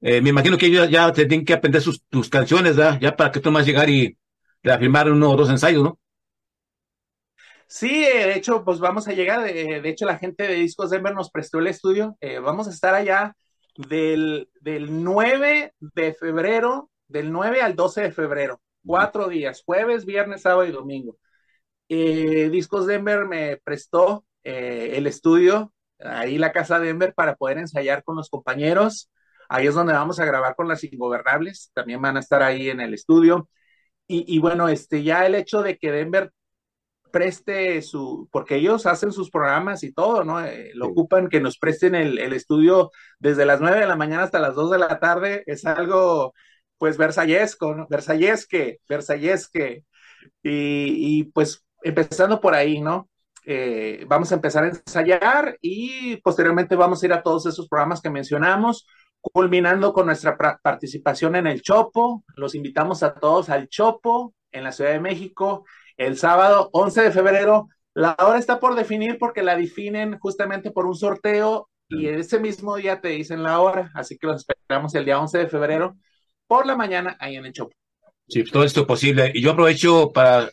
Eh, 0.00 0.22
me 0.22 0.30
imagino 0.30 0.56
que 0.56 0.66
ellos 0.66 0.88
ya 0.88 1.12
tienen 1.12 1.44
que 1.44 1.52
aprender 1.52 1.82
sus, 1.82 2.02
tus 2.04 2.30
canciones, 2.30 2.76
¿verdad? 2.76 2.98
Ya 3.00 3.14
para 3.14 3.30
que 3.30 3.40
tú 3.40 3.50
más 3.50 3.66
llegar 3.66 3.90
y 3.90 4.16
reafirmar 4.62 5.10
uno 5.10 5.30
o 5.30 5.36
dos 5.36 5.50
ensayos, 5.50 5.82
¿no? 5.82 5.98
Sí, 7.72 8.00
de 8.00 8.34
hecho, 8.34 8.64
pues 8.64 8.80
vamos 8.80 9.06
a 9.06 9.12
llegar. 9.12 9.44
De, 9.44 9.88
hecho, 9.88 10.04
la 10.04 10.18
gente 10.18 10.42
de 10.42 10.54
Discos 10.54 10.90
Denver 10.90 11.14
nos 11.14 11.30
prestó 11.30 11.60
el 11.60 11.68
estudio. 11.68 12.16
vamos 12.42 12.66
a 12.66 12.70
estar 12.70 12.94
allá 12.94 13.36
del, 13.76 14.50
del 14.60 15.04
9 15.04 15.74
de 15.78 16.14
febrero, 16.14 16.90
del 17.06 17.30
9 17.30 17.62
al 17.62 17.76
12 17.76 18.02
de 18.02 18.12
febrero, 18.12 18.60
cuatro 18.84 19.28
días, 19.28 19.62
jueves, 19.64 20.04
viernes, 20.04 20.42
sábado 20.42 20.66
y 20.66 20.72
domingo. 20.72 21.16
Eh, 21.88 22.50
Discos 22.50 22.86
Denver 22.86 23.26
me 23.26 23.58
prestó 23.58 24.24
eh, 24.44 24.92
el 24.96 25.06
estudio, 25.06 25.72
ahí 26.00 26.38
la 26.38 26.52
casa 26.52 26.80
Denver, 26.80 27.14
para 27.14 27.36
poder 27.36 27.58
ensayar 27.58 28.04
con 28.04 28.16
los 28.16 28.30
compañeros. 28.30 29.10
Ahí 29.48 29.68
es 29.68 29.74
donde 29.74 29.92
vamos 29.92 30.20
a 30.20 30.24
grabar 30.24 30.56
con 30.56 30.68
las 30.68 30.84
ingobernables, 30.84 31.70
también 31.74 32.02
van 32.02 32.16
a 32.16 32.20
estar 32.20 32.42
ahí 32.42 32.70
en 32.70 32.80
el 32.80 32.94
estudio. 32.94 33.48
Y, 34.08 34.24
y 34.34 34.40
bueno, 34.40 34.68
este, 34.68 35.02
ya 35.04 35.26
el 35.26 35.36
hecho 35.36 35.62
de 35.62 35.78
que 35.78 35.92
Denver 35.92 36.32
preste 37.10 37.82
su, 37.82 38.28
porque 38.32 38.56
ellos 38.56 38.86
hacen 38.86 39.12
sus 39.12 39.30
programas 39.30 39.82
y 39.84 39.92
todo, 39.92 40.24
¿no? 40.24 40.44
Eh, 40.44 40.70
lo 40.74 40.88
ocupan 40.88 41.28
que 41.28 41.40
nos 41.40 41.58
presten 41.58 41.94
el, 41.94 42.18
estudio 42.32 42.90
desde 43.18 43.46
las 43.46 43.60
9 43.60 43.80
de 43.80 43.86
la 43.86 43.96
mañana 43.96 44.24
hasta 44.24 44.40
las 44.40 44.54
2 44.54 44.70
de 44.72 44.78
la 44.78 44.98
tarde, 45.00 45.42
es 45.46 45.64
algo, 45.66 46.34
pues, 46.78 46.96
versallesco, 46.96 47.74
¿no? 47.74 47.86
Versallesque, 47.90 48.80
versallesque. 48.88 49.84
Y, 50.42 51.20
y 51.20 51.24
pues, 51.24 51.64
empezando 51.82 52.40
por 52.40 52.54
ahí, 52.54 52.80
¿no? 52.80 53.10
Eh, 53.46 54.04
vamos 54.06 54.30
a 54.32 54.34
empezar 54.34 54.64
a 54.64 54.68
ensayar 54.68 55.56
y 55.60 56.16
posteriormente 56.18 56.76
vamos 56.76 57.02
a 57.02 57.06
ir 57.06 57.12
a 57.12 57.22
todos 57.22 57.46
esos 57.46 57.68
programas 57.68 58.00
que 58.00 58.10
mencionamos, 58.10 58.86
culminando 59.20 59.92
con 59.92 60.06
nuestra 60.06 60.36
participación 60.62 61.36
en 61.36 61.46
el 61.46 61.62
Chopo. 61.62 62.24
Los 62.36 62.54
invitamos 62.54 63.02
a 63.02 63.14
todos 63.14 63.48
al 63.50 63.68
Chopo 63.68 64.34
en 64.52 64.64
la 64.64 64.72
Ciudad 64.72 64.92
de 64.92 65.00
México 65.00 65.64
el 66.00 66.16
sábado 66.16 66.70
11 66.72 67.02
de 67.02 67.10
febrero. 67.12 67.68
La 67.92 68.16
hora 68.18 68.38
está 68.38 68.58
por 68.58 68.74
definir 68.74 69.18
porque 69.18 69.42
la 69.42 69.54
definen 69.54 70.18
justamente 70.18 70.70
por 70.70 70.86
un 70.86 70.96
sorteo 70.96 71.68
y 71.88 72.06
ese 72.06 72.38
mismo 72.38 72.76
día 72.76 73.00
te 73.00 73.08
dicen 73.08 73.42
la 73.42 73.60
hora, 73.60 73.90
así 73.94 74.16
que 74.16 74.28
los 74.28 74.46
esperamos 74.48 74.94
el 74.94 75.04
día 75.04 75.20
11 75.20 75.38
de 75.38 75.48
febrero 75.48 75.96
por 76.46 76.66
la 76.66 76.76
mañana 76.76 77.16
ahí 77.20 77.36
en 77.36 77.44
el 77.44 77.52
Chopo. 77.52 77.74
Sí, 78.28 78.44
todo 78.44 78.64
esto 78.64 78.80
es 78.82 78.86
posible. 78.86 79.32
Y 79.34 79.42
yo 79.42 79.50
aprovecho 79.50 80.10
para 80.12 80.48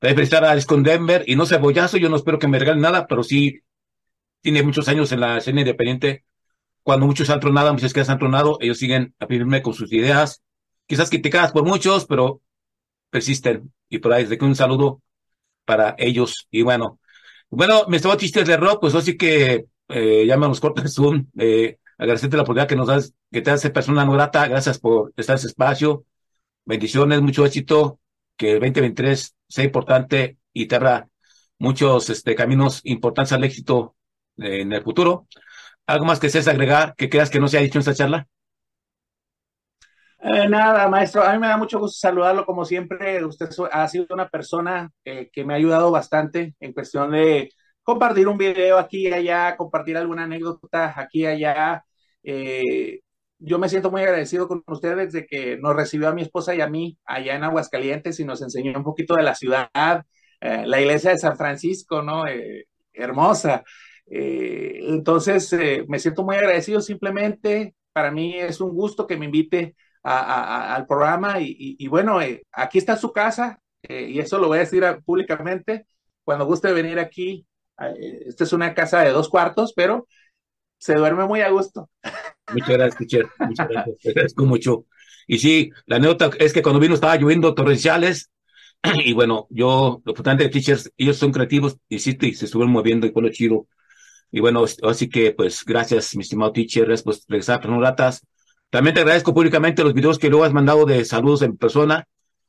felicitar 0.00 0.44
a 0.44 0.50
Alex 0.52 0.66
con 0.66 0.82
Denver 0.82 1.24
y 1.26 1.34
no 1.34 1.46
sé, 1.46 1.56
bollazo, 1.56 1.96
yo 1.96 2.08
no 2.08 2.16
espero 2.16 2.38
que 2.38 2.46
me 2.46 2.58
regalen 2.58 2.82
nada, 2.82 3.06
pero 3.08 3.24
sí 3.24 3.60
tiene 4.40 4.62
muchos 4.62 4.86
años 4.88 5.10
en 5.10 5.20
la 5.20 5.38
escena 5.38 5.62
independiente. 5.62 6.24
Cuando 6.84 7.06
muchos 7.06 7.30
han 7.30 7.40
tronado, 7.40 7.72
muchas 7.72 7.92
que 7.92 8.02
han 8.02 8.18
tronado, 8.18 8.58
ellos 8.60 8.78
siguen 8.78 9.14
a 9.18 9.26
pedirme 9.26 9.62
con 9.62 9.74
sus 9.74 9.92
ideas, 9.92 10.44
quizás 10.86 11.10
criticadas 11.10 11.50
por 11.50 11.64
muchos, 11.64 12.04
pero 12.04 12.42
persisten. 13.10 13.72
Y 13.88 13.98
por 13.98 14.12
ahí, 14.12 14.24
desde 14.24 14.38
que 14.38 14.44
un 14.44 14.56
saludo 14.56 15.02
para 15.64 15.94
ellos. 15.98 16.48
Y 16.50 16.62
bueno, 16.62 17.00
bueno, 17.50 17.84
me 17.88 17.96
estaba 17.96 18.16
chistes 18.16 18.46
de 18.46 18.56
rock, 18.56 18.80
pues 18.80 18.94
así 18.94 19.16
que 19.16 19.66
eh, 19.88 20.24
los 20.26 20.60
corta 20.60 20.86
Zoom. 20.88 21.26
Eh, 21.38 21.78
agradecerte 21.98 22.36
la 22.36 22.42
oportunidad 22.42 22.68
que 22.68 22.76
nos 22.76 22.88
das, 22.88 23.14
que 23.30 23.42
te 23.42 23.50
hace 23.50 23.70
persona 23.70 24.04
no 24.04 24.12
grata. 24.12 24.48
Gracias 24.48 24.78
por 24.78 25.12
estar 25.16 25.34
en 25.34 25.38
ese 25.38 25.48
espacio. 25.48 26.04
Bendiciones, 26.64 27.22
mucho 27.22 27.44
éxito. 27.46 28.00
Que 28.36 28.54
el 28.54 28.60
2023 28.60 29.34
sea 29.48 29.64
importante 29.64 30.38
y 30.52 30.66
te 30.66 30.76
abra 30.76 31.08
muchos 31.58 32.10
este, 32.10 32.34
caminos 32.34 32.80
importantes 32.84 33.32
al 33.32 33.44
éxito 33.44 33.96
eh, 34.38 34.62
en 34.62 34.72
el 34.72 34.82
futuro. 34.82 35.26
¿Algo 35.86 36.04
más 36.04 36.20
que 36.20 36.28
seas 36.30 36.48
agregar 36.48 36.94
que 36.96 37.08
creas 37.08 37.30
que 37.30 37.40
no 37.40 37.48
se 37.48 37.58
ha 37.58 37.62
dicho 37.62 37.78
en 37.78 37.80
esta 37.80 37.94
charla? 37.94 38.28
Eh, 40.28 40.48
nada, 40.48 40.88
maestro, 40.88 41.22
a 41.22 41.32
mí 41.32 41.38
me 41.38 41.46
da 41.46 41.56
mucho 41.56 41.78
gusto 41.78 41.98
saludarlo 42.00 42.44
como 42.44 42.64
siempre. 42.64 43.24
Usted 43.24 43.48
ha 43.70 43.86
sido 43.86 44.06
una 44.10 44.28
persona 44.28 44.90
eh, 45.04 45.30
que 45.32 45.44
me 45.44 45.52
ha 45.54 45.56
ayudado 45.56 45.92
bastante 45.92 46.56
en 46.58 46.72
cuestión 46.72 47.12
de 47.12 47.50
compartir 47.84 48.26
un 48.26 48.36
video 48.36 48.76
aquí 48.78 49.06
y 49.06 49.12
allá, 49.12 49.56
compartir 49.56 49.96
alguna 49.96 50.24
anécdota 50.24 50.92
aquí 51.00 51.20
y 51.20 51.26
allá. 51.26 51.84
Eh, 52.24 53.00
yo 53.38 53.58
me 53.60 53.68
siento 53.68 53.90
muy 53.92 54.02
agradecido 54.02 54.48
con 54.48 54.64
usted 54.66 54.96
desde 54.96 55.26
que 55.26 55.58
nos 55.58 55.76
recibió 55.76 56.08
a 56.08 56.14
mi 56.14 56.22
esposa 56.22 56.54
y 56.56 56.60
a 56.60 56.68
mí 56.68 56.98
allá 57.04 57.36
en 57.36 57.44
Aguascalientes 57.44 58.18
y 58.18 58.24
nos 58.24 58.42
enseñó 58.42 58.76
un 58.76 58.84
poquito 58.84 59.14
de 59.14 59.22
la 59.22 59.34
ciudad, 59.36 59.70
la 60.40 60.80
iglesia 60.80 61.10
de 61.12 61.18
San 61.18 61.36
Francisco, 61.36 62.02
¿no? 62.02 62.24
hermosa. 62.92 63.62
entonces, 64.06 65.54
me 65.88 65.98
siento 66.00 66.24
muy 66.24 66.36
agradecido 66.36 66.80
simplemente. 66.80 67.74
Para 67.92 68.10
mí 68.10 68.34
es 68.36 68.60
un 68.60 68.70
gusto 68.74 69.06
que 69.06 69.16
me 69.16 69.26
invite 69.26 69.76
al 70.06 70.86
programa 70.86 71.40
y, 71.40 71.86
bueno, 71.88 72.22
eh, 72.22 72.44
aquí 72.52 72.78
está 72.78 72.96
su 72.96 73.12
casa 73.12 73.60
eh, 73.82 74.08
y 74.08 74.20
eso 74.20 74.38
lo 74.38 74.48
voy 74.48 74.58
a 74.58 74.60
decir 74.60 74.84
públicamente. 75.04 75.86
Cuando 76.22 76.46
guste 76.46 76.72
venir 76.72 76.98
aquí, 76.98 77.46
eh, 77.80 78.24
esta 78.26 78.44
es 78.44 78.52
una 78.52 78.74
casa 78.74 79.00
de 79.00 79.10
dos 79.10 79.28
cuartos, 79.28 79.72
pero 79.74 80.06
se 80.78 80.94
duerme 80.94 81.26
muy 81.26 81.40
a 81.40 81.50
gusto. 81.50 81.90
Muchas 82.52 82.68
gracias, 82.68 82.98
teacher. 82.98 83.26
Muchas 83.40 83.68
gracias. 83.68 83.98
Te 83.98 84.10
agradezco 84.10 84.44
mucho. 84.44 84.86
Y 85.26 85.38
sí, 85.38 85.70
la 85.86 85.96
anécdota 85.96 86.30
es 86.38 86.52
que 86.52 86.62
cuando 86.62 86.78
vino 86.78 86.94
estaba 86.94 87.16
lloviendo 87.16 87.54
torrenciales 87.54 88.30
y 89.04 89.12
bueno, 89.12 89.48
yo, 89.50 90.02
lo 90.04 90.12
importante 90.12 90.44
de 90.44 90.50
teachers, 90.50 90.92
ellos 90.96 91.16
son 91.16 91.32
creativos, 91.32 91.78
y 91.88 91.98
sí, 91.98 92.16
y 92.20 92.34
se 92.34 92.44
estuvieron 92.44 92.72
moviendo 92.72 93.06
y 93.06 93.12
con 93.12 93.24
lo 93.24 93.30
chido. 93.30 93.66
Y 94.30 94.38
bueno, 94.40 94.64
así 94.84 95.08
que 95.08 95.32
pues 95.32 95.64
gracias, 95.64 96.14
mi 96.14 96.22
estimado 96.22 96.52
teacher, 96.52 96.86
gracias 96.86 97.02
por 97.02 97.16
regresar 97.28 97.60
a 97.66 97.78
Ratas. 97.78 98.24
También 98.70 98.94
te 98.94 99.00
agradezco 99.00 99.34
públicamente 99.34 99.84
los 99.84 99.94
videos 99.94 100.18
que 100.18 100.28
luego 100.28 100.44
has 100.44 100.52
mandado 100.52 100.84
de 100.86 101.04
saludos 101.04 101.42
en 101.42 101.56
persona. 101.56 102.06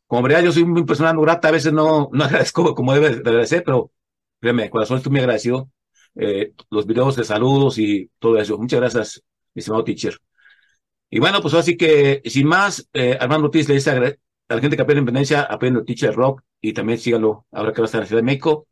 Como 0.07 0.23
verdad, 0.23 0.43
yo 0.43 0.51
soy 0.51 0.65
muy 0.65 0.83
persona 0.85 1.13
no 1.13 1.21
grata, 1.21 1.49
a 1.49 1.51
veces 1.51 1.73
no, 1.73 2.09
no 2.11 2.23
agradezco 2.25 2.75
como 2.75 2.93
debe 2.93 3.09
de 3.09 3.29
agradecer, 3.29 3.63
pero 3.63 3.91
créeme, 4.39 4.69
corazón, 4.69 4.97
estoy 4.97 5.11
muy 5.11 5.21
agradecido. 5.21 5.69
Eh, 6.15 6.53
los 6.71 6.87
videos 6.87 7.15
de 7.15 7.23
saludos 7.23 7.77
y 7.77 8.09
todo 8.19 8.37
eso. 8.39 8.57
Muchas 8.57 8.79
gracias, 8.79 9.23
mi 9.53 9.59
estimado 9.59 9.83
teacher. 9.83 10.17
Y 11.09 11.19
bueno, 11.19 11.41
pues 11.41 11.53
así 11.53 11.77
que, 11.77 12.21
sin 12.25 12.47
más, 12.47 12.87
eh, 12.93 13.17
Armando 13.19 13.47
Ortiz 13.47 13.67
le 13.69 13.75
dice 13.75 13.91
a, 13.91 13.99
la 13.99 14.61
gente 14.61 14.75
que 14.75 14.81
aprende 14.81 14.99
independencia, 15.01 15.41
aprende 15.41 15.83
teacher 15.83 16.13
rock 16.13 16.41
y 16.61 16.73
también 16.73 16.99
síganlo 16.99 17.45
ahora 17.51 17.71
que 17.71 17.81
va 17.81 17.85
a 17.85 17.87
estar 17.87 17.99
en 17.99 18.03
la 18.03 18.07
Ciudad 18.07 18.21
de 18.21 18.25
México. 18.25 18.67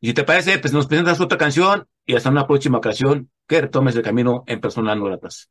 Y 0.00 0.08
si 0.08 0.14
te 0.14 0.24
parece, 0.24 0.58
pues 0.58 0.72
nos 0.72 0.86
presentas 0.86 1.20
otra 1.20 1.38
canción 1.38 1.86
y 2.06 2.14
hasta 2.14 2.30
una 2.30 2.46
próxima 2.46 2.78
ocasión 2.78 3.30
que 3.46 3.60
retomes 3.60 3.94
el 3.96 4.02
camino 4.02 4.44
en 4.46 4.60
personas 4.60 4.96
no 4.96 5.04
gratas. 5.04 5.50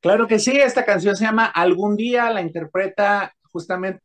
Claro 0.00 0.26
que 0.26 0.38
sí, 0.38 0.56
esta 0.58 0.84
canción 0.86 1.14
se 1.14 1.24
llama 1.24 1.44
Algún 1.44 1.94
día, 1.94 2.30
la 2.30 2.40
interpreta 2.40 3.34
justamente 3.52 4.00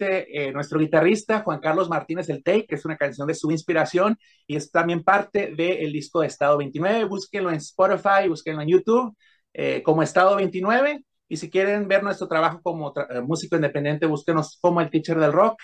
eh, 0.00 0.52
nuestro 0.52 0.78
guitarrista 0.78 1.40
Juan 1.40 1.60
Carlos 1.60 1.88
Martínez 1.88 2.28
El 2.28 2.44
Take, 2.44 2.66
que 2.66 2.74
es 2.76 2.84
una 2.84 2.96
canción 2.98 3.26
de 3.26 3.34
su 3.34 3.50
inspiración 3.50 4.18
y 4.46 4.56
es 4.56 4.70
también 4.70 5.02
parte 5.02 5.54
del 5.56 5.92
disco 5.92 6.20
de 6.20 6.26
Estado 6.26 6.58
29. 6.58 7.04
Búsquenlo 7.04 7.48
en 7.50 7.56
Spotify, 7.56 8.28
búsquenlo 8.28 8.60
en 8.62 8.68
YouTube 8.68 9.16
eh, 9.54 9.82
como 9.82 10.02
Estado 10.02 10.36
29. 10.36 11.02
Y 11.28 11.36
si 11.38 11.48
quieren 11.50 11.88
ver 11.88 12.02
nuestro 12.02 12.28
trabajo 12.28 12.60
como 12.62 12.92
eh, 12.96 13.22
músico 13.22 13.56
independiente, 13.56 14.06
búsquenos 14.06 14.58
como 14.60 14.82
el 14.82 14.90
Teacher 14.90 15.18
del 15.18 15.32
Rock. 15.32 15.58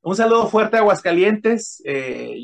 Un 0.00 0.14
saludo 0.14 0.46
fuerte 0.46 0.76
a 0.76 0.80
Aguascalientes. 0.80 1.82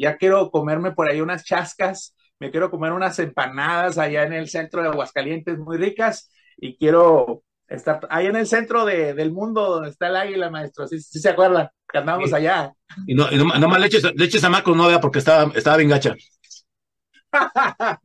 ya 0.01 0.17
quiero 0.17 0.51
comerme 0.51 0.91
por 0.91 1.09
ahí 1.09 1.21
unas 1.21 1.45
chascas 1.45 2.17
me 2.43 2.51
quiero 2.51 2.73
comer 2.73 2.93
unas 2.93 3.17
empanadas 3.21 3.99
allá 3.99 4.25
en 4.25 4.33
el 4.33 4.49
centro 4.49 4.83
de 4.83 4.89
Aguascalientes 4.89 5.57
muy 5.59 5.77
ricas 5.77 6.29
y 6.57 6.77
quiero 6.77 7.45
estar 7.69 8.01
ahí 8.11 8.27
en 8.27 8.35
el 8.35 8.49
centro 8.49 8.85
del 8.85 9.31
mundo 9.31 9.71
donde 9.71 9.91
está 9.91 10.09
el 10.09 10.17
águila, 10.17 10.51
maestro. 10.51 10.89
Sí, 10.89 11.01
sí 11.01 11.21
se 11.21 11.29
acuerdan 11.29 11.69
que 11.89 11.99
andábamos 11.99 12.33
allá. 12.33 12.73
Y 13.07 13.15
no, 13.15 13.31
no, 13.31 13.69
más 13.69 13.81
leches, 13.81 14.03
leches 14.17 14.43
a 14.43 14.51
Macro 14.51 14.75
no 14.75 14.89
vea 14.89 15.01
porque 15.01 15.21
estaba, 15.21 15.53
estaba 15.55 15.77
bien 15.77 15.91
gacha. 15.91 16.17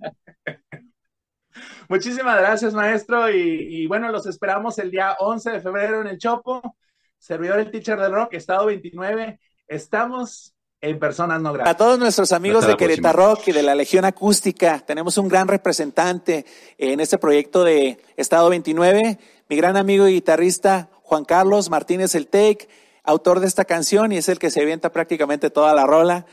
Muchísimas 1.89 2.38
gracias, 2.38 2.75
maestro. 2.75 3.31
Y, 3.31 3.39
y, 3.39 3.88
bueno, 3.88 4.11
los 4.11 4.27
esperamos 4.27 4.77
el 4.77 4.91
día 4.91 5.15
11 5.17 5.49
de 5.49 5.61
febrero 5.61 6.01
en 6.01 6.07
el 6.09 6.19
Chopo. 6.19 6.77
Servidor 7.17 7.57
el 7.57 7.71
Teacher 7.71 7.99
del 7.99 8.11
Rock, 8.11 8.35
Estado 8.35 8.67
29. 8.67 9.39
Estamos 9.67 10.53
en 10.82 10.99
Personas 10.99 11.41
No 11.41 11.49
A 11.49 11.53
Gratas. 11.53 11.78
todos 11.78 11.99
nuestros 11.99 12.32
amigos 12.32 12.63
Hasta 12.63 12.71
de. 12.73 12.78
Querétaro 12.78 13.17
Rock 13.30 13.47
y 13.47 13.51
de 13.51 13.63
la 13.63 13.75
Legión 13.75 14.05
Acústica, 14.05 14.80
tenemos 14.86 15.17
un 15.17 15.28
gran 15.28 15.47
representante 15.47 16.45
en 16.78 16.99
este 16.99 17.17
proyecto 17.17 17.63
de 17.63 17.99
Estado 18.15 18.49
29, 18.49 19.17
mi 19.49 19.55
gran 19.55 19.78
amigo 19.78 20.07
y 20.07 20.13
guitarrista 20.13 20.89
Juan 21.03 21.25
Carlos 21.25 21.69
Martínez 21.69 22.15
El 22.15 22.28
Take, 22.28 22.67
autor 23.03 23.39
de 23.39 23.47
esta 23.47 23.65
canción 23.65 24.11
y 24.11 24.17
es 24.17 24.30
el 24.30 24.39
que 24.39 24.51
se 24.51 24.61
avienta 24.61 24.91
prácticamente 24.91 25.49
toda 25.49 25.73
la 25.73 25.86
rola. 25.86 26.25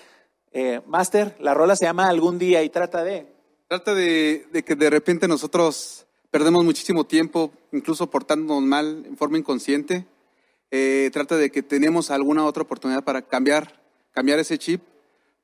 Eh, 0.52 0.80
Master, 0.86 1.36
la 1.40 1.54
rola 1.54 1.76
se 1.76 1.84
llama 1.84 2.08
Algún 2.08 2.38
Día 2.38 2.62
y 2.62 2.68
trata 2.68 3.02
de... 3.02 3.26
Trata 3.68 3.94
de, 3.94 4.46
de 4.52 4.62
que 4.62 4.74
de 4.76 4.90
repente 4.90 5.26
nosotros 5.26 6.06
perdemos 6.30 6.64
muchísimo 6.64 7.04
tiempo, 7.04 7.52
incluso 7.72 8.10
portándonos 8.10 8.62
mal 8.62 9.04
en 9.06 9.16
forma 9.16 9.38
inconsciente. 9.38 10.04
Eh, 10.70 11.10
trata 11.12 11.36
de 11.36 11.50
que 11.50 11.62
tenemos 11.62 12.10
alguna 12.10 12.44
otra 12.44 12.64
oportunidad 12.64 13.04
para 13.04 13.22
cambiar, 13.22 13.80
cambiar 14.14 14.38
ese 14.38 14.58
chip, 14.58 14.82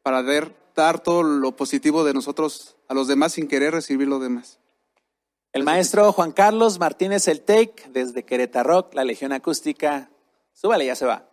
para 0.02 0.22
dar, 0.22 0.54
dar 0.74 1.00
todo 1.00 1.22
lo 1.22 1.52
positivo 1.52 2.04
de 2.04 2.14
nosotros 2.14 2.76
a 2.88 2.94
los 2.94 3.08
demás 3.08 3.32
sin 3.34 3.48
querer 3.48 3.74
recibir 3.74 4.08
lo 4.08 4.18
demás. 4.18 4.58
El 5.52 5.64
maestro 5.64 6.12
Juan 6.12 6.32
Carlos 6.32 6.78
Martínez 6.78 7.26
El 7.28 7.40
Take, 7.40 7.90
desde 7.90 8.24
Querétaro 8.24 8.88
la 8.92 9.04
Legión 9.04 9.32
Acústica. 9.32 10.08
Súbale, 10.54 10.86
ya 10.86 10.94
se 10.94 11.06
va. 11.06 11.28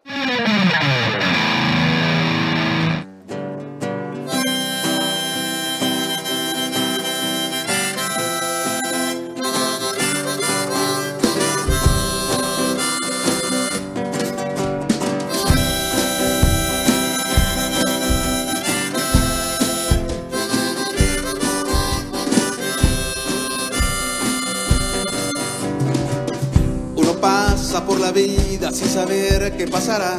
La 28.08 28.14
vida 28.14 28.72
sin 28.72 28.88
saber 28.88 29.58
qué 29.58 29.68
pasará, 29.68 30.18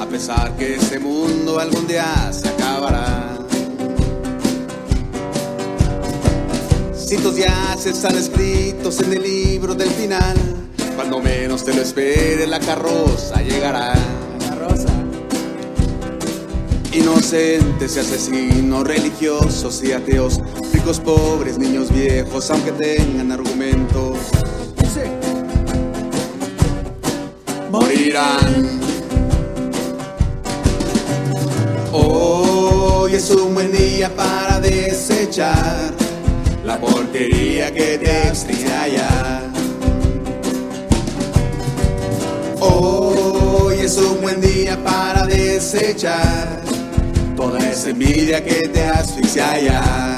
a 0.00 0.06
pesar 0.06 0.56
que 0.56 0.76
este 0.76 0.98
mundo 0.98 1.58
algún 1.58 1.86
día 1.86 2.32
se 2.32 2.48
acabará. 2.48 3.36
Cientos 6.94 7.36
ya 7.36 7.76
se 7.78 7.90
están 7.90 8.16
escritos 8.16 9.00
en 9.00 9.12
el 9.12 9.22
libro 9.22 9.74
del 9.74 9.90
final, 9.90 10.36
cuando 10.96 11.20
menos 11.20 11.64
te 11.64 11.74
lo 11.74 11.82
esperes 11.82 12.48
la 12.48 12.60
carroza 12.60 13.42
llegará. 13.42 13.92
Inocentes 16.92 17.94
y 17.96 17.98
asesinos, 17.98 18.86
religiosos 18.86 19.84
y 19.84 19.92
ateos, 19.92 20.40
ricos, 20.72 20.98
pobres, 20.98 21.58
niños 21.58 21.92
viejos, 21.92 22.50
aunque 22.50 22.72
tengan 22.72 23.32
argumentos. 23.32 24.16
Morirán. 27.70 28.80
Hoy 31.92 33.14
es 33.14 33.30
un 33.30 33.54
buen 33.54 33.72
día 33.72 34.14
para 34.14 34.60
desechar 34.60 35.92
la 36.64 36.78
porquería 36.78 37.72
que 37.72 37.98
te 37.98 38.28
extraña. 38.28 39.42
Hoy 42.60 43.80
es 43.80 43.96
un 43.98 44.20
buen 44.20 44.40
día 44.40 44.76
para 44.82 45.26
desechar 45.26 46.62
toda 47.36 47.58
esa 47.58 47.90
envidia 47.90 48.42
que 48.44 48.68
te 48.68 48.84
asfixia 48.84 49.60
ya. 49.60 50.17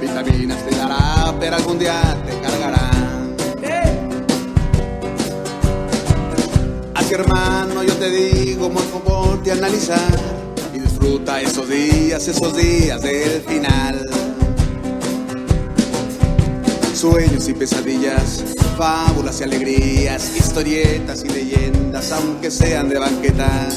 Vitaminas 0.00 0.64
te 0.64 0.74
dará, 0.76 1.34
pero 1.38 1.56
algún 1.56 1.78
día 1.78 2.16
te 2.26 2.40
cargará. 2.40 2.90
Así 6.94 7.14
hermano, 7.14 7.82
yo 7.82 7.94
te 7.96 8.08
digo, 8.08 8.70
muy 8.70 8.82
ponte 9.04 9.50
a 9.50 9.54
analizar 9.54 10.18
y 10.74 10.78
disfruta 10.78 11.40
esos 11.42 11.68
días, 11.68 12.28
esos 12.28 12.56
días 12.56 13.02
del 13.02 13.42
final. 13.42 14.08
Sueños 16.94 17.48
y 17.48 17.54
pesadillas, 17.54 18.44
fábulas 18.78 19.40
y 19.40 19.44
alegrías, 19.44 20.34
historietas 20.34 21.24
y 21.24 21.28
leyendas, 21.28 22.10
aunque 22.12 22.50
sean 22.50 22.88
de 22.88 22.98
banqueta. 22.98 23.68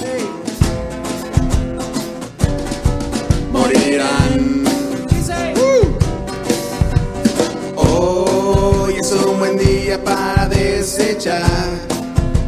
Buen 9.46 9.58
día 9.58 10.02
para 10.02 10.48
desechar 10.48 11.44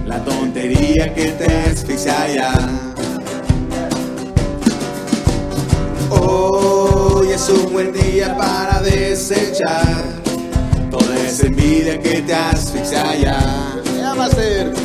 la 0.06 0.24
tontería 0.24 1.14
que 1.14 1.32
te 1.32 1.46
asfixia 1.70 2.34
ya. 2.34 2.54
Hoy 6.10 7.32
es 7.32 7.50
un 7.50 7.74
buen 7.74 7.92
día 7.92 8.38
para 8.38 8.82
desechar 8.82 10.04
toda 10.90 11.20
esa 11.20 11.48
envidia 11.48 12.00
que 12.00 12.22
te 12.22 12.34
asfixia 12.34 13.14
ya. 13.18 13.40
Ser. 14.34 14.85